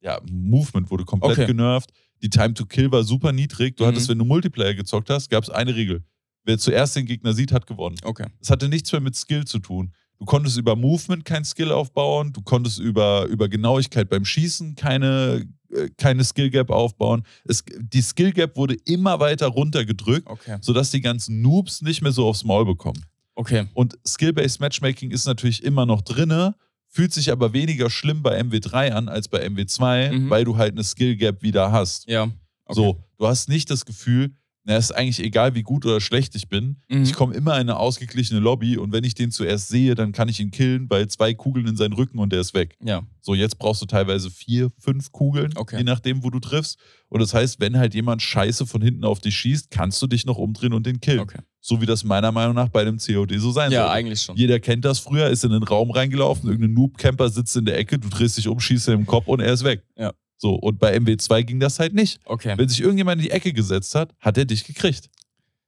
[0.00, 1.46] ja, Movement wurde komplett Okay.
[1.46, 1.90] genervt.
[2.22, 3.76] Die Time to Kill war super niedrig.
[3.76, 3.88] Du Mhm.
[3.88, 6.04] hattest, wenn du Multiplayer gezockt hast, gab es eine Regel.
[6.48, 7.96] Wer zuerst den Gegner sieht, hat gewonnen.
[8.04, 8.24] Okay.
[8.40, 9.92] Es hatte nichts mehr mit Skill zu tun.
[10.18, 15.46] Du konntest über Movement kein Skill aufbauen, du konntest über, über Genauigkeit beim Schießen keine,
[15.70, 17.22] äh, keine Skill Gap aufbauen.
[17.44, 20.56] Es, die Skill Gap wurde immer weiter runtergedrückt, Okay.
[20.62, 23.04] sodass die ganzen Noobs nicht mehr so aufs Maul bekommen.
[23.34, 23.66] Okay.
[23.74, 26.54] Und Skill-Based Matchmaking ist natürlich immer noch drinne,
[26.88, 30.30] fühlt sich aber weniger schlimm bei MW3 an als bei MW2, Mhm.
[30.30, 32.08] weil du halt eine Skill Gap wieder hast.
[32.08, 32.22] Ja.
[32.24, 32.74] Okay.
[32.74, 34.32] So, du hast nicht das Gefühl,
[34.68, 36.76] na, ist eigentlich egal, wie gut oder schlecht ich bin.
[36.88, 37.02] Mhm.
[37.02, 40.28] Ich komme immer in eine ausgeglichene Lobby und wenn ich den zuerst sehe, dann kann
[40.28, 42.76] ich ihn killen, bei zwei Kugeln in seinen Rücken und der ist weg.
[42.84, 43.02] Ja.
[43.22, 45.78] So, jetzt brauchst du teilweise vier, fünf Kugeln, Okay.
[45.78, 46.78] je nachdem, wo du triffst.
[47.08, 50.26] Und das heißt, wenn halt jemand scheiße von hinten auf dich schießt, kannst du dich
[50.26, 51.20] noch umdrehen und den killen.
[51.20, 51.38] Okay.
[51.60, 53.92] So wie das meiner Meinung nach bei dem COD so sein Ja, sollte.
[53.94, 54.36] eigentlich schon.
[54.36, 57.98] Jeder kennt das früher, ist in den Raum reingelaufen, irgendein Noob-Camper sitzt in der Ecke,
[57.98, 59.82] du drehst dich um, schießt ihm im Kopf und er ist weg.
[59.96, 60.12] Ja.
[60.40, 62.20] So, und bei MW2 ging das halt nicht.
[62.24, 62.54] Okay.
[62.56, 65.10] Wenn sich irgendjemand in die Ecke gesetzt hat, hat er dich gekriegt.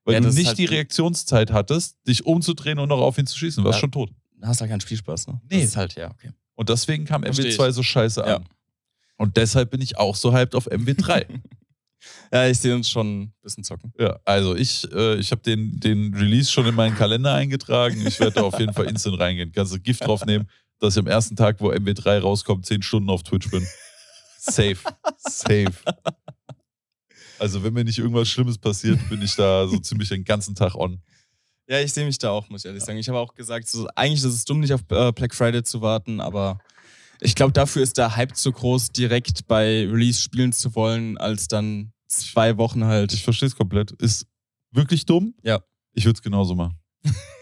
[0.04, 3.36] Weil Ja, du nicht halt- die Reaktionszeit hattest, dich umzudrehen und noch auf ihn zu
[3.36, 3.62] schießen.
[3.62, 3.80] Du warst Ja.
[3.80, 4.10] schon tot.
[4.38, 5.40] Da hast du halt keinen Spielspaß, ne?
[5.50, 5.56] Nee.
[5.60, 6.30] Das ist halt, ja, okay.
[6.54, 8.36] Und deswegen kam Versteh MW2 so scheiße Ja.
[8.36, 8.44] an.
[9.16, 11.26] Und deshalb bin ich auch so hyped auf MW3.
[12.32, 13.92] Ja, ich sehe uns schon ein bisschen zocken.
[13.98, 18.06] Ja, also ich, äh, ich habe den, den Release schon in meinen Kalender eingetragen.
[18.06, 19.52] Ich werde da auf jeden Fall instant reingehen.
[19.52, 20.48] Kannst du Gift draufnehmen,
[20.78, 23.66] dass ich am ersten Tag, wo MW3 rauskommt, zehn Stunden auf Twitch bin.
[24.40, 24.78] Safe.
[25.18, 25.72] Safe.
[27.38, 30.74] Also, wenn mir nicht irgendwas Schlimmes passiert, bin ich da so ziemlich den ganzen Tag
[30.74, 31.00] on.
[31.68, 32.98] Ja, ich sehe mich da auch, muss ich ehrlich sagen.
[32.98, 35.80] Ich habe auch gesagt, so, eigentlich ist es dumm, nicht auf äh, Black Friday zu
[35.80, 36.58] warten, aber
[37.20, 41.48] ich glaube, dafür ist der Hype zu groß, direkt bei Release spielen zu wollen, als
[41.48, 43.12] dann zwei Wochen halt.
[43.12, 43.92] Ich verstehe es komplett.
[43.92, 44.26] Ist
[44.72, 45.34] wirklich dumm.
[45.42, 45.60] Ja.
[45.92, 46.78] Ich würde es genauso machen.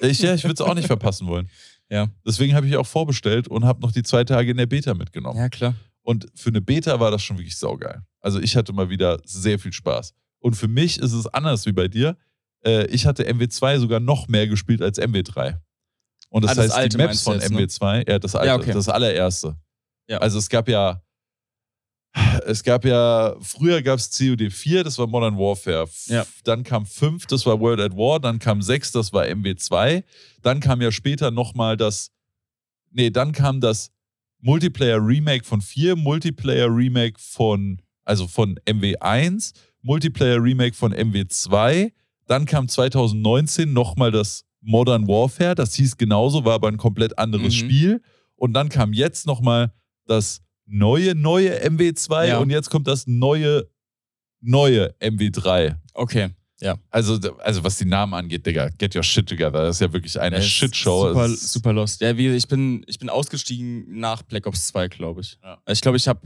[0.01, 1.49] ich, ja, ich würde es auch nicht verpassen wollen.
[1.91, 2.07] Ja.
[2.27, 5.39] Deswegen habe ich auch vorbestellt und habe noch die zwei Tage in der Beta mitgenommen.
[5.39, 5.75] Ja, klar.
[6.09, 8.01] Und für eine Beta war das schon wirklich saugeil.
[8.21, 10.15] Also ich hatte mal wieder sehr viel Spaß.
[10.39, 12.17] Und für mich ist es anders wie bei dir.
[12.65, 15.61] Äh, ich hatte MW2 sogar noch mehr gespielt als MW3.
[16.31, 17.59] Und das, Ah, das heißt, alte die Maps von jetzt, ne?
[17.59, 18.73] MW2, ja, das alte, Ja, okay.
[18.73, 19.59] das allererste.
[20.09, 20.17] Ja.
[20.17, 21.03] Also es gab ja,
[22.47, 25.91] es gab ja, früher gab es COD 4, das war Modern Warfare.
[26.07, 26.27] Ja.
[26.45, 28.19] Dann kam 5, das war World at War.
[28.19, 30.03] Dann kam 6, das war MW2.
[30.41, 32.13] Dann kam ja später nochmal das,
[32.93, 33.91] nee, dann kam das
[34.41, 41.93] Multiplayer Remake von 4, Multiplayer Remake von, also von MW1, Multiplayer Remake von MW2.
[42.27, 47.47] Dann kam 2019 nochmal das Modern Warfare, das hieß genauso, war aber ein komplett anderes
[47.55, 47.59] Mhm.
[47.59, 48.03] Spiel.
[48.37, 49.73] Und dann kam jetzt nochmal
[50.07, 52.39] das neue, neue MW2 Ja.
[52.39, 53.69] und jetzt kommt das neue,
[54.41, 55.77] neue MW3.
[55.95, 56.31] Okay.
[56.91, 59.65] Also, also was die Namen angeht, Digga, get your shit together.
[59.65, 61.09] Das ist ja wirklich eine Ja, Shitshow.
[61.09, 62.01] Super, super lost.
[62.01, 65.39] Ja, wie, ich, bin, ich bin ausgestiegen nach Black Ops 2, glaube ich.
[65.43, 65.59] Ja.
[65.69, 66.21] Ich glaube, ich habe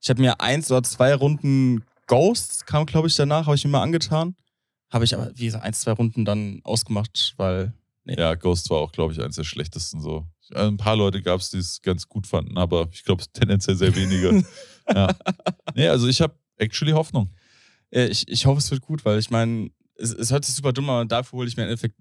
[0.00, 3.70] ich hab mir eins oder zwei Runden Ghosts, kam, glaube ich, danach, habe ich mir
[3.70, 4.36] mal angetan.
[4.90, 7.72] Habe ich aber, wie gesagt, eins, zwei Runden dann ausgemacht, weil.
[8.06, 10.26] Ja, Ghost war auch, glaube ich, eines der schlechtesten so.
[10.54, 13.94] Ein paar Leute gab es, die es ganz gut fanden, aber ich glaube, tendenziell sehr
[13.94, 14.44] wenige.
[14.88, 15.14] ja.
[15.74, 17.30] Nee, also ich habe actually Hoffnung.
[17.92, 20.72] Ja, ich, ich hoffe, es wird gut, weil ich meine, es, es hört sich super
[20.72, 21.96] dumm an, aber dafür hole ich mir im Endeffekt.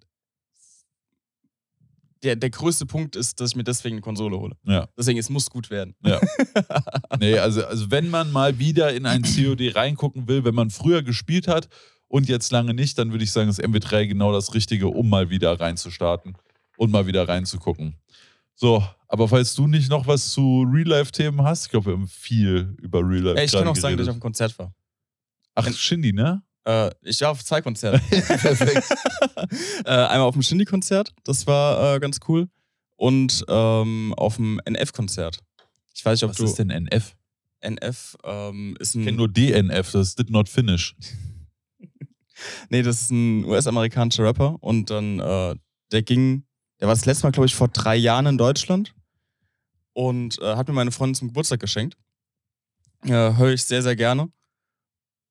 [2.24, 4.56] Der, der größte Punkt ist, dass ich mir deswegen eine Konsole hole.
[4.64, 4.88] Ja.
[4.98, 5.96] Deswegen, es muss gut werden.
[6.04, 6.20] Ja.
[7.20, 11.02] Nee, also, also wenn man mal wieder in ein COD reingucken will, wenn man früher
[11.02, 11.68] gespielt hat
[12.08, 15.30] und jetzt lange nicht, dann würde ich sagen, ist MW3 genau das Richtige, um mal
[15.30, 16.38] wieder reinzustarten
[16.78, 17.96] und mal wieder reinzugucken.
[18.54, 22.76] So, aber falls du nicht noch was zu Real-Life-Themen hast, ich glaube, wir haben viel
[22.82, 24.74] über Real-Life Ja, ich kann auch sagen, dass ich auf einem Konzert war.
[25.56, 26.44] Ach, Shindy, ne?
[26.68, 28.02] Äh, ich war auf zwei Konzerten.
[28.10, 28.84] Perfekt.
[29.86, 32.50] äh, einmal auf dem Shindy-Konzert, das war äh, ganz cool.
[32.98, 35.40] Und ähm, auf dem NF-Konzert.
[35.96, 36.44] Ich weiß nicht, ob Was du.
[36.44, 37.16] ist denn NF?
[37.62, 39.06] NF ähm, ist Ich ein.
[39.06, 40.96] kenne nur DNF, das did not finish.
[42.70, 44.58] Nee, das ist ein US-amerikanischer Rapper.
[44.62, 45.56] Und dann, äh,
[45.92, 46.44] der ging.
[46.80, 48.94] Der war das letzte Mal, glaube ich, vor drei Jahren in Deutschland.
[49.94, 51.98] Und äh, hat mir meine Freundin zum Geburtstag geschenkt.
[53.06, 54.30] Äh, Höre ich sehr, sehr gerne.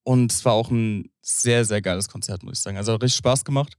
[0.06, 2.76] Und es war auch ein sehr, sehr geiles Konzert, muss ich sagen.
[2.76, 3.76] Also hat richtig Spaß gemacht.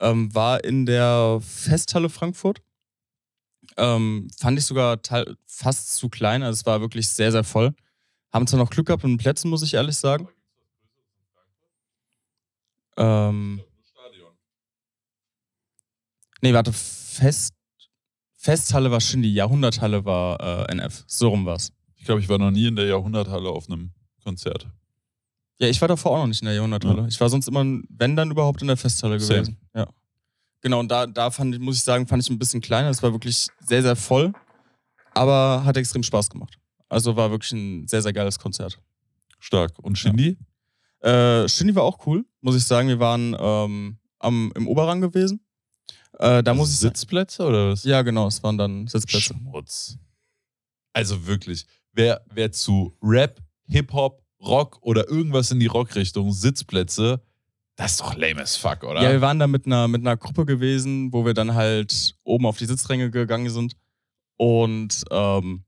[0.00, 2.62] Ähm, war in der Festhalle Frankfurt.
[3.76, 4.98] Ähm, fand ich sogar
[5.44, 6.42] fast zu klein.
[6.42, 7.74] Also es war wirklich sehr, sehr voll.
[8.32, 10.30] Haben zwar noch Glück gehabt mit den Plätzen, muss ich ehrlich sagen.
[12.96, 13.60] Ähm,
[16.40, 17.52] nee, warte, Fest,
[18.36, 21.04] Festhalle war Shindy, Jahrhunderthalle war äh, NF.
[21.06, 21.74] So rum war's.
[21.96, 23.92] Ich glaube, ich war noch nie in der Jahrhunderthalle auf einem
[24.24, 24.66] Konzert.
[25.60, 27.06] Ja, ich war davor auch noch nicht in der Jahrhunderthalle.
[27.08, 29.40] Ich war sonst immer, wenn dann überhaupt in der Festhalle Same.
[29.40, 29.58] gewesen.
[29.74, 29.88] Ja.
[30.60, 32.90] Genau, und da, da fand ich, muss ich sagen, fand ich ein bisschen kleiner.
[32.90, 34.32] Es war wirklich sehr, sehr voll,
[35.14, 36.58] aber hat extrem Spaß gemacht.
[36.88, 38.80] Also war wirklich ein sehr, sehr geiles Konzert.
[39.40, 39.78] Stark.
[39.80, 40.36] Und Shindy?
[41.00, 42.88] Äh, Shindy war auch cool, muss ich sagen.
[42.88, 45.40] Wir waren ähm, am, im Oberrang gewesen.
[46.18, 46.78] Äh, da muss ich.
[46.78, 47.84] Sitzplätze oder was?
[47.84, 49.34] Ja, genau, es waren dann Sitzplätze.
[49.34, 49.98] Schmutz.
[50.92, 57.22] Also wirklich, wer, wer zu Rap, Hip-Hop, Rock oder irgendwas in die Rockrichtung Sitzplätze,
[57.78, 59.00] das ist doch lame as fuck, oder?
[59.00, 62.44] Ja, wir waren da mit einer, mit einer Gruppe gewesen, wo wir dann halt oben
[62.44, 63.76] auf die Sitzränge gegangen sind.
[64.36, 65.62] Und ähm,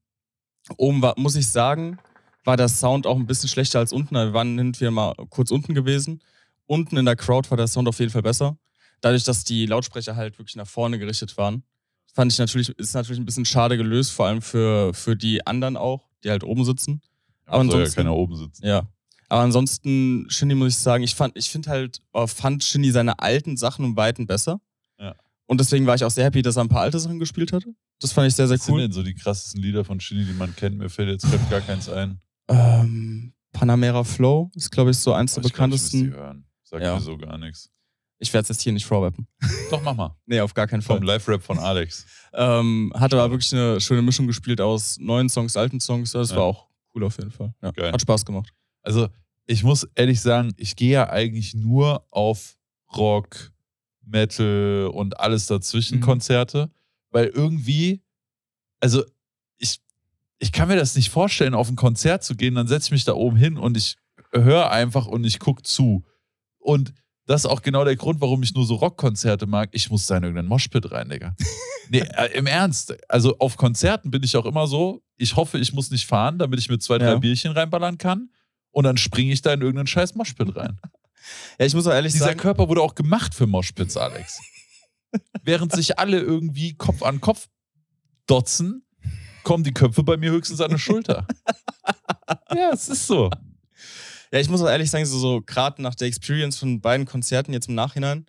[0.77, 1.99] oben war, muss ich sagen,
[2.45, 4.17] war der Sound auch ein bisschen schlechter als unten.
[4.17, 6.21] Wir waren hin und wieder mal kurz unten gewesen.
[6.67, 8.59] Unten in der Crowd war der Sound auf jeden Fall besser.
[9.01, 11.63] Dadurch, dass die Lautsprecher halt wirklich nach vorne gerichtet waren.
[12.13, 15.77] Fand ich natürlich, ist natürlich ein bisschen schade gelöst, vor allem für, für die anderen
[15.77, 17.03] auch, die halt oben sitzen.
[17.51, 18.67] Aber soll ja ansonsten- keiner oben sitzen.
[18.67, 18.89] Ja.
[19.29, 23.19] Aber ansonsten, Shindy muss ich sagen, ich fand, ich finde halt, äh, fand Shindy seine
[23.21, 24.61] alten Sachen um Weiten besser.
[24.99, 25.15] Ja.
[25.47, 27.73] Und deswegen war ich auch sehr happy, dass er ein paar alte Sachen gespielt hatte.
[28.01, 28.81] Das fand ich sehr, sehr Was sind cool.
[28.83, 30.79] denn so die krassesten Lieder von Shindy, die man kennt?
[30.79, 32.21] Mir fällt jetzt grad gar keins ein.
[32.49, 36.13] Ähm, Panamera Flow ist, glaube ich, so eins der ich glaub, ich bekanntesten.
[36.13, 36.45] hören.
[36.65, 36.95] Sagt Ja.
[36.95, 37.71] mir so gar nichts.
[38.19, 39.27] Ich werde es jetzt hier nicht vorrappen.
[39.71, 40.17] Doch, mach mal.
[40.27, 40.97] nee, auf gar keinen Fall.
[40.99, 42.05] Vom Live-Rap von Alex.
[42.35, 46.13] Ähm, hat aber wirklich eine schöne Mischung gespielt aus neuen Songs, alten Songs.
[46.13, 46.37] Das Ja.
[46.37, 47.55] war auch cool auf jeden Fall.
[47.63, 47.93] Ja.
[47.93, 48.51] Hat Spaß gemacht.
[48.83, 49.09] Also,
[49.47, 52.57] ich muss ehrlich sagen, ich gehe ja eigentlich nur auf
[52.97, 53.53] Rock,
[54.03, 56.03] Metal und alles dazwischen Mhm.
[56.03, 56.71] Konzerte,
[57.11, 58.03] weil irgendwie,
[58.81, 59.05] also
[59.59, 59.81] ich,
[60.39, 63.05] ich kann mir das nicht vorstellen, auf ein Konzert zu gehen, dann setze ich mich
[63.05, 63.97] da oben hin und ich
[64.33, 66.05] höre einfach und ich gucke zu.
[66.59, 66.93] Und
[67.31, 69.69] das ist auch genau der Grund, warum ich nur so Rockkonzerte mag.
[69.73, 71.37] Ich muss da in irgendeinen Moshpit rein, Digga.
[71.89, 72.97] Nee, äh, im Ernst.
[73.09, 76.59] Also auf Konzerten bin ich auch immer so, ich hoffe, ich muss nicht fahren, damit
[76.59, 77.19] ich mir zwei, drei Ja.
[77.19, 78.31] Bierchen reinballern kann.
[78.73, 80.81] Und dann springe ich da in irgendeinen scheiß Moshpit rein.
[81.59, 84.41] Ja, ich muss auch ehrlich Dieser sagen, Körper wurde auch gemacht für Moshpits, Alex.
[85.45, 87.47] Während sich alle irgendwie Kopf an Kopf
[88.27, 88.87] dotzen,
[89.45, 91.27] kommen die Köpfe bei mir höchstens an die Schulter.
[92.57, 93.31] ja, es ist so.
[94.33, 97.53] Ja, ich muss auch ehrlich sagen, so, so gerade nach der Experience von beiden Konzerten
[97.53, 98.27] jetzt im Nachhinein,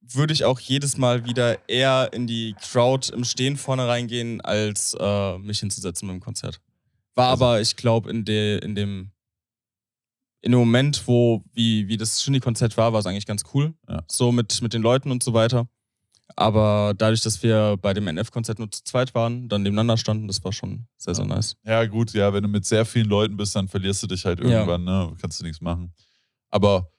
[0.00, 4.96] würde ich auch jedes Mal wieder eher in die Crowd im Stehen vorne reingehen, als
[4.98, 6.60] äh, mich hinzusetzen beim Konzert.
[7.14, 9.12] War Also- aber, ich glaube, in, de, in dem
[10.44, 13.74] in dem Moment, wo, wie, wie das Shindy-Konzert war, war es eigentlich ganz cool.
[13.88, 14.02] Ja.
[14.10, 15.68] So mit, mit den Leuten und so weiter.
[16.36, 20.42] Aber dadurch, dass wir bei dem NF-Konzert nur zu zweit waren, dann nebeneinander standen, das
[20.44, 21.34] war schon sehr, sehr Ja.
[21.34, 21.56] nice.
[21.64, 24.40] Ja, gut, ja, wenn du mit sehr vielen Leuten bist, dann verlierst du dich halt
[24.40, 24.46] Ja.
[24.60, 25.12] irgendwann, ne?
[25.20, 25.92] Kannst du nichts machen.
[26.50, 26.90] Aber,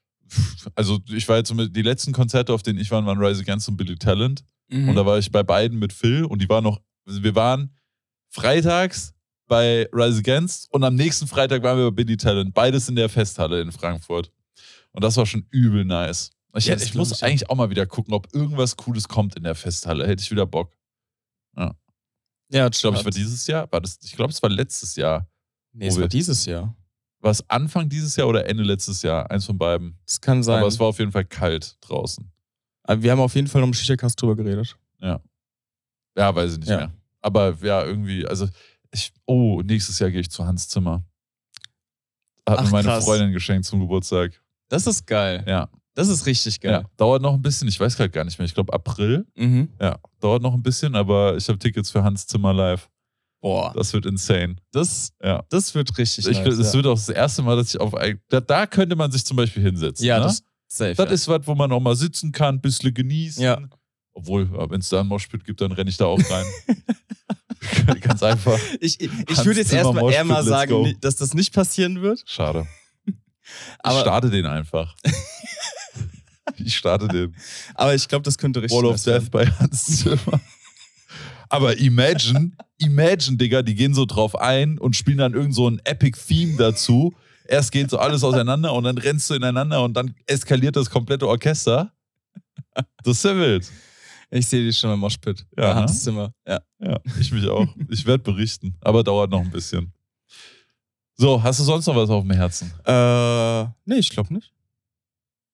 [0.75, 3.41] also ich war jetzt so mit, die letzten Konzerte, auf denen ich war, waren Rise
[3.41, 4.43] Against und Billy Talent.
[4.69, 4.89] Mhm.
[4.89, 7.75] Und da war ich bei beiden mit Phil und die waren noch, also wir waren
[8.29, 9.13] freitags
[9.47, 12.53] bei Rise Against und am nächsten Freitag waren wir bei Billy Talent.
[12.53, 14.31] Beides in der Festhalle in Frankfurt.
[14.91, 16.31] Und das war schon übel nice.
[16.55, 17.27] Ich, Ja, hätte, ich muss ich, ja.
[17.27, 20.05] eigentlich auch mal wieder gucken, ob irgendwas Cooles kommt in der Festhalle.
[20.07, 20.71] Hätte ich wieder Bock.
[21.57, 23.71] ja, Ich glaube, es war dieses Jahr.
[23.71, 25.27] War das, ich glaube, es war letztes Jahr.
[25.71, 26.75] Nee, es war dieses Jahr.
[27.19, 29.31] War es Anfang dieses Jahr oder Ende letztes Jahr?
[29.31, 29.97] Eins von beiden.
[30.05, 30.59] Das kann sein.
[30.59, 32.29] Aber es war auf jeden Fall kalt draußen.
[32.83, 34.77] Aber wir haben auf jeden Fall um Shisha-Cast drüber geredet.
[36.15, 36.77] Ja, weiß ich nicht Ja.
[36.77, 36.93] mehr.
[37.21, 38.47] Aber ja, irgendwie, also
[38.91, 41.03] ich, oh, nächstes Jahr gehe ich zu Hans Zimmer.
[42.47, 43.05] Hat Ach, mir meine krass.
[43.05, 44.39] Freundin geschenkt zum Geburtstag.
[44.67, 45.43] Das ist geil.
[45.47, 46.71] Ja, Das ist richtig ja.
[46.79, 46.85] geil.
[46.97, 48.45] Dauert noch ein bisschen, ich weiß gerade gar nicht mehr.
[48.45, 49.25] Ich glaube April.
[49.35, 49.69] Mhm.
[49.79, 52.89] Ja, dauert noch ein bisschen, aber ich habe Tickets für Hans Zimmer live.
[53.41, 54.55] Boah, Das wird insane.
[54.71, 55.43] das, Ja.
[55.49, 56.57] das wird richtig Ich, nice.
[56.57, 56.73] das ja.
[56.75, 59.35] wird auch das erste Mal, dass ich auf ein, da, da könnte man sich zum
[59.37, 60.05] Beispiel hinsetzen.
[60.05, 60.23] ja, ne?
[60.25, 60.95] das safe.
[60.95, 61.11] Das ja.
[61.11, 63.43] ist was, wo man auch mal sitzen kann, ein bisschen genießen.
[63.43, 63.59] Ja.
[64.13, 66.45] Obwohl, wenn es da einen Moshpit gibt, dann renne ich da auch rein.
[68.01, 68.57] Ganz einfach.
[68.79, 70.91] ich ich, ich würde jetzt erstmal eher mal sagen, go.
[71.01, 72.23] dass das nicht passieren wird.
[72.25, 72.67] Schade.
[73.05, 73.13] ich
[73.79, 74.95] Aber, starte den einfach.
[76.65, 77.35] ich starte den.
[77.75, 79.29] aber ich glaube, das könnte richtig Wall of Death werden.
[79.31, 80.41] bei Hans Zimmer.
[81.49, 85.79] Aber imagine, imagine, Digga, die gehen so drauf ein und spielen dann irgend so ein
[85.83, 87.13] Epic-Theme dazu.
[87.47, 91.27] Erst geht so alles auseinander und dann rennst du ineinander und dann eskaliert das komplette
[91.27, 91.93] Orchester.
[93.03, 93.69] Das ist ja wild.
[94.31, 95.45] Ich sehe dich schon im Moshpit.
[95.55, 95.79] Ja, Ja, ne?
[95.81, 96.33] Hans Zimmer.
[96.47, 96.59] Ja.
[96.79, 97.67] Ja, ich mich auch.
[97.89, 99.93] Ich werde berichten, aber dauert noch ein bisschen.
[101.15, 102.73] So, hast du sonst noch was auf dem Herzen?
[102.85, 104.51] Äh, nee, ich glaube nicht.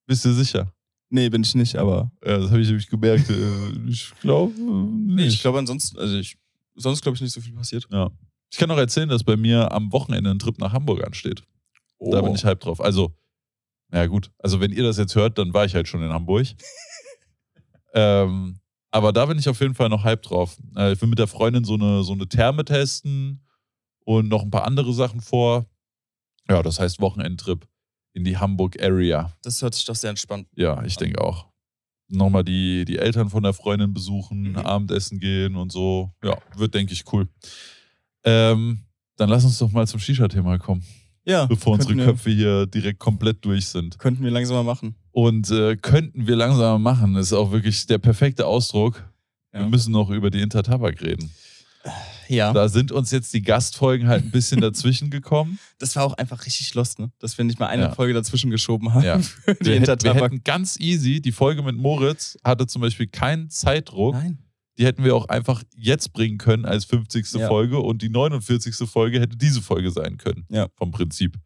[0.07, 0.71] Bist du sicher?
[1.09, 2.11] Nee, bin ich nicht, aber.
[2.23, 3.29] Ja, das habe ich nämlich gemerkt.
[3.29, 5.35] Äh, Ich glaube Nee, nicht.
[5.35, 6.37] ich glaube ansonsten, also ich,
[6.75, 7.87] sonst glaube ich nicht so viel passiert.
[7.91, 8.09] Ja.
[8.51, 11.41] Ich kann noch erzählen, dass bei mir am Wochenende ein Trip nach Hamburg ansteht.
[11.99, 12.23] Da Oh.
[12.23, 12.79] bin ich hype drauf.
[12.79, 13.15] Also,
[13.89, 14.31] na gut.
[14.37, 16.47] Also, wenn ihr das jetzt hört, dann war ich halt schon in Hamburg.
[17.93, 18.59] ähm,
[18.91, 20.57] aber da bin ich auf jeden Fall noch hype drauf.
[20.75, 23.45] Äh, ich will mit der Freundin so eine, so eine Therme testen
[24.05, 25.65] und noch ein paar andere Sachen vor.
[26.49, 27.67] Ja, das heißt Wochenendtrip
[28.13, 29.31] in die Hamburg Area.
[29.43, 30.47] Das hört sich doch sehr entspannt.
[30.55, 31.47] Ja, ich denke auch.
[32.07, 34.57] Nochmal die, die Eltern von der Freundin besuchen, Mhm.
[34.57, 36.11] Abendessen gehen und so.
[36.23, 37.27] Ja, wird, denke ich, cool.
[38.23, 38.79] Ähm,
[39.15, 40.83] dann lass uns doch mal zum Shisha-Thema kommen,
[41.25, 41.45] Ja.
[41.45, 43.99] bevor unsere wir, Köpfe hier direkt komplett durch sind.
[43.99, 44.95] Könnten wir langsam mal machen.
[45.11, 49.03] Und äh, könnten wir langsam machen, ist auch wirklich der perfekte Ausdruck.
[49.53, 49.59] Ja.
[49.59, 51.29] Wir müssen noch über die Intertabak reden.
[52.29, 52.53] Ja.
[52.53, 55.59] Da sind uns jetzt die Gastfolgen halt ein bisschen dazwischen gekommen.
[55.79, 57.11] Das war auch einfach richtig lost, ne?
[57.19, 57.91] Dass wir nicht mal eine Ja.
[57.91, 59.03] Folge dazwischen geschoben haben.
[59.03, 59.19] Ja.
[59.59, 64.13] Wir, hätten, wir hätten ganz easy, die Folge mit Moritz hatte zum Beispiel keinen Zeitdruck.
[64.13, 64.39] Nein.
[64.77, 67.33] die hätten wir auch einfach jetzt bringen können als 50.
[67.33, 67.47] Ja.
[67.47, 68.75] Folge und die 49.
[68.89, 70.45] Folge hätte diese Folge sein können.
[70.49, 70.67] Ja.
[70.75, 71.37] Vom Prinzip.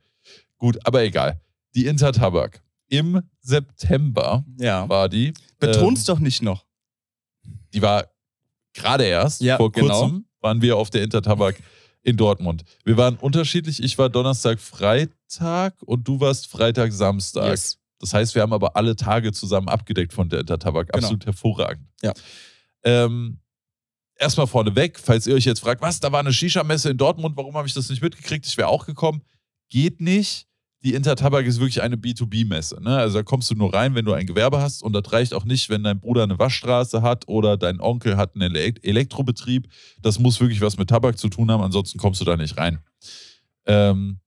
[0.58, 1.42] Gut, aber egal.
[1.76, 2.62] Die Intertabak.
[2.90, 4.88] Im September Ja.
[4.88, 5.34] war die.
[5.60, 6.66] Beton's ähm, doch nicht noch.
[7.74, 8.06] Die war
[8.74, 10.20] gerade erst, vor genau.
[10.44, 11.56] Waren wir auf der Intertabak
[12.04, 12.64] in Dortmund.
[12.84, 13.82] Wir waren unterschiedlich.
[13.82, 17.50] Ich war Donnerstag, Freitag und du warst Freitag, Samstag.
[17.50, 17.80] Yes.
[18.00, 20.92] Das heißt, wir haben aber alle Tage zusammen abgedeckt von der Intertabak.
[20.92, 20.98] Genau.
[20.98, 21.88] Absolut hervorragend.
[22.02, 22.14] Ja.
[22.84, 23.40] Ähm,
[24.18, 27.56] erstmal vorneweg, falls ihr euch jetzt fragt, was, da war eine Shisha-Messe in Dortmund, warum
[27.56, 28.46] habe ich das nicht mitgekriegt?
[28.46, 29.22] Ich wäre auch gekommen.
[29.70, 30.48] Geht nicht.
[30.84, 32.82] Die Intertabak ist wirklich eine B2B-Messe.
[32.84, 32.98] Ne?
[32.98, 35.46] Also da kommst du nur rein, wenn du ein Gewerbe hast und das reicht auch
[35.46, 39.70] nicht, wenn dein Bruder eine Waschstraße hat oder dein Onkel hat einen Elek- Elektrobetrieb.
[40.02, 42.80] Das muss wirklich was mit Tabak zu tun haben, ansonsten kommst du da nicht rein.
[43.66, 44.20] Ähm,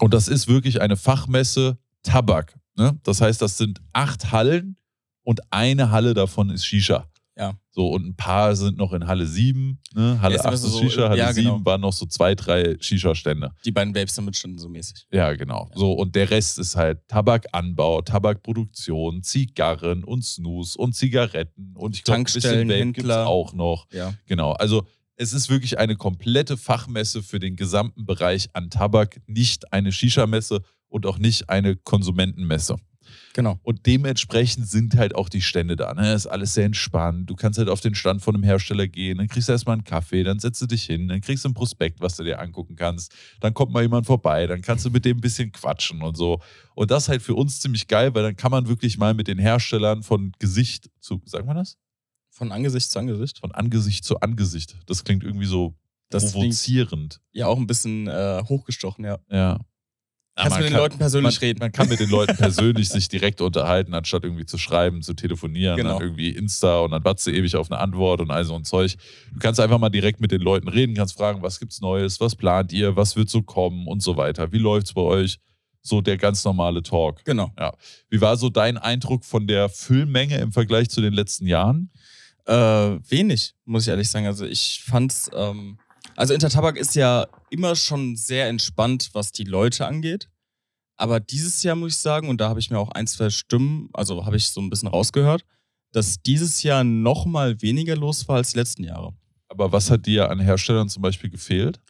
[0.00, 2.58] Und das ist wirklich eine Fachmesse Tabak.
[2.76, 2.98] Ne?
[3.04, 4.76] Das heißt, das sind acht Hallen
[5.22, 7.08] und eine Halle davon ist Shisha.
[7.36, 7.58] Ja.
[7.72, 9.80] So, und ein paar sind noch in Halle 7.
[9.94, 10.20] Ne?
[10.22, 11.64] Halle Ja, ist 8 aber ist so- Shisha, Halle ja, 7 genau.
[11.66, 13.50] waren noch so zwei, drei Shisha-Stände.
[13.64, 15.06] Die beiden Vapes damit standen so mäßig.
[15.10, 15.68] Ja, genau.
[15.74, 22.04] So, und der Rest ist halt Tabakanbau, Tabakproduktion, Zigarren und Snus und Zigaretten und ich
[22.04, 23.86] glaube, ein bisschen Vape auch noch.
[23.92, 24.14] Ja.
[24.26, 24.52] Genau.
[24.52, 29.92] Also, es ist wirklich eine komplette Fachmesse für den gesamten Bereich an Tabak, nicht eine
[29.92, 32.76] Shisha-Messe und auch nicht eine Konsumentenmesse.
[33.34, 33.58] Genau.
[33.64, 35.92] Und dementsprechend sind halt auch die Stände da.
[35.92, 36.14] Ne?
[36.14, 37.28] Ist alles sehr entspannt.
[37.28, 39.82] Du kannst halt auf den Stand von einem Hersteller gehen, dann kriegst du erstmal einen
[39.84, 42.76] Kaffee, dann setzt du dich hin, dann kriegst du ein Prospekt, was du dir angucken
[42.76, 43.12] kannst.
[43.40, 46.40] Dann kommt mal jemand vorbei, dann kannst du mit dem ein bisschen quatschen und so.
[46.76, 49.26] Und das ist halt für uns ziemlich geil, weil dann kann man wirklich mal mit
[49.26, 51.76] den Herstellern von Gesicht zu, sagen wir das?
[52.30, 53.40] Von Angesicht zu Angesicht.
[53.40, 54.76] Von Angesicht zu Angesicht.
[54.86, 55.74] Das klingt irgendwie so
[56.08, 57.20] Das klingt provozierend.
[57.32, 59.18] ja auch ein bisschen äh, hochgestochen, ja.
[59.28, 59.58] Ja.
[60.36, 61.58] Kannst man mit den kann- Leuten persönlich man, reden.
[61.60, 65.76] Man kann mit den Leuten persönlich sich direkt unterhalten, anstatt irgendwie zu schreiben, zu telefonieren,
[65.76, 65.92] Genau.
[65.98, 68.64] dann irgendwie Insta und dann wartest du ewig auf eine Antwort und all so ein
[68.64, 68.96] Zeug.
[69.32, 72.34] Du kannst einfach mal direkt mit den Leuten reden, kannst fragen, was gibt's Neues, was
[72.34, 74.50] plant ihr, was wird so kommen und so weiter.
[74.52, 75.38] Wie läuft's bei euch?
[75.86, 77.22] So der ganz normale Talk.
[77.24, 77.52] Genau.
[78.08, 81.90] Wie war so dein Eindruck von der Füllmenge im Vergleich zu den letzten Jahren?
[82.46, 82.54] Äh,
[83.08, 84.26] wenig, muss ich ehrlich sagen.
[84.26, 85.78] Also ich fand's, ähm,
[86.16, 90.28] also Intertabak ist ja immer schon sehr entspannt, was die Leute angeht.
[90.96, 93.88] Aber dieses Jahr muss ich sagen, und da habe ich mir auch ein, zwei Stimmen,
[93.92, 95.44] also habe ich so ein bisschen rausgehört,
[95.92, 99.14] dass dieses Jahr noch mal weniger los war als die letzten Jahre.
[99.48, 101.80] Aber was hat dir an Herstellern zum Beispiel gefehlt?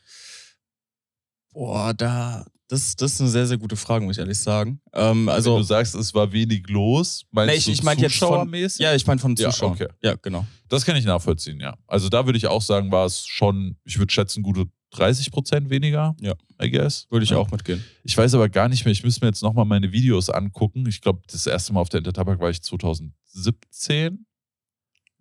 [1.52, 4.80] Boah, da, das, das ist eine sehr, sehr gute Frage, muss ich ehrlich sagen.
[4.92, 7.98] Ähm, Wenn also, du sagst, es war wenig los, meinst Nee, ich- du ich von-
[7.98, 8.80] zuschauermäßig?
[8.80, 9.72] ja, ich meine von Ja, Zuschauern.
[9.72, 9.88] okay.
[10.02, 10.46] ja, genau.
[10.68, 11.76] Das kann ich nachvollziehen, ja.
[11.86, 15.70] Also da würde ich auch sagen, war es schon, ich würde schätzen, gute 30 Prozent
[15.70, 16.14] weniger.
[16.20, 16.34] Ja.
[16.62, 17.06] I guess.
[17.10, 17.36] Würde ich ja.
[17.36, 17.84] auch mitgehen.
[18.04, 20.86] Ich weiß aber gar nicht mehr, ich müsste mir jetzt nochmal meine Videos angucken.
[20.88, 24.24] Ich glaube, das erste Mal auf der Intertabak war ich 2017.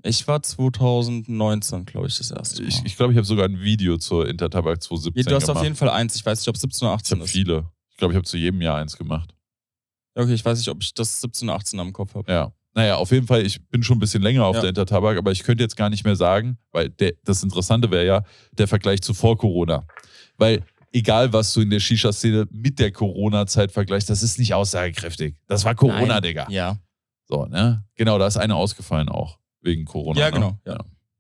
[0.06, 2.68] Ich war 2019, glaube ich, das erste Mal.
[2.68, 5.58] Ich, ich glaube, ich habe sogar ein Video zur Intertabak 2017 ja, du hast gemacht.
[5.58, 6.16] auf jeden Fall eins.
[6.16, 7.32] Ich weiß nicht, ob 17 oder ich 18 habe ist.
[7.32, 7.70] viele.
[7.89, 9.34] Ich glaube, ich habe zu jedem Jahr eins gemacht.
[10.16, 12.32] Okay, ich weiß nicht, ob ich das 17 oder 18 am Kopf habe.
[12.32, 12.51] Ja.
[12.76, 14.62] Naja, auf jeden Fall, ich bin schon ein bisschen länger auf Ja.
[14.62, 18.06] der Intertabak, aber ich könnte jetzt gar nicht mehr sagen, weil der, das Interessante wäre
[18.06, 19.86] ja der Vergleich zu vor Corona.
[20.38, 25.36] Weil egal, was du in der Shisha-Szene mit der Corona-Zeit vergleichst, das ist nicht aussagekräftig.
[25.47, 26.24] Das war Corona, Nein.
[26.24, 26.47] Digga.
[26.49, 26.78] Ja,
[27.30, 27.86] So, ne?
[27.95, 29.38] Genau, da ist eine ausgefallen auch.
[29.64, 30.20] Wegen Corona.
[30.20, 30.32] Ja, ne?
[30.34, 30.78] genau, ja.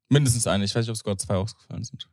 [0.09, 0.65] mindestens eine.
[0.65, 2.07] Ich weiß nicht, ob sogar zwei ausgefallen sind.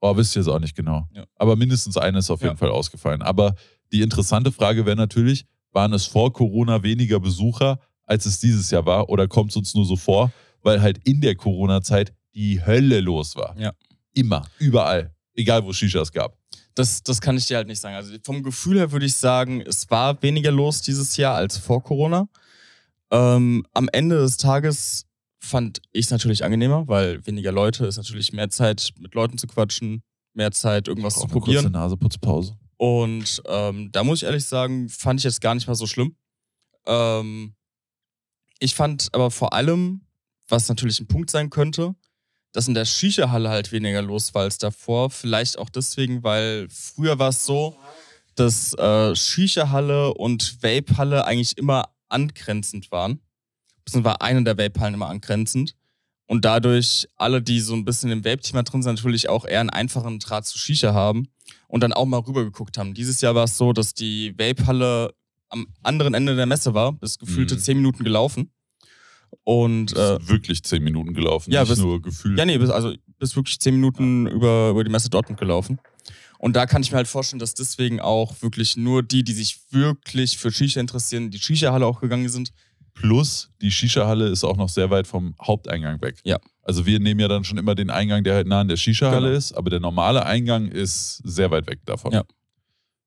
[0.00, 1.08] Oh, wisst ihr es auch nicht genau.
[1.12, 1.24] Ja.
[1.36, 2.56] Aber mindestens eine ist auf jeden.
[2.56, 3.22] Fall ausgefallen.
[3.22, 3.54] Aber
[3.92, 8.86] die interessante Frage wäre natürlich, waren es vor Corona weniger Besucher, als es dieses Jahr
[8.86, 9.08] war?
[9.08, 13.36] Oder kommt es uns nur so vor, weil halt in der Corona-Zeit die Hölle los
[13.36, 13.58] war?
[13.58, 13.72] Ja.
[14.14, 15.14] Immer, überall.
[15.34, 16.36] Egal, wo es Shishas gab.
[16.74, 17.96] Das, das kann ich dir halt nicht sagen.
[17.96, 21.82] Also vom Gefühl her würde ich sagen, es war weniger los dieses Jahr als vor
[21.82, 22.28] Corona.
[23.10, 25.07] Ähm, am Ende des Tages
[25.48, 29.46] fand ich es natürlich angenehmer, weil weniger Leute ist natürlich mehr Zeit, mit Leuten zu
[29.46, 30.02] quatschen,
[30.34, 31.64] mehr Zeit, irgendwas zu probieren.
[31.64, 32.56] Kurze Naseputzpause.
[32.76, 36.14] Und ähm, da muss ich ehrlich sagen, fand ich jetzt gar nicht mal so schlimm.
[36.86, 37.54] Ähm,
[38.60, 40.02] ich fand aber vor allem,
[40.48, 41.94] was natürlich ein Punkt sein könnte,
[42.52, 45.10] dass in der Shisha-Halle halt weniger los war als davor.
[45.10, 47.76] Vielleicht auch deswegen, weil früher war es so,
[48.34, 53.20] dass äh, Shisha-Halle und Vape-Halle eigentlich immer angrenzend waren.
[53.88, 55.74] Beziehungsweise war eine der Vape-Hallen immer angrenzend.
[56.26, 59.70] Und dadurch alle, die so ein bisschen im Vape-Thema drin sind, natürlich auch eher einen
[59.70, 61.28] einfachen Draht zu Shisha haben
[61.68, 62.92] und dann auch mal rübergeguckt haben.
[62.92, 65.14] Dieses Jahr war es so, dass die Vape-Halle
[65.48, 67.58] am anderen Ende der Messe war, bis gefühlte Mhm.
[67.60, 68.50] zehn Minuten gelaufen.
[69.44, 72.38] Und äh, wirklich zehn Minuten gelaufen, ja, nicht bis- nur gefühlt.
[72.38, 75.78] ja, nee, bis, also bis wirklich zehn Minuten über, über die Messe Dortmund gelaufen.
[76.38, 79.58] Und da kann ich mir halt vorstellen, dass deswegen auch wirklich nur die, die sich
[79.70, 82.52] wirklich für Shisha interessieren, in die Shisha-Halle auch gegangen sind.
[83.00, 86.16] Plus, die Shisha-Halle ist auch noch sehr weit vom Haupteingang weg.
[86.24, 86.38] Ja.
[86.62, 89.28] Also wir nehmen ja dann schon immer den Eingang, der halt nah an der Shisha-Halle
[89.28, 89.38] Genau.
[89.38, 92.12] ist, aber der normale Eingang ist sehr weit weg davon.
[92.12, 92.24] Ja.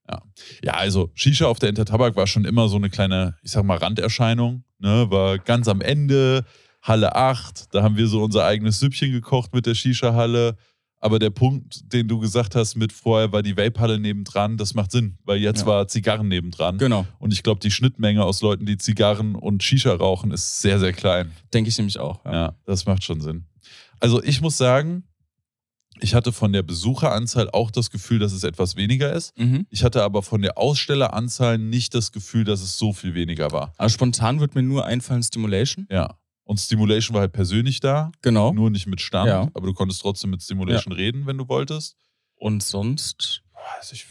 [0.09, 0.21] Ja,
[0.63, 3.77] ja also Shisha auf der Intertabak war schon immer so eine kleine, ich sag mal,
[3.77, 4.63] Randerscheinung.
[4.79, 5.07] Ne?
[5.09, 6.45] War ganz am Ende,
[6.81, 10.55] Halle 8, da haben wir so unser eigenes Süppchen gekocht mit der Shisha-Halle.
[11.03, 14.91] Aber der Punkt, den du gesagt hast, mit vorher war die Vape-Halle nebendran, das macht
[14.91, 15.65] Sinn, weil jetzt Ja.
[15.65, 16.77] war Zigarren nebendran.
[16.77, 20.79] Genau, Und ich glaube, die Schnittmenge aus Leuten, die Zigarren und Shisha rauchen, ist sehr,
[20.79, 21.31] sehr klein.
[21.53, 22.23] denke ich nämlich auch.
[22.23, 22.31] Ja.
[22.33, 23.45] Ja, das macht schon Sinn.
[23.99, 25.03] Also ich muss sagen,
[25.99, 29.37] ich hatte von der Besucheranzahl auch das Gefühl, dass es etwas weniger ist.
[29.37, 29.65] Mhm.
[29.69, 33.73] Ich hatte aber von der Ausstelleranzahl nicht das Gefühl, dass es so viel weniger war.
[33.77, 35.87] Aber spontan wird mir nur einfallen Stimulation.
[35.91, 36.15] Ja.
[36.51, 38.51] Und Stimulation war halt persönlich da, Genau.
[38.51, 39.47] nur nicht mit Stand, Ja.
[39.53, 41.95] aber du konntest trotzdem mit Stimulation reden, wenn du wolltest.
[42.35, 43.41] Und sonst,
[43.79, 44.05] Also ich,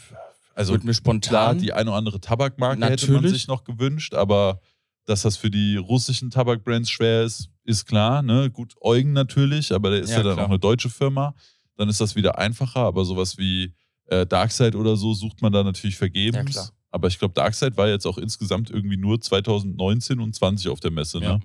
[0.55, 1.59] Also mir klar, spontan.
[1.59, 3.41] die eine oder andere Tabakmarke hätte man Natürlich.
[3.41, 4.59] sich noch gewünscht, aber
[5.05, 8.23] dass das für die russischen Tabakbrands schwer ist, ist klar.
[8.23, 8.49] Ne?
[8.49, 10.45] Gut, Eugen natürlich, aber der ist ja, Ja, dann klar.
[10.45, 11.35] auch eine deutsche Firma.
[11.77, 13.75] Dann ist das wieder einfacher, aber sowas wie
[14.07, 16.55] äh, Darkseid oder so sucht man da natürlich vergebens.
[16.55, 16.69] Ja, klar.
[16.89, 20.89] aber ich glaube, Darkseid war jetzt auch insgesamt irgendwie nur 2019 und 20 auf der
[20.91, 21.19] Messe.
[21.19, 21.39] Ja.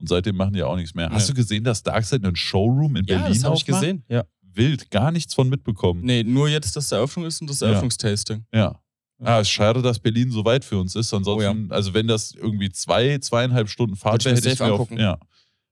[0.00, 1.10] Und seitdem machen die ja auch nichts mehr.
[1.10, 4.02] Hast du gesehen, dass Darkseid einen Showroom in ja, Berlin das habe ich gesehen.
[4.08, 4.24] Ja.
[4.42, 6.00] Wild, gar nichts von mitbekommen.
[6.02, 7.68] Nee, nur jetzt, dass die Eröffnung ist und das Ja.
[7.68, 8.44] Eröffnungstasting.
[8.52, 8.80] Ja.
[9.22, 11.12] Ah, schade, dass Berlin so weit für uns ist.
[11.12, 14.72] Ansonsten, Oh also wenn das irgendwie zwei, zweieinhalb Stunden Fahrt wäre, hätte ich mir auf,
[14.80, 14.98] angucken.
[14.98, 15.18] ja.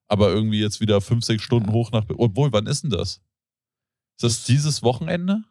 [0.07, 1.73] Aber irgendwie jetzt wieder fünf, sechs Stunden Ja.
[1.75, 2.23] hoch nach Berlin.
[2.23, 3.21] Obwohl, wann ist denn das?
[4.17, 5.43] Ist das dieses Wochenende?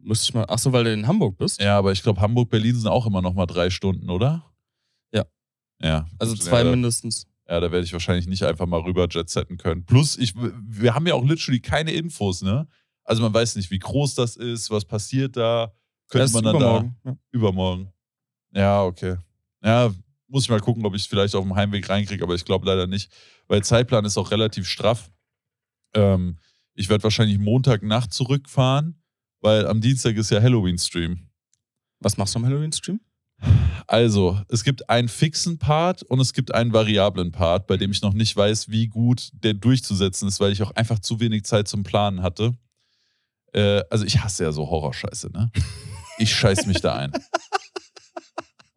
[0.00, 0.46] Müsste ich mal.
[0.48, 1.60] Ach so, weil du in Hamburg bist?
[1.60, 4.44] Ja, aber ich glaube, Hamburg, Berlin sind auch immer noch mal drei Stunden, oder?
[5.14, 5.24] Ja.
[5.80, 6.06] Ja.
[6.18, 7.26] Also zwei ja, da- mindestens.
[7.48, 9.84] Ja, da werde ich wahrscheinlich nicht einfach mal rüber jetsetten können.
[9.86, 12.68] Plus, ich, wir haben ja auch literally keine Infos, ne?
[13.04, 15.72] Also man weiß nicht, wie groß das ist, was passiert da.
[16.08, 16.96] Könnte Erst man dann übermorgen.
[17.04, 17.92] Da übermorgen.
[18.52, 19.16] Ja, okay.
[19.64, 19.90] Ja,
[20.26, 22.66] muss ich mal gucken, ob ich es vielleicht auf dem Heimweg reinkriege, aber ich glaube
[22.66, 23.10] leider nicht,
[23.46, 25.10] weil Zeitplan ist auch relativ straff.
[25.94, 26.38] Ähm,
[26.74, 29.02] ich werde wahrscheinlich Montagnacht zurückfahren,
[29.40, 31.30] weil am Dienstag ist ja Halloween-Stream.
[32.00, 33.00] Was machst du am Halloween-Stream?
[33.86, 38.02] Also, es gibt einen fixen Part und es gibt einen variablen Part, bei dem ich
[38.02, 41.68] noch nicht weiß, wie gut der durchzusetzen ist, weil ich auch einfach zu wenig Zeit
[41.68, 42.52] zum Planen hatte.
[43.52, 45.50] Äh, also, ich hasse ja so Horrorscheiße, ne?
[46.20, 47.12] Ich scheiß mich da ein.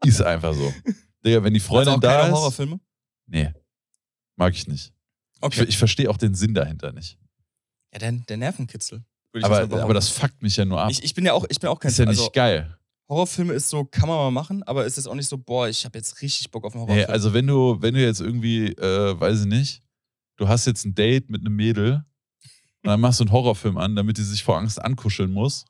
[0.05, 0.71] Ist einfach so.
[1.25, 2.33] Digga, wenn die Freundin also da ist.
[2.33, 2.79] Horrorfilme?
[3.25, 3.51] Nee,
[4.35, 4.93] mag ich nicht.
[5.41, 5.63] Okay.
[5.63, 7.17] Ich, ich verstehe auch den Sinn dahinter nicht.
[7.93, 9.03] ja, der, der Nervenkitzel.
[9.31, 10.91] würde ich Aber, aber das fuckt mich ja nur ab.
[10.91, 12.77] Ich, ich bin ja auch, ich bin auch kein ist ja nicht also, geil.
[13.11, 15.83] Horrorfilme ist so, kann man mal machen, aber es ist auch nicht so, boah, ich
[15.85, 17.11] habe jetzt richtig Bock auf einen Nee, Horrorfilm.
[17.11, 19.83] also wenn du, wenn du jetzt irgendwie, äh, weiß ich nicht,
[20.37, 22.03] du hast jetzt ein Date mit einem Mädel
[22.83, 25.65] und dann machst du einen Horrorfilm an, damit die sich vor Angst ankuscheln muss,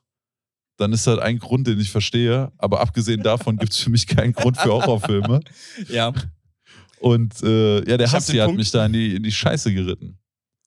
[0.78, 2.50] dann ist das ein Grund, den ich verstehe.
[2.58, 5.40] Aber abgesehen davon gibt es für mich keinen Grund für Horrorfilme.
[5.88, 6.12] ja.
[7.00, 8.58] Und äh, ja, der Ich Hassi hat Punkt.
[8.60, 10.16] mich da in die, in die Scheiße geritten.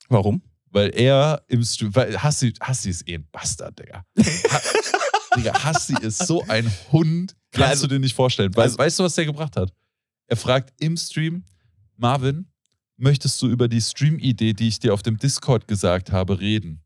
[0.10, 0.42] Warum?
[0.72, 4.06] Weil er im Stream, weil Hassi, Hassi ist eh ein Bastard, Digga.
[5.36, 8.56] Digga, Hassi ist so ein Hund, kannst Ja, also- du dir nicht vorstellen.
[8.56, 9.72] Weil, also- weißt du, was der gebracht hat?
[10.28, 11.44] Er fragt im Stream,
[11.98, 12.48] Marvin,
[12.98, 16.82] möchtest du über die Stream-Idee, die ich dir auf dem Discord gesagt habe, reden?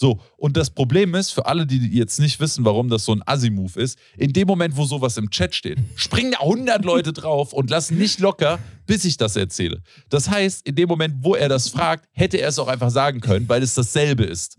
[0.00, 3.22] So, und das Problem ist, für alle, die jetzt nicht wissen, warum das so ein
[3.26, 7.52] Assi-Move ist, in dem Moment, wo sowas im Chat steht, springen da 100 Leute drauf
[7.52, 9.82] und lassen nicht locker, bis ich das erzähle.
[10.08, 13.20] Das heißt, in dem Moment, wo er das fragt, hätte er es auch einfach sagen
[13.20, 14.56] können, weil es dasselbe ist.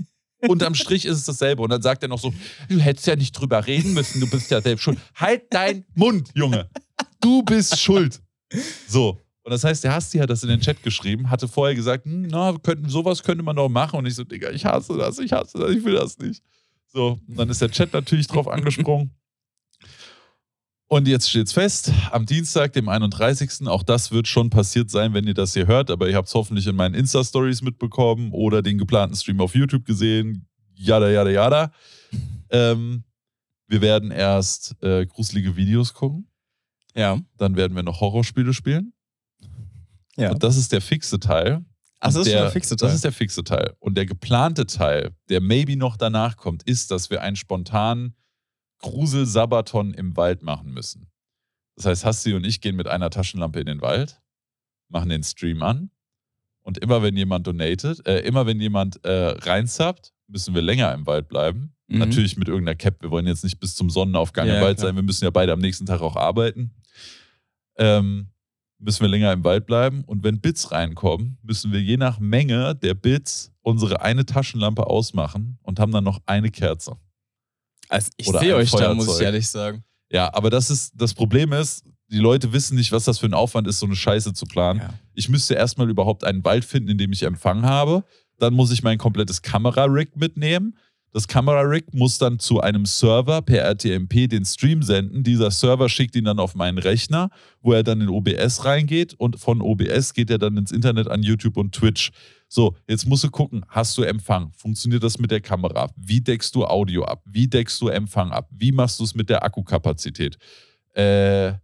[0.48, 1.62] Unterm Strich ist es dasselbe.
[1.62, 2.34] Und dann sagt er noch so:
[2.70, 4.98] Du hättest ja nicht drüber reden müssen, du bist ja selbst schuld.
[5.16, 6.70] Halt deinen Mund, Junge.
[7.22, 8.22] Du bist schuld.
[8.88, 9.20] So.
[9.44, 12.28] Und das heißt, der Hasti hat das in den Chat geschrieben, hatte vorher gesagt, hm,
[12.30, 13.98] na, könnten, sowas könnte man doch machen.
[13.98, 16.44] Und ich so, Digga, ich hasse das, ich hasse das, ich will das nicht.
[16.88, 19.12] So, und dann ist der Chat natürlich drauf angesprungen.
[20.92, 23.68] Und jetzt steht's fest, am Dienstag, dem 31.
[23.68, 26.34] Auch das wird schon passiert sein, wenn ihr das hier hört, aber ihr habt es
[26.34, 30.48] hoffentlich in meinen Insta-Stories mitbekommen oder den geplanten Stream auf YouTube gesehen.
[30.74, 31.72] Jada, jada, jada.
[32.50, 33.04] Ähm,
[33.68, 36.28] wir werden erst äh, gruselige Videos gucken,
[36.96, 37.20] Ja.
[37.38, 38.94] dann werden wir noch Horrorspiele spielen.
[40.18, 40.32] Ja.
[40.32, 41.64] Und das ist der fixe Teil.
[42.00, 42.88] Ach, das ist schon der fixe Teil.
[42.88, 43.76] Das ist der fixe Teil.
[43.78, 48.16] Und der geplante Teil, der maybe noch danach kommt, ist, dass wir einen spontanen
[48.80, 51.12] Grusel-Sabaton im Wald machen müssen.
[51.76, 54.22] Das heißt, Hasti und ich gehen mit einer Taschenlampe in den Wald,
[54.90, 55.92] machen den Stream an
[56.62, 61.06] und immer wenn jemand donatet, äh, immer wenn jemand äh, reinsubbt, müssen wir länger im
[61.08, 61.74] Wald bleiben.
[61.88, 62.00] Mhm.
[62.00, 63.02] Natürlich mit irgendeiner Cap.
[63.02, 64.90] Wir wollen jetzt nicht bis zum Sonnenaufgang Ja, im Wald klar.
[64.90, 64.96] sein.
[64.96, 66.72] Wir müssen ja beide am nächsten Tag auch arbeiten.
[67.78, 68.28] Ähm,
[68.78, 70.04] müssen wir länger im Wald bleiben.
[70.06, 75.58] Und wenn Bits reinkommen, müssen wir je nach Menge der Bits unsere eine Taschenlampe ausmachen
[75.64, 76.98] und haben dann noch eine Kerze.
[77.90, 79.26] Also ich sehe euch da, muss ich Feuerzeug.
[79.26, 79.84] ehrlich sagen.
[80.12, 83.34] Ja, aber das ist das Problem ist, die Leute wissen nicht, was das für ein
[83.34, 84.80] Aufwand ist, so eine Scheiße zu planen.
[84.80, 84.94] Ja.
[85.14, 88.04] Ich müsste erstmal überhaupt einen Wald finden, in dem ich Empfang habe.
[88.40, 90.76] Dann muss ich mein komplettes Kamerarig mitnehmen.
[91.12, 95.24] Das Kamerarig muss dann zu einem Server per RTMP den Stream senden.
[95.24, 97.30] Dieser Server schickt ihn dann auf meinen Rechner,
[97.62, 101.24] wo er dann in OBS reingeht und von OBS geht er dann ins Internet an
[101.24, 102.12] YouTube und Twitch.
[102.52, 104.52] So, jetzt musst du gucken, hast du Empfang?
[104.54, 105.88] Funktioniert das mit der Kamera?
[105.96, 107.22] Wie deckst du Audio ab?
[107.26, 108.50] Wie deckst du Empfang ab?
[108.52, 110.36] Wie machst du es mit der Akkukapazität?
[110.96, 111.58] Äh, wie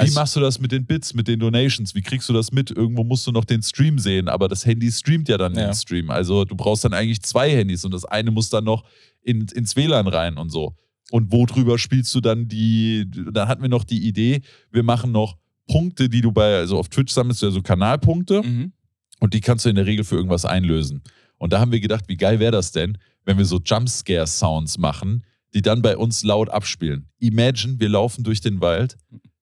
[0.00, 1.94] Also- machst du das mit den Bits, mit den Donations?
[1.94, 2.70] Wie kriegst du das mit?
[2.70, 5.66] Irgendwo musst du noch den Stream sehen, aber das Handy streamt ja dann Ja.
[5.66, 6.10] den Stream.
[6.10, 8.84] Also du brauchst dann eigentlich zwei Handys und das eine muss dann noch
[9.22, 10.74] in, ins WLAN rein und so.
[11.10, 13.04] Und worüber spielst du dann die?
[13.32, 14.40] Dann hatten wir noch die Idee,
[14.72, 15.36] wir machen noch
[15.68, 18.72] Punkte, die du bei, also auf Twitch sammelst du ja so Kanalpunkte Mhm.
[19.20, 21.02] Und die kannst du in der Regel für irgendwas einlösen.
[21.38, 25.24] Und da haben wir gedacht, wie geil wäre das denn, wenn wir so Jumpscare-Sounds machen,
[25.54, 27.08] die dann bei uns laut abspielen.
[27.18, 28.96] Imagine, wir laufen durch den Wald,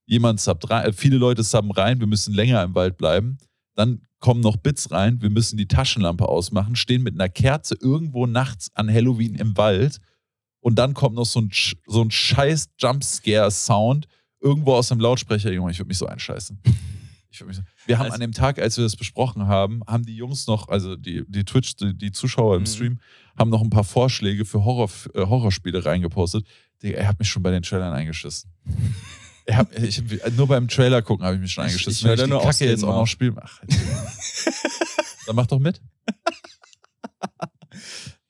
[0.06, 3.38] jemand subbt rein, äh, viele Leute subben rein, wir müssen länger im Wald bleiben.
[3.74, 8.26] Dann kommen noch Bits rein, wir müssen die Taschenlampe ausmachen, stehen mit einer Kerze irgendwo
[8.26, 10.00] nachts an Halloween im Wald
[10.60, 11.50] und dann kommt noch so ein,
[11.86, 14.08] so ein scheiß Jumpscare-Sound
[14.40, 15.52] irgendwo aus dem Lautsprecher.
[15.52, 16.58] Junge, ich würde mich so einscheißen.
[17.40, 17.58] Ich.
[17.86, 20.68] Wir haben Also- an dem Tag, als wir das besprochen haben, haben die Jungs noch,
[20.68, 22.66] also die, die Twitch, die, die Zuschauer im Mhm.
[22.66, 23.00] Stream,
[23.38, 26.46] haben noch ein paar Vorschläge für Horror, äh, Horrorspiele reingepostet.
[26.82, 28.50] Digga, er hat mich schon bei den Trailern eingeschissen.
[29.46, 30.02] Er hat, ich,
[30.38, 31.98] nur beim Trailer gucken habe ich mich schon Ich- eingeschissen.
[31.98, 33.36] ich hör Wenn da die nur Kacke jetzt auch noch spielen.
[33.38, 33.60] Ach,
[35.26, 35.82] dann mach doch mit.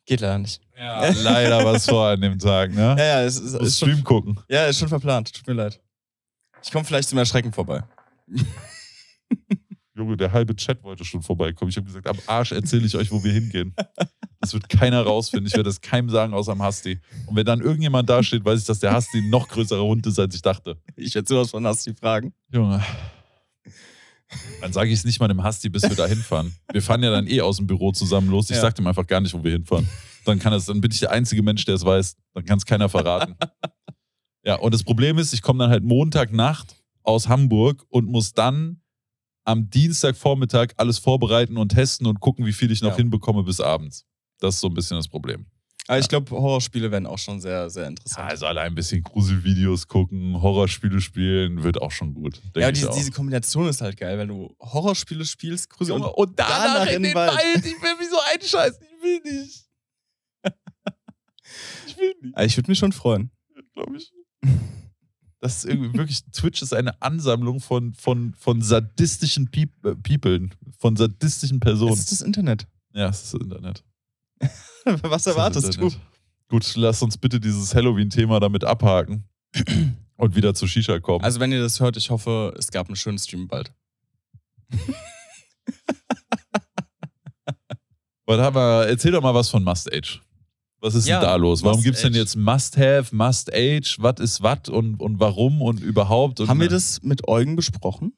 [0.06, 0.60] Geht leider nicht.
[0.76, 2.96] Ja, leider was vor an dem Tag, ne?
[2.98, 4.40] Ja, ja, es ist, ist schon, Stream gucken.
[4.48, 5.32] ja, ist schon verplant.
[5.32, 5.80] Tut mir leid.
[6.64, 7.84] Ich komme vielleicht zum Erschrecken vorbei.
[9.96, 11.68] Junge, der halbe Chat wollte schon vorbeikommen.
[11.70, 13.74] Ich habe gesagt, am Arsch erzähle ich euch, wo wir hingehen.
[14.40, 15.46] Das wird keiner rausfinden.
[15.46, 17.00] Ich werde das keinem sagen, außer dem Hasti.
[17.26, 20.04] Und wenn dann irgendjemand da steht, weiß ich, dass der Hasti ein noch größerer Hund
[20.06, 20.76] ist, als ich dachte.
[20.96, 22.34] Ich werde sowas von hast die Fragen.
[22.52, 22.82] Junge.
[24.60, 26.52] Dann sage ich es nicht mal dem Hasti, bis wir da hinfahren.
[26.72, 28.50] Wir fahren ja dann eh aus dem Büro zusammen los.
[28.50, 28.62] Ich Ja.
[28.62, 29.88] sag dem einfach gar nicht, wo wir hinfahren.
[30.24, 32.16] Dann kann es, dann bin ich der einzige Mensch, der es weiß.
[32.34, 33.36] Dann kann es keiner verraten.
[34.44, 38.80] Ja, und das Problem ist, ich komme dann halt Montagnacht aus Hamburg und muss dann
[39.44, 42.96] am Dienstagvormittag alles vorbereiten und testen und gucken, wie viel ich noch Ja.
[42.96, 44.04] hinbekomme bis abends.
[44.40, 45.46] Das ist so ein bisschen das Problem.
[45.86, 48.30] Aber ich glaube, Horrorspiele werden auch schon sehr, sehr interessant.
[48.30, 52.40] Also allein ein bisschen Gruselvideos gucken, Horrorspiele spielen, wird auch schon gut.
[52.56, 56.64] Ja, diese, diese Kombination ist halt geil, wenn du Horrorspiele spielst, Grusel und und danach,
[56.64, 57.32] danach in in den Wald.
[57.32, 57.56] Wald.
[57.66, 58.80] Ich will mich so einscheißen.
[58.96, 59.64] Ich will nicht.
[61.86, 63.30] ich will nicht, Ah, Ich würde mich schon freuen.
[63.74, 64.10] glaube ich.
[65.44, 70.54] Das ist irgendwie wirklich, Twitch ist eine Ansammlung von, von, von sadistischen Peop äh, Peoplen,
[70.78, 71.92] von sadistischen Das Personen.
[71.92, 72.66] ist das Internet.
[72.94, 73.84] Ja, es ist das Internet.
[75.02, 75.90] Was das erwartest du?
[76.48, 79.28] Gut, lass uns bitte dieses Halloween-Thema damit abhaken
[80.16, 81.22] und wieder zu Shisha kommen.
[81.22, 83.70] Also, wenn ihr das hört, ich hoffe, es gab einen schönen Stream bald.
[88.24, 90.22] Was haben wir, erzähl doch mal was von Must Age.
[90.84, 91.62] Was ist Ja, denn da los?
[91.62, 95.62] Warum gibt es denn jetzt Must Have, Must Age, was ist was und, und warum
[95.62, 96.40] und überhaupt?
[96.40, 98.12] Und Haben wir das mit Eugen besprochen?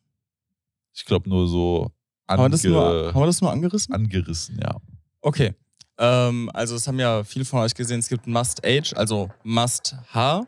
[0.93, 1.93] Ich glaube nur so
[2.29, 3.95] Haben wir, das ange nur, haben wir das nur angerissen?
[3.95, 4.79] angerissen, ja.
[5.21, 5.55] Okay.
[5.97, 9.95] Ähm, also, es haben ja viele von euch gesehen, es gibt Must Age, also Must
[10.13, 10.45] H.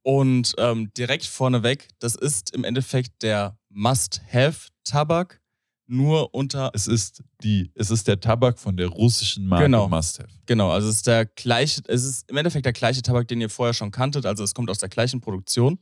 [0.00, 5.42] Und ähm, direkt vorneweg, das ist im Endeffekt der Must Have Tabak,
[5.86, 9.88] nur unter Es ist die, es ist der Tabak von der russischen Marke Genau.
[9.88, 10.28] Must Have.
[10.46, 13.50] Genau, also es ist der gleiche, es ist im Endeffekt der gleiche Tabak, den ihr
[13.50, 15.78] vorher schon kanntet, also es kommt aus der gleichen Produktion.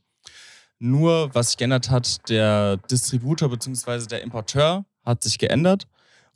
[0.79, 4.05] Nur, was sich geändert hat, der Distributor bzw.
[4.07, 5.87] der Importeur hat sich geändert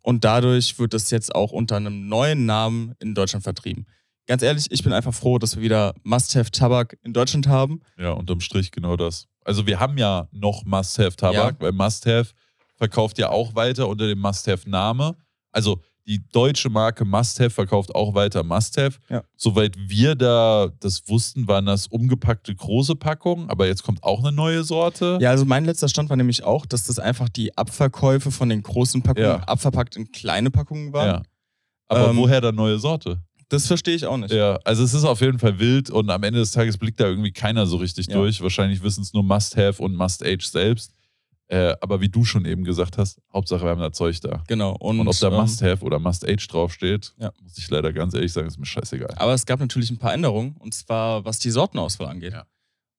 [0.01, 3.85] und dadurch wird es jetzt auch unter einem neuen Namen in Deutschland vertrieben.
[4.25, 7.81] Ganz ehrlich, ich bin einfach froh, dass wir wieder Must-Have-Tabak in Deutschland haben.
[7.97, 9.27] Ja, unterm Strich genau das.
[9.45, 11.59] Also wir haben ja noch Must Have Tabak, Ja.
[11.59, 12.31] weil Must Have
[12.77, 15.15] verkauft ja auch weiter unter dem Must Have Name.
[15.51, 18.97] Also die deutsche Marke Must Have verkauft auch weiter Must Have.
[19.09, 19.23] Ja.
[19.35, 24.31] Soweit wir da das wussten, waren das umgepackte große Packungen, aber jetzt kommt auch eine
[24.31, 25.17] neue Sorte.
[25.19, 28.63] Ja, also mein letzter Stand war nämlich auch, dass das einfach die Abverkäufe von den
[28.63, 29.43] großen Packungen Ja.
[29.43, 31.07] abverpackt in kleine Packungen waren.
[31.07, 31.23] Ja.
[31.89, 33.21] Aber Ähm, woher dann neue Sorte?
[33.49, 34.33] Das verstehe ich auch nicht.
[34.33, 37.05] Ja, also es ist auf jeden Fall wild und am Ende des Tages blickt da
[37.05, 38.41] irgendwie keiner so richtig durch.
[38.41, 40.93] Wahrscheinlich wissen es nur Must Have und Must Age selbst.
[41.49, 44.43] Äh, aber wie du schon eben gesagt hast, Hauptsache wir haben da Zeug da.
[44.47, 44.75] Genau.
[44.75, 47.31] Und, Und, ob da ähm, Must Have oder Must Age draufsteht, Ja.
[47.41, 49.13] muss ich leider ganz ehrlich sagen, ist mir scheißegal.
[49.15, 52.33] Aber es gab natürlich ein paar Änderungen, und zwar was die Sortenauswahl angeht.
[52.33, 52.45] Ja.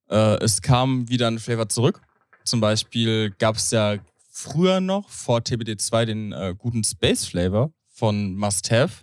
[0.08, 2.00] Äh, es kam wieder ein Flavor zurück.
[2.44, 3.96] Zum Beispiel gab es ja
[4.30, 9.02] früher noch vor TBD2 den äh, guten Space Flavor von Must Have.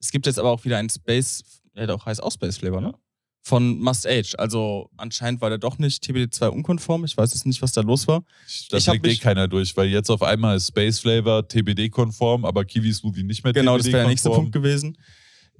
[0.00, 2.94] Es gibt jetzt aber auch wieder einen Space, ja doch heißt auch Space Flavor, ne?
[3.42, 4.34] Von Must Age.
[4.36, 7.04] Also anscheinend war der doch nicht TBD2 unkonform.
[7.04, 8.22] Ich weiß jetzt nicht, was da los war.
[8.70, 12.92] Da Ich eh keiner durch, weil jetzt auf einmal ist Space Flavor TBD-konform, aber Kiwi
[12.92, 14.28] Smoothie nicht mehr Genau, das wäre der nächste.
[14.30, 14.96] Punkt gewesen.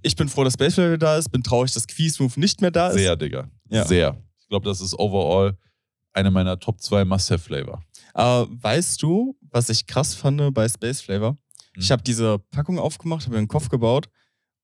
[0.03, 1.31] Ich bin froh, dass Space Flavor da ist.
[1.31, 2.97] Bin traurig, dass Quiz-Move nicht mehr da ist.
[2.99, 3.51] Sehr, Digga.
[3.71, 3.87] Ja.
[3.87, 4.23] Sehr.
[4.41, 5.57] Ich glaube, das ist overall
[6.13, 7.83] eine meiner Top 2 Must-Have-Flavor.
[8.13, 11.39] Aber weißt du, was ich krass fand bei Space Flavor?
[11.77, 11.93] Ich Hm.
[11.93, 14.09] habe diese Packung aufgemacht, habe mir einen Kopf gebaut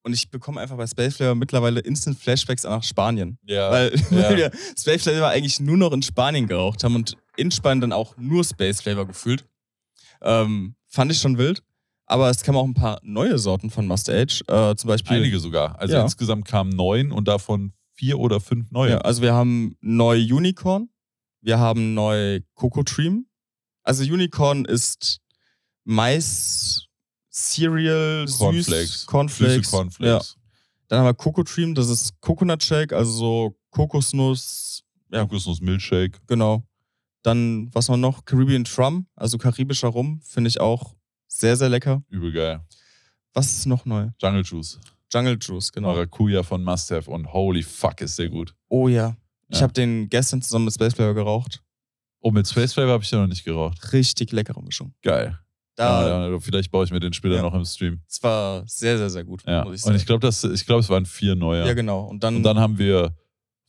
[0.07, 3.39] und ich bekomme einfach bei Space Flavor mittlerweile instant Flashbacks nach Spanien.
[3.45, 3.73] Ja.
[3.73, 4.03] Weil, ja.
[4.11, 7.93] weil wir Space Flavor eigentlich nur noch in Spanien geraucht haben und in Spanien dann
[7.93, 9.45] auch nur Space Flavor gefühlt.
[10.23, 11.65] Ähm, fand ich schon wild.
[12.07, 14.43] Aber es kamen auch ein paar neue Sorten von Must Age.
[14.47, 15.17] Äh, zum Beispiel.
[15.17, 15.77] Einige sogar.
[15.81, 16.03] Also Ja.
[16.03, 18.93] insgesamt kamen neun und davon vier oder fünf neue.
[18.93, 20.89] Ja, also wir haben neu Unicorn,
[21.41, 23.27] wir haben neu Coco Dream.
[23.83, 25.19] Also Unicorn ist
[25.83, 26.86] Mais,
[27.37, 28.93] Cereal, Cornflakes.
[29.01, 29.55] süß, Cornflakes.
[29.57, 30.37] Süße Cornflakes.
[30.37, 30.43] Ja.
[30.89, 34.83] Dann haben wir Coco Dream, das ist Coconut Shake, also so Kokosnuss,
[35.13, 35.23] Ja.
[35.23, 36.19] Kokosnuss Milchshake.
[36.27, 36.63] genau.
[37.23, 38.25] Dann, was haben wir noch?
[38.25, 40.95] Caribbean Trum, also karibischer Rum, finde ich auch
[41.27, 42.03] sehr, sehr lecker.
[42.09, 42.61] Übel geil.
[43.35, 44.11] Was ist noch neu?
[44.23, 44.79] Jungle Juice.
[45.13, 45.89] Jungle Juice, genau.
[45.93, 48.55] Maracuja von Must Have und holy fuck, ist der gut.
[48.69, 49.17] Oh ja.
[49.49, 49.63] Ich Ja.
[49.65, 51.63] habe den gestern zusammen mit Space Flavor geraucht.
[52.21, 53.93] Oh, mit Space Flavor habe ich ja noch nicht geraucht.
[53.93, 54.95] Richtig leckere Mischung.
[55.03, 55.39] Geil.
[55.77, 57.43] Da, ja, vielleicht baue ich mir den später Ja.
[57.43, 58.01] noch im Stream.
[58.09, 59.63] es war sehr, sehr, sehr gut, Ja.
[59.65, 59.97] muss ich Und sagen.
[59.97, 61.67] ich glaube, das, ich glaube, es waren vier neue.
[61.67, 62.01] ja, genau.
[62.07, 63.15] Und dann, Und dann haben wir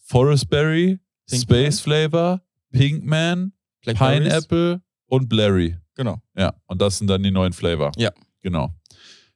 [0.05, 0.99] Forest Berry,
[1.30, 2.41] Pink Space Flavor,
[2.72, 3.51] Pinkman,
[3.84, 4.20] Blackberries.
[4.24, 5.76] Pineapple und Blurry.
[5.95, 6.22] Genau.
[6.38, 7.91] Ja, und das sind dann die neuen Flavor.
[7.97, 8.12] Ja.
[8.41, 8.74] Genau.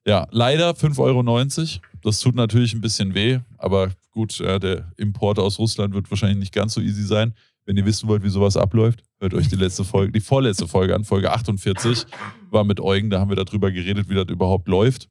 [0.07, 1.81] Ja, leider 5,90 Euro.
[2.03, 6.39] Das tut natürlich ein bisschen weh, aber gut, ja, der Import aus Russland wird wahrscheinlich
[6.39, 7.33] nicht ganz so easy sein.
[7.65, 10.95] Wenn ihr wissen wollt, wie sowas abläuft, hört euch die letzte Folge, die vorletzte Folge
[10.95, 12.05] an, Folge 48,
[12.49, 15.09] war mit Eugen, da haben wir darüber geredet, wie das überhaupt läuft.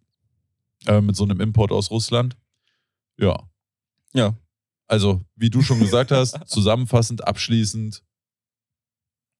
[0.86, 2.36] Äh, mit so einem Import aus Russland.
[3.18, 3.38] Ja.
[4.14, 4.34] Ja.
[4.86, 8.02] Also, wie du schon gesagt hast, zusammenfassend, abschließend,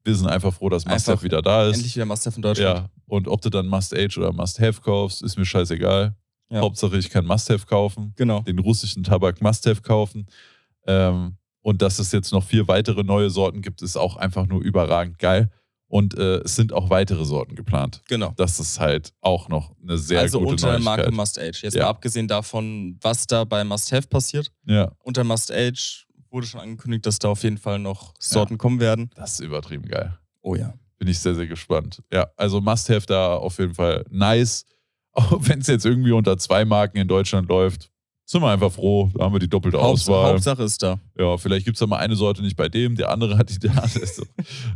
[0.05, 1.77] wir sind einfach froh, dass Must Einfach Have wieder da ist.
[1.77, 2.79] Endlich wieder Master von Deutschland.
[2.79, 6.15] Ja, und ob du dann Must Age oder Must Have kaufst, ist mir scheißegal.
[6.51, 6.61] Ja.
[6.61, 8.41] Hauptsache, ich kann Must Have kaufen, Genau.
[8.43, 10.27] den russischen Tabak Must Have kaufen.
[10.87, 14.63] Ähm, und dass es jetzt noch vier weitere neue Sorten gibt, ist auch einfach nur
[14.63, 15.51] überragend geil.
[15.89, 18.03] Und äh, es sind auch weitere Sorten geplant.
[18.09, 18.33] Genau.
[18.37, 20.99] Das ist halt auch noch eine sehr also gute unter der Neuigkeit.
[21.07, 21.63] Marke Must Age.
[21.65, 21.83] Jetzt Ja.
[21.83, 24.53] mal abgesehen davon, was da bei Must Have passiert.
[24.67, 28.79] ja, Unter Must Age wurde schon angekündigt, dass da auf jeden Fall noch Sorten kommen
[28.79, 29.11] werden.
[29.17, 30.17] das ist übertrieben geil.
[30.43, 30.75] Oh ja.
[30.99, 32.01] Bin ich sehr, sehr gespannt.
[32.13, 34.65] Ja, also Must Have da auf jeden Fall nice.
[35.13, 37.91] Auch wenn es jetzt irgendwie unter zwei Marken in Deutschland läuft,
[38.31, 39.11] sind wir einfach froh.
[39.15, 40.33] Da haben wir die doppelte Haupts Auswahl.
[40.35, 41.01] Hauptsache ist da.
[41.19, 43.59] Ja, vielleicht gibt es da mal eine Sorte nicht bei dem, der andere hat die
[43.59, 43.73] da.
[43.75, 44.27] Das ist so-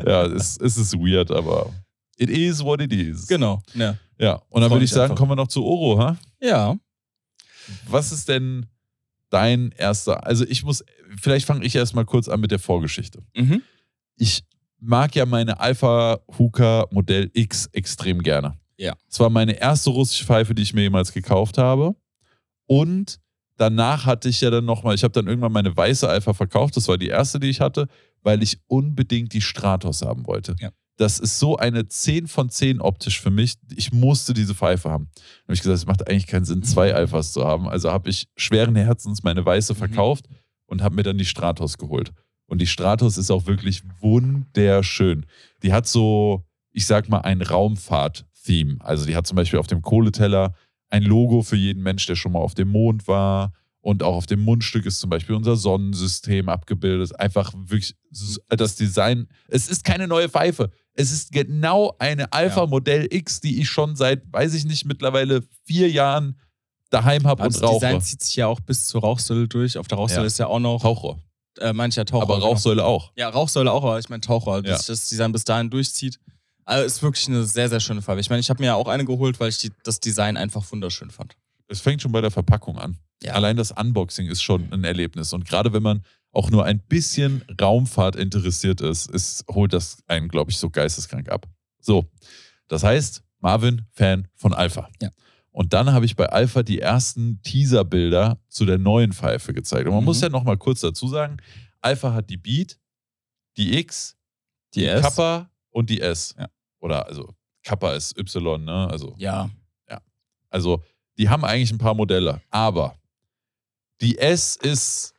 [0.05, 1.73] ja, es, es ist weird, aber
[2.17, 3.27] it is what it is.
[3.29, 3.63] Genau.
[3.75, 3.97] Ja.
[4.19, 5.17] Ja, und dann würde ich sagen, einfach.
[5.17, 6.17] kommen wir noch zu Oro, ha?
[6.41, 6.77] ja.
[7.89, 8.67] Was ist denn
[9.31, 10.27] dein erster?
[10.27, 10.85] Also, ich muss,
[11.21, 13.23] vielleicht fange ich erstmal kurz an mit der Vorgeschichte.
[13.35, 13.63] Mhm.
[14.17, 14.45] Ich
[14.81, 18.59] mag ja meine Alpha Hookah Modell X extrem gerne.
[18.77, 18.95] Ja.
[19.09, 21.95] Es war meine erste russische Pfeife, die ich mir jemals gekauft habe.
[22.67, 23.19] Und
[23.57, 26.77] danach hatte ich ja dann nochmal, ich habe dann irgendwann meine weiße Alpha verkauft.
[26.77, 27.89] Das war die erste, die ich hatte,
[28.23, 30.57] weil ich unbedingt die Stratos haben wollte.
[30.61, 30.71] Ja.
[30.97, 33.55] Das ist so eine 10 von 10 optisch für mich.
[33.75, 35.09] Ich musste diese Pfeife haben.
[35.15, 37.69] Da habe ich gesagt, es macht eigentlich keinen Sinn, zwei Alphas zu haben.
[37.69, 39.79] Also habe ich schweren Herzens meine weiße Mhm.
[39.79, 40.27] verkauft
[40.67, 42.13] und habe mir dann die Stratos geholt.
[42.47, 45.27] Und die Stratos ist auch wirklich wunderschön.
[45.63, 48.77] Die hat so, ich sag mal, ein Raumfahrt-Theme.
[48.81, 50.55] Also die hat zum Beispiel auf dem Kohleteller
[50.95, 53.53] ein Logo für jeden Mensch, der schon mal auf dem Mond war.
[53.81, 57.19] Und auch auf dem Mundstück ist zum Beispiel unser Sonnensystem abgebildet.
[57.21, 57.95] Einfach wirklich
[58.49, 59.29] das Design.
[59.49, 60.71] Es ist keine neue Pfeife.
[60.95, 62.67] Es ist genau eine Alpha Ja.
[62.67, 66.39] Modell X, die ich schon seit, weiß ich nicht, mittlerweile vier Jahren
[66.89, 67.75] daheim habe und das rauche.
[67.87, 69.77] Design zieht sich ja auch bis zur Rauchsäule durch.
[69.77, 70.27] Auf der Rauchsäule Ja.
[70.29, 71.19] ist ja auch noch Tauchrohr.
[71.61, 72.23] äh, mancher Taucher.
[72.23, 72.47] Aber genau.
[72.49, 73.13] Rauchsäule auch.
[73.17, 74.79] Ja, Rauchsäule auch, aber ich meine Taucher, dass Ja.
[74.79, 76.19] sich das Design bis dahin durchzieht.
[76.65, 78.21] Also ist wirklich eine sehr, sehr schöne Farbe.
[78.21, 80.65] Ich meine, ich habe mir ja auch eine geholt, weil ich die, das Design einfach
[80.73, 81.37] wunderschön fand.
[81.69, 82.99] Es fängt schon bei der Verpackung an.
[83.23, 83.35] Ja.
[83.35, 85.33] Allein das Unboxing ist schon ein Erlebnis.
[85.33, 86.03] Und gerade wenn man
[86.33, 91.29] auch nur ein bisschen Raumfahrt interessiert ist, ist holt das einen, glaube ich, so geisteskrank
[91.29, 91.47] ab.
[91.81, 92.07] So,
[92.69, 94.89] das heißt, Marvin, Fan von Alpha.
[95.01, 95.11] Ja.
[95.53, 99.87] Und dann habe ich bei Alpha die ersten Teaserbilder zu der neuen Pfeife gezeigt.
[99.87, 100.07] Und man Mhm.
[100.07, 101.37] muss ja noch mal kurz dazu sagen,
[101.81, 102.79] Alpha hat die Beat,
[103.57, 104.17] die X,
[104.75, 105.03] Die die S?
[105.03, 106.35] Kappa und die S.
[106.39, 106.49] Ja.
[106.81, 108.89] Oder also Kappa ist Y, ne?
[108.91, 109.51] Also Ja.
[110.51, 110.83] also,
[111.19, 112.97] die haben eigentlich ein paar Modelle, aber
[114.01, 115.15] die S ist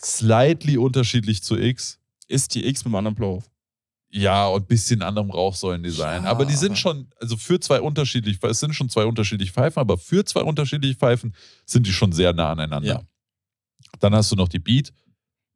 [0.00, 1.98] slightly unterschiedlich zu X.
[2.28, 3.42] Ist die X mit einem anderen Blow.
[4.10, 6.24] Ja, und ein bisschen anderem Rauchsäulendesign.
[6.24, 9.52] Ja, aber die sind aber- schon, also für zwei unterschiedliche, es sind schon zwei unterschiedliche
[9.52, 11.34] Pfeifen, aber für zwei unterschiedliche Pfeifen
[11.66, 12.88] sind die schon sehr nah aneinander.
[12.88, 13.02] Ja.
[14.00, 14.92] Dann hast du noch die Beat.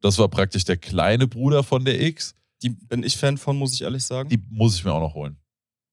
[0.01, 2.35] Das war praktisch der kleine Bruder von der X.
[2.63, 4.29] Die bin ich Fan von, muss ich ehrlich sagen.
[4.29, 5.37] Die muss ich mir auch noch holen.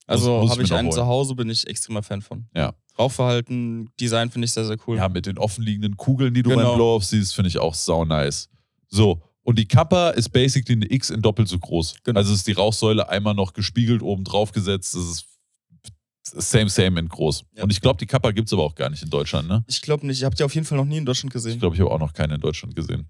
[0.06, 2.46] also ich habe ich noch einen zu Hause, bin ich extremer Fan von.
[2.54, 2.74] Ja.
[2.98, 4.96] Rauchverhalten, Design finde ich sehr, sehr cool.
[4.98, 6.62] Ja, mit den offenliegenden Kugeln, die du Genau.
[6.70, 8.48] beim Blow-Off siehst, finde ich auch sau nice.
[8.88, 11.94] So, und die Kappa ist basically eine X in doppelt so groß.
[12.04, 12.18] Genau.
[12.18, 14.94] Also ist die Rauchsäule einmal noch gespiegelt oben drauf gesetzt.
[14.94, 15.26] Das ist
[16.50, 17.44] same, same in groß.
[17.56, 17.64] Ja.
[17.64, 19.64] Und ich glaube, die Kappa gibt es aber auch gar nicht in Deutschland, ne?
[19.66, 20.18] Ich glaube nicht.
[20.18, 21.58] Ich habe die auf jeden Fall noch nie in Deutschland Ich gesehen.
[21.58, 23.08] glaube, ich habe auch noch keine in Deutschland gesehen.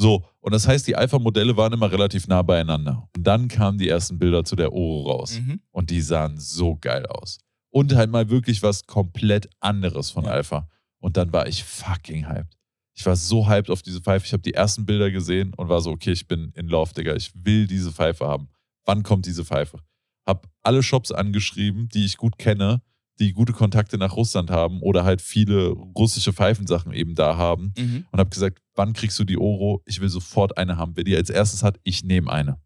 [0.00, 3.08] So, und das heißt, die Alpha-Modelle waren immer relativ nah beieinander.
[3.16, 5.40] Und dann kamen die ersten Bilder zu der Oro raus.
[5.40, 5.60] Mhm.
[5.72, 7.38] Und die sahen so geil aus.
[7.70, 10.30] Und halt mal wirklich was komplett anderes von Ja.
[10.30, 10.68] Alpha.
[11.00, 12.56] Und dann war ich fucking hyped.
[12.94, 14.24] Ich war so hyped auf diese Pfeife.
[14.26, 17.14] Ich habe die ersten Bilder gesehen und war so, okay, ich bin in Love, Digga.
[17.16, 18.48] Ich will diese Pfeife haben.
[18.84, 19.80] Wann kommt diese Pfeife?
[20.26, 22.82] Hab alle Shops angeschrieben, die ich gut kenne,
[23.18, 28.06] die gute Kontakte nach Russland haben oder halt viele russische Pfeifensachen eben da haben Mhm.
[28.10, 29.82] und habe gesagt, wann kriegst du die Oro?
[29.86, 30.92] Ich will sofort eine haben.
[30.94, 32.58] Wer die als erstes hat, ich nehme eine.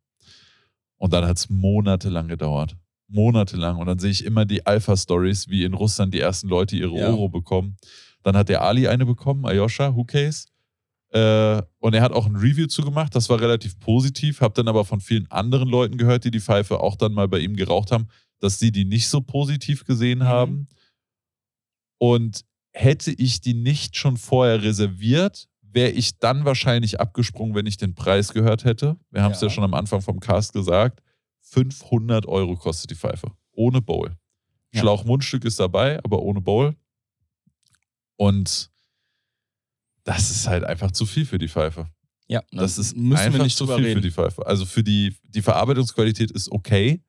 [0.98, 2.76] Und dann hat es monatelang gedauert.
[3.09, 3.76] Monatelang.
[3.78, 7.11] Und dann sehe ich immer die Alpha-Stories, wie in Russland die ersten Leute ihre Ja.
[7.11, 7.76] Oro bekommen.
[8.22, 10.46] Dann hat der Ali eine bekommen, Ayosha, Who Case.
[11.11, 14.40] Äh, und er hat auch ein Review zugemacht, das war relativ positiv.
[14.40, 17.40] Hab dann aber von vielen anderen Leuten gehört, die die Pfeife auch dann mal bei
[17.40, 18.07] ihm geraucht haben,
[18.43, 20.24] dass sie die nicht so positiv gesehen Mhm.
[20.24, 20.68] haben.
[21.99, 27.76] Und hätte ich die nicht schon vorher reserviert, wäre ich dann wahrscheinlich abgesprungen, wenn ich
[27.76, 28.97] den Preis gehört hätte.
[29.11, 29.49] Wir haben es ja.
[29.49, 29.55] Ja.
[29.55, 31.01] schon am Anfang vom Cast gesagt.
[31.43, 33.32] 500 Euro kostet die Pfeife.
[33.53, 34.16] Ohne Bowl.
[34.72, 34.80] Ja.
[34.80, 36.74] Schlauchmundstück ist dabei, aber ohne Bowl.
[38.16, 38.70] Und
[40.05, 41.88] das ist halt einfach zu viel für die Pfeife.
[42.28, 43.95] Ja, Das ist müssen einfach wir nicht zu viel reden.
[43.97, 44.47] für die Pfeife.
[44.47, 47.03] Also für die, die Verarbeitungsqualität ist okay,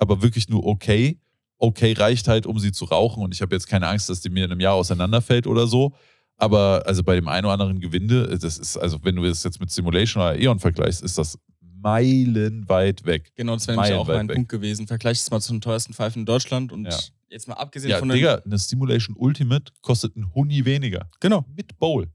[0.00, 1.18] aber wirklich nur okay.
[1.58, 4.30] Okay reicht halt, um sie zu rauchen und ich habe jetzt keine Angst, dass die
[4.30, 5.92] mir in einem Jahr auseinanderfällt oder so.
[6.38, 9.60] Aber also bei dem einen oder anderen Gewinde, das ist, also wenn du das jetzt
[9.60, 13.30] mit Simulation oder Eon vergleichst, ist das meilenweit weg.
[13.36, 14.36] Genau, das wäre nämlich auch mein weg.
[14.36, 14.86] Punkt gewesen.
[14.86, 16.98] Vergleich es mal zu den teuersten Pfeifen in Deutschland und Ja.
[17.28, 18.08] jetzt mal abgesehen Ja, von.
[18.08, 21.10] Digga, eine Simulation Ultimate kostet ein Huni weniger.
[21.20, 21.44] Genau.
[21.54, 22.08] Mit Bowl.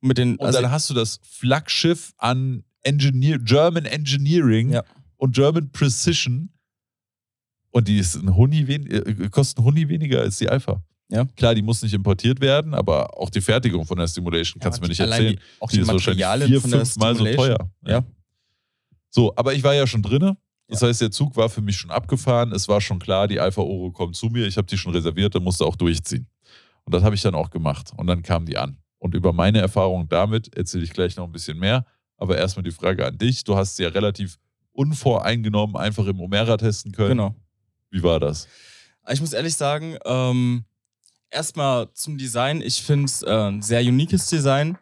[0.00, 4.84] Mit den, Und also, dann hast du das Flaggschiff an Engineer, German Engineering Ja.
[5.22, 6.50] Und German Precision.
[7.70, 10.82] Und die ist ein Huni wen, äh, kostet ein Huni weniger als die Alpha.
[11.10, 11.26] Ja.
[11.36, 14.82] Klar, die muss nicht importiert werden, aber auch die Fertigung von der Stimulation kannst du
[14.82, 15.36] mir nicht erzählen.
[15.36, 17.70] Die, auch Die, die, ist wahrscheinlich vier, von der fünfmal so teuer.
[17.86, 18.04] Ja.
[19.10, 20.36] So, aber ich war ja schon drinne.
[20.66, 20.88] Das Ja.
[20.88, 22.50] heißt, der Zug war für mich schon abgefahren.
[22.52, 24.46] Es war schon klar, die Alpha Oro kommt zu mir.
[24.46, 26.26] Ich habe die schon reserviert, dann musste auch durchziehen.
[26.84, 27.92] Und das habe ich dann auch gemacht.
[27.96, 28.78] Und dann kamen die an.
[28.98, 31.84] Und über meine Erfahrung damit erzähle ich gleich noch ein bisschen mehr.
[32.16, 33.44] Aber erstmal die Frage an dich.
[33.44, 34.38] Du hast ja relativ
[34.72, 37.10] unvoreingenommen einfach im Omera testen können.
[37.18, 37.34] Genau.
[37.90, 38.48] Wie war das?
[39.10, 40.64] Ich muss ehrlich sagen, ähm,
[41.30, 42.60] erstmal zum Design.
[42.62, 44.78] Ich finde es äh, ein sehr uniques Design.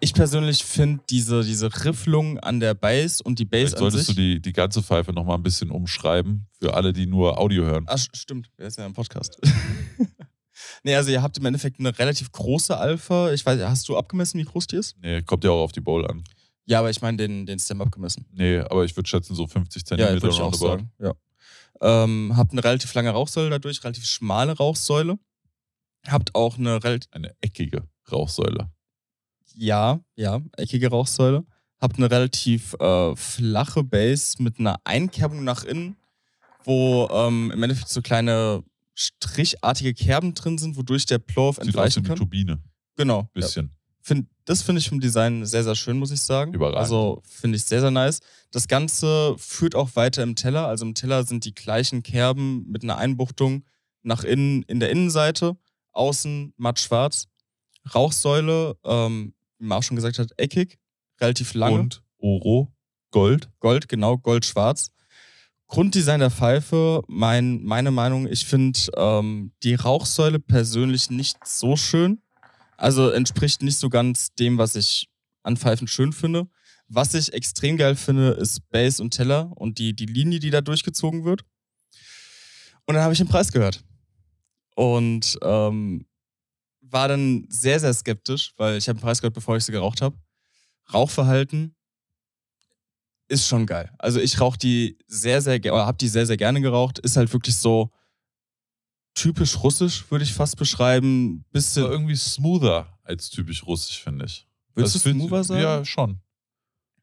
[0.00, 4.06] Ich persönlich finde diese, diese Rifflung an der Bass und die Bass Vielleicht an solltest
[4.06, 4.14] sich.
[4.16, 7.86] du die, die ganze Pfeife nochmal ein bisschen umschreiben für alle, die nur Audio hören.
[7.86, 9.38] St- stimmt, wir ist ja im Podcast.
[10.82, 13.32] nee, also ihr habt im Endeffekt eine relativ große Alpha.
[13.32, 14.96] Ich weiß, hast du abgemessen, wie groß die ist?
[15.00, 16.22] Nee, kommt ja auch auf die Bowl an.
[16.66, 18.26] Ja, aber ich meine den, den Stem abgemessen.
[18.32, 20.66] Nee, aber ich würde schätzen, so 50 Ja, Zentimeter würde ich auch roundabout.
[20.66, 20.92] sagen.
[21.00, 21.12] Ja.
[22.04, 25.18] Ähm, habt eine relativ lange Rauchsäule dadurch, relativ schmale Rauchsäule.
[26.06, 28.70] Habt auch eine relativ, Eine eckige Rauchsäule.
[29.56, 31.44] ja, ja, eckige Rauchsäule.
[31.80, 35.96] Habt eine relativ äh, flache Base mit einer Einkerbung nach innen,
[36.64, 38.62] wo ähm, im Endeffekt so kleine
[38.94, 42.16] strichartige Kerben drin sind, wodurch der Plov Sieht aus wie entweichen eine kann.
[42.16, 42.62] Turbine.
[42.96, 43.28] Genau.
[43.34, 43.42] Ja.
[44.06, 46.52] Find, das finde ich vom Design sehr, sehr schön, muss ich sagen.
[46.52, 46.78] Überragend.
[46.78, 48.20] Also finde ich sehr, sehr nice.
[48.50, 50.66] Das Ganze führt auch weiter im Teller.
[50.66, 53.64] Also im Teller sind die gleichen Kerben mit einer Einbuchtung
[54.02, 55.56] nach innen in der Innenseite,
[55.92, 57.28] außen matt schwarz.
[57.94, 60.78] Rauchsäule, ähm, wie man auch schon gesagt hat, eckig,
[61.18, 61.80] relativ lange.
[61.80, 62.74] Und Oro,
[63.10, 63.48] Gold.
[63.60, 64.90] Gold, genau, Gold-Schwarz.
[65.66, 72.20] Grunddesign der Pfeife, mein, meine Meinung, ich finde ähm, die Rauchsäule persönlich nicht so schön.
[72.76, 75.08] Also entspricht nicht so ganz dem, was ich
[75.42, 76.48] an Pfeifen schön finde.
[76.88, 80.60] Was ich extrem geil finde, ist Bass und Teller und die, die Linie, die da
[80.60, 81.44] durchgezogen wird.
[82.86, 83.82] Und dann habe ich den Preis gehört.
[84.76, 86.06] Und ähm,
[86.80, 90.02] war dann sehr, sehr skeptisch, weil ich habe den Preis gehört, bevor ich sie geraucht
[90.02, 90.16] habe.
[90.92, 91.74] Rauchverhalten
[93.28, 93.90] ist schon geil.
[93.98, 96.98] Also ich rauche die sehr, sehr gerne, habe die sehr, sehr gerne geraucht.
[96.98, 97.90] Ist halt wirklich so
[99.14, 101.44] typisch russisch, würde ich fast beschreiben.
[101.44, 104.46] Aber Bisschen, irgendwie smoother als typisch russisch, finde ich.
[104.74, 105.62] willst du Das fühlt- smoother sagen?
[105.62, 106.18] Ja, schon.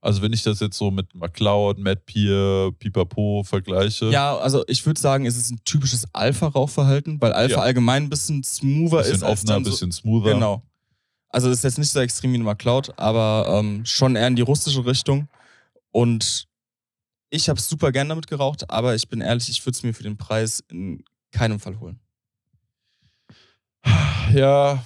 [0.03, 4.83] Also wenn ich das jetzt so mit McCloud, Matt Pier, Pipapo vergleiche, Ja, also ich
[4.85, 7.61] würde sagen, es ist ein typisches Alpha-Rauchverhalten, weil Alpha Ja.
[7.61, 9.23] allgemein ein bisschen smoother bisschen ist.
[9.23, 10.33] als offener, dann so- bisschen smoother.
[10.33, 10.63] Genau.
[11.29, 14.35] Also das ist jetzt nicht so extrem wie eine McCloud, aber ähm, schon eher in
[14.35, 15.29] die russische Richtung.
[15.91, 16.47] Und
[17.29, 20.03] ich habe super gern damit geraucht, aber ich bin ehrlich, ich würde es mir für
[20.03, 22.00] den Preis in keinem Fall holen.
[24.33, 24.83] Ja,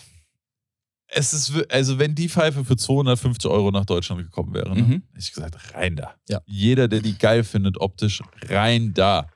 [1.07, 4.91] es ist, also wenn die Pfeife für 250 Euro nach Deutschland gekommen wäre, ne, Mhm.
[4.91, 6.15] hätte ich gesagt, rein da.
[6.27, 6.41] Ja.
[6.45, 9.29] Jeder, der die geil findet, optisch, rein da.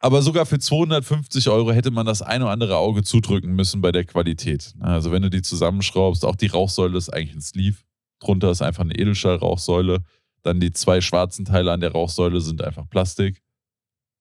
[0.00, 3.92] Aber sogar für 250 Euro hätte man das ein oder andere Auge zudrücken müssen bei
[3.92, 4.74] der Qualität.
[4.80, 7.76] Also wenn du die zusammenschraubst, auch die Rauchsäule ist eigentlich ein Sleeve.
[8.18, 10.02] Drunter ist einfach eine Edelstahl-Rauchsäule.
[10.42, 13.42] Dann die zwei schwarzen Teile an der Rauchsäule sind einfach Plastik.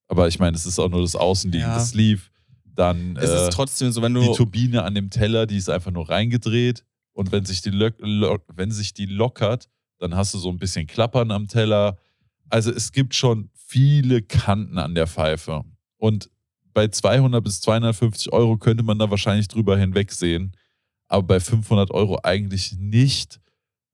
[0.07, 1.80] Aber ich meine, es ist auch nur das außenliegende Ja.
[1.80, 2.22] Sleeve.
[2.76, 4.34] Dann Es äh, ist trotzdem so, wenn die du.
[4.34, 6.84] Turbine an dem Teller, die ist einfach nur reingedreht.
[7.14, 9.68] Und wenn sich die, lo lo wenn sich die lockert,
[9.99, 11.98] dann hast du so ein bisschen Klappern am Teller.
[12.49, 15.64] Also es gibt schon viele Kanten an der Pfeife.
[15.98, 16.30] Und
[16.73, 20.56] bei 200 bis 250 Euro könnte man da wahrscheinlich drüber hinwegsehen,
[21.07, 23.39] aber bei 500 Euro eigentlich nicht.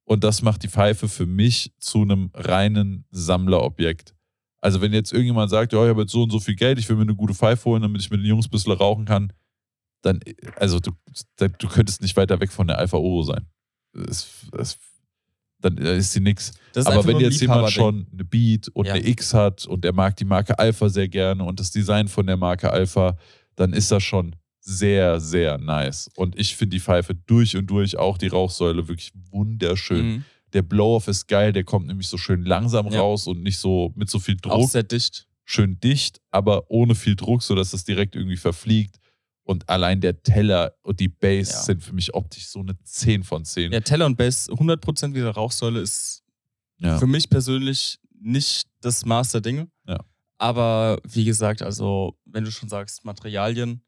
[0.03, 4.15] Und das macht die Pfeife für mich zu einem reinen Sammlerobjekt.
[4.61, 6.89] Also wenn jetzt irgendjemand sagt, ja, ich habe jetzt so und so viel Geld, ich
[6.89, 9.31] will mir eine gute Pfeife holen, damit ich mit den Jungs ein bisschen rauchen kann,
[10.01, 10.19] dann,
[10.55, 10.91] also du,
[11.37, 13.45] du könntest nicht weiter weg von der Alpha Oro sein.
[13.93, 14.77] Das, das,
[15.59, 16.53] dann ist sie nix.
[16.75, 18.93] Aber wenn jetzt jemand schon eine Beat und ja.
[18.93, 22.27] eine X hat und er mag die Marke Alpha sehr gerne und das Design von
[22.27, 23.17] der Marke Alpha,
[23.55, 26.09] dann ist das schon sehr, sehr nice.
[26.15, 30.05] Und ich finde die Pfeife durch und durch, auch die Rauchsäule, wirklich wunderschön.
[30.05, 30.25] Mhm.
[30.57, 32.99] Der Blow-Off ist geil, der kommt nämlich so schön langsam ja.
[32.99, 34.53] raus und nicht so mit so viel Druck.
[34.53, 35.27] Auch sehr dicht.
[35.45, 38.97] Schön dicht, aber ohne viel Druck, sodass das direkt irgendwie verfliegt.
[39.43, 41.61] Und allein der Teller und die Base ja.
[41.61, 43.69] sind für mich optisch so eine 10 von 10.
[43.69, 46.23] Der Teller und Base 100% wie der Rauchsäule ist
[46.79, 46.97] ja.
[46.97, 49.69] für mich persönlich nicht das Maß der Dinge.
[49.85, 49.99] Ja.
[50.39, 53.83] Aber wie gesagt, also wenn du schon sagst, Materialien,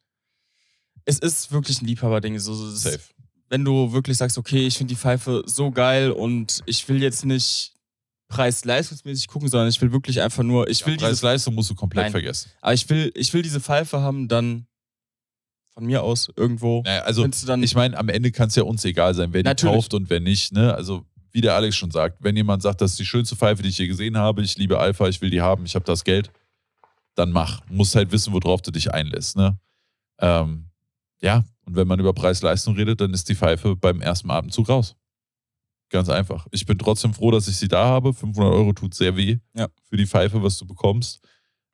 [1.06, 2.38] es ist wirklich ein Liebhaberding.
[2.38, 3.00] So, Safe.
[3.50, 7.26] Wenn du wirklich sagst, okay, ich finde die Pfeife so geil und ich will jetzt
[7.26, 7.74] nicht
[8.30, 12.06] preis-leistungsmäßig gucken, sondern ich will wirklich einfach nur, ich will ja, Preis-Leistung musst du komplett
[12.06, 12.12] Nein.
[12.12, 12.52] vergessen.
[12.62, 14.68] Aber ich will, ich will diese Pfeife haben, dann
[15.74, 16.84] von mir aus irgendwo.
[16.84, 19.94] Naja, also ich meine, am Ende kann es ja uns egal sein, wer die kauft
[19.94, 20.52] und wer nicht.
[20.52, 20.74] Ne?
[20.74, 23.70] Also wie der Alex schon sagt, wenn jemand sagt, das ist die schönste Pfeife, die
[23.70, 26.32] ich je gesehen habe, ich liebe Alpha, ich will die haben, ich habe das Geld,
[27.16, 27.62] dann mach.
[27.70, 29.38] Muss halt wissen, worauf du dich einlässt.
[29.38, 29.58] Ne?
[30.20, 30.70] Ähm,
[31.22, 34.96] ja, und wenn man über Preis-Leistung redet, dann ist die Pfeife beim ersten Atemzug raus.
[35.92, 36.48] Ganz einfach.
[36.50, 38.12] Ich bin trotzdem froh, dass ich sie da habe.
[38.12, 39.68] 500 Euro tut sehr weh ja.
[39.88, 41.20] für die Pfeife, was du bekommst.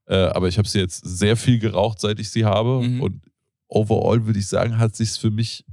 [0.08, 2.82] Äh, aber ich habe sie jetzt sehr viel geraucht, seit ich sie habe.
[2.82, 3.02] Mhm.
[3.02, 3.22] Und
[3.70, 5.64] overall würde ich sagen, hat sich für mich,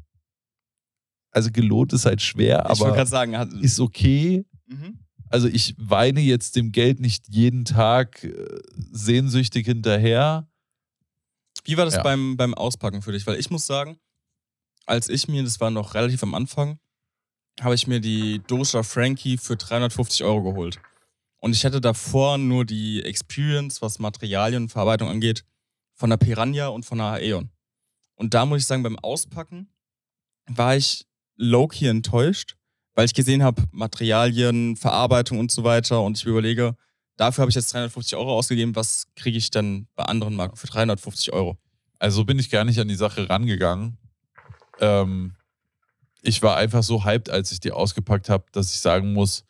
[1.32, 4.44] also gelohnt ist halt schwer, ich aber sagen, ist okay.
[4.66, 5.00] Mhm.
[5.30, 8.60] Also ich weine jetzt dem Geld nicht jeden Tag äh,
[8.92, 10.48] sehnsüchtig hinterher.
[11.64, 12.02] Wie war das ja.
[12.04, 13.26] beim, beim Auspacken für dich?
[13.26, 13.98] Weil ich muss sagen,
[14.86, 16.78] als ich mir, das war noch relativ am Anfang,
[17.60, 20.80] habe ich mir die Dosha Frankie für 350 Euro geholt.
[21.38, 25.44] Und ich hatte davor nur die Experience, was Materialien und Verarbeitung angeht,
[25.94, 27.50] von der Piranha und von der Aeon.
[28.14, 29.68] Und da muss ich sagen, beim Auspacken
[30.46, 31.06] war ich
[31.36, 32.56] low-key enttäuscht,
[32.94, 36.02] weil ich gesehen habe, Materialien, Verarbeitung und so weiter.
[36.02, 36.76] Und ich überlege,
[37.16, 38.76] dafür habe ich jetzt 350 Euro ausgegeben.
[38.76, 41.58] Was kriege ich dann bei anderen Marken für 350 Euro?
[41.98, 43.98] Also bin ich gar nicht an die Sache rangegangen.
[44.80, 45.34] Ähm,
[46.22, 49.44] ich war einfach so hyped, als ich die ausgepackt habe, dass ich sagen muss,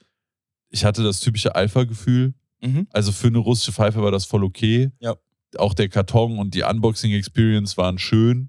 [0.70, 2.34] ich hatte das typische Alpha-Gefühl.
[2.60, 2.86] Mhm.
[2.90, 4.90] Also für eine russische Pfeife war das voll okay.
[5.00, 5.16] Ja.
[5.58, 8.48] Auch der Karton und die Unboxing-Experience waren schön.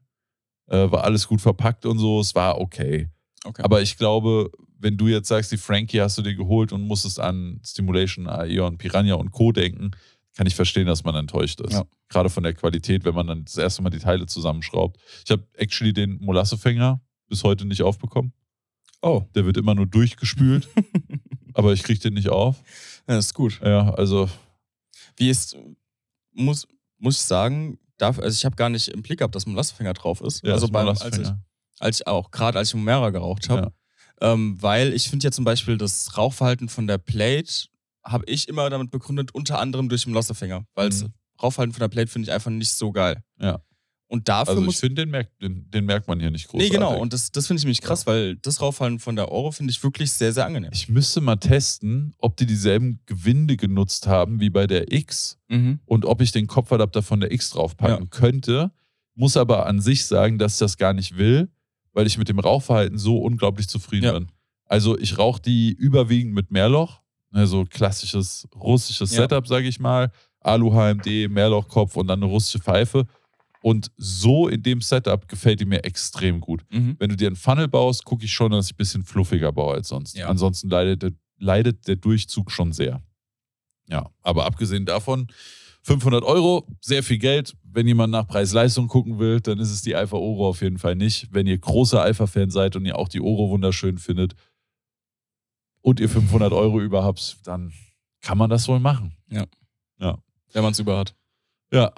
[0.68, 2.22] Äh, war alles gut verpackt und so.
[2.22, 3.10] Es war okay.
[3.44, 3.62] okay.
[3.64, 7.20] Aber ich glaube, wenn du jetzt sagst, die Frankie hast du dir geholt und musstest
[7.20, 9.52] an Stimulation, Aeon, Piranha und Co.
[9.52, 9.92] denken,
[10.36, 11.74] kann ich verstehen, dass man enttäuscht ist.
[11.74, 11.84] Ja.
[12.10, 15.00] Gerade von der Qualität, wenn man dann das erste Mal die Teile zusammenschraubt.
[15.26, 18.34] Ich habe actually den Molassefänger bis heute nicht aufbekommen.
[19.02, 19.24] Oh.
[19.36, 20.68] Der wird immer nur durchgespült,
[21.54, 22.58] aber ich kriege den nicht auf.
[23.08, 23.60] Ja, das ist gut.
[23.64, 24.30] Ja, also.
[25.18, 25.58] Wie ist,
[26.32, 29.94] muss, muss ich sagen, darf, also ich habe gar nicht im Blick gehabt, dass Molassefänger
[29.94, 30.44] drauf ist.
[30.44, 31.28] Ja, also beim, als ich,
[31.80, 33.74] als ich auch, gerade als ich Mumera geraucht habe.
[34.22, 34.34] Ja.
[34.34, 37.68] Ähm, weil ich finde ja zum Beispiel das Rauchverhalten von der Plate
[38.04, 40.66] habe ich immer damit begründet, unter anderem durch den Molassefänger.
[40.76, 41.14] Weil das mhm.
[41.42, 43.24] Rauchverhalten von der Plate finde ich einfach nicht so geil.
[43.40, 43.62] Ja.
[44.14, 46.62] Und dafür also ich finde, den merkt, den, den, merkt man hier nicht groß.
[46.62, 47.00] Nee, genau.
[47.00, 48.12] Und das, das finde ich nämlich krass, ja.
[48.12, 50.70] weil das Raufhalten von der Oro finde ich wirklich sehr, sehr angenehm.
[50.72, 55.80] Ich müsste mal testen, ob die dieselben Gewinde genutzt haben wie bei der X mhm.
[55.86, 58.10] und ob ich den Kopfadapter von der X draufpacken ja.
[58.12, 58.72] könnte.
[59.16, 61.50] Muss aber an sich sagen, dass ich das gar nicht will,
[61.94, 64.14] weil ich mit dem Rauchverhalten so unglaublich zufrieden ja.
[64.14, 64.32] bin.
[64.66, 67.02] Also ich rauche die überwiegend mit Mehrloch,
[67.34, 70.12] also klassisches russisches Setup, sage ich mal.
[70.42, 73.08] Alu-HMD, Mehrlochkopf und dann eine russische Pfeife.
[73.62, 76.66] Und so in dem Setup gefällt die mir extrem gut.
[76.70, 76.98] Mhm.
[77.00, 79.76] Wenn du dir einen Funnel baust, gucke ich schon, dass ich ein bisschen fluffiger baue
[79.76, 80.18] als sonst.
[80.18, 80.28] Ja.
[80.28, 83.02] Ansonsten leidet der, leidet der Durchzug schon sehr.
[83.88, 85.28] Ja, aber abgesehen davon,
[85.84, 87.56] 500 Euro, sehr viel Geld.
[87.64, 90.96] Wenn jemand nach Preis-Leistung gucken will, dann ist es die Alpha Oro auf jeden Fall
[90.96, 91.30] nicht.
[91.32, 94.36] Wenn ihr großer Alpha-Fan seid und ihr auch die Oro wunderschön findet
[95.84, 97.72] und ihr 500 Euro über habt, dann
[98.22, 99.16] kann man das wohl machen.
[99.30, 99.46] Ja.
[100.00, 100.18] Ja.
[100.52, 101.16] Wenn man es über hat.
[101.72, 101.94] Ja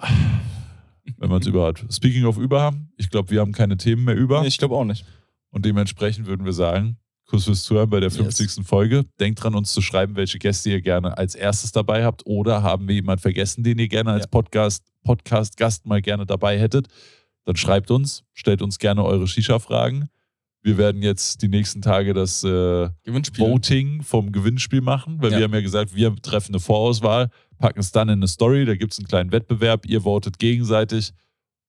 [1.18, 1.84] wenn man es über hat.
[1.90, 4.44] Speaking of über haben, ich glaube, wir haben keine Themen mehr über.
[4.44, 5.04] Ich glaube auch nicht.
[5.50, 8.56] Und dementsprechend würden wir sagen, Kuss fürs Zuhören bei der 50.
[8.56, 8.66] Yes.
[8.66, 9.04] Folge.
[9.18, 12.86] Denkt dran, uns zu schreiben, welche Gäste ihr gerne als erstes dabei habt oder haben
[12.86, 14.28] wir jemanden vergessen, den ihr gerne als ja.
[14.28, 16.86] Podcast, Podcast-Gast mal gerne dabei hättet.
[17.44, 20.08] Dann schreibt uns, stellt uns gerne eure Shisha-Fragen.
[20.66, 22.88] Wir werden jetzt die nächsten Tage das äh,
[23.38, 25.38] Voting vom Gewinnspiel machen, weil ja.
[25.38, 28.74] wir haben ja gesagt, wir treffen eine Vorauswahl, packen es dann in eine Story, da
[28.74, 31.12] gibt es einen kleinen Wettbewerb, ihr votet gegenseitig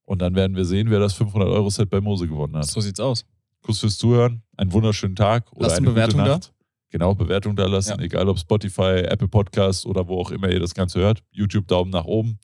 [0.05, 2.65] Und dann werden wir sehen, wer das 500-Euro-Set bei Mose gewonnen hat.
[2.65, 3.23] So sieht's aus.
[3.61, 6.35] Kuss fürs Zuhören, einen wunderschönen Tag oder Lasst eine Bewertung gute da.
[6.37, 6.53] Nacht.
[6.89, 8.03] Genau, Bewertung da lassen, Ja.
[8.03, 11.21] egal ob Spotify, Apple Podcast oder wo auch immer ihr das Ganze hört.
[11.29, 12.39] YouTube Daumen nach oben.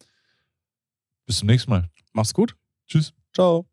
[1.26, 1.90] Bis zum nächsten Mal.
[2.12, 2.56] Mach's gut.
[2.86, 3.12] Tschüss.
[3.34, 3.73] Ciao.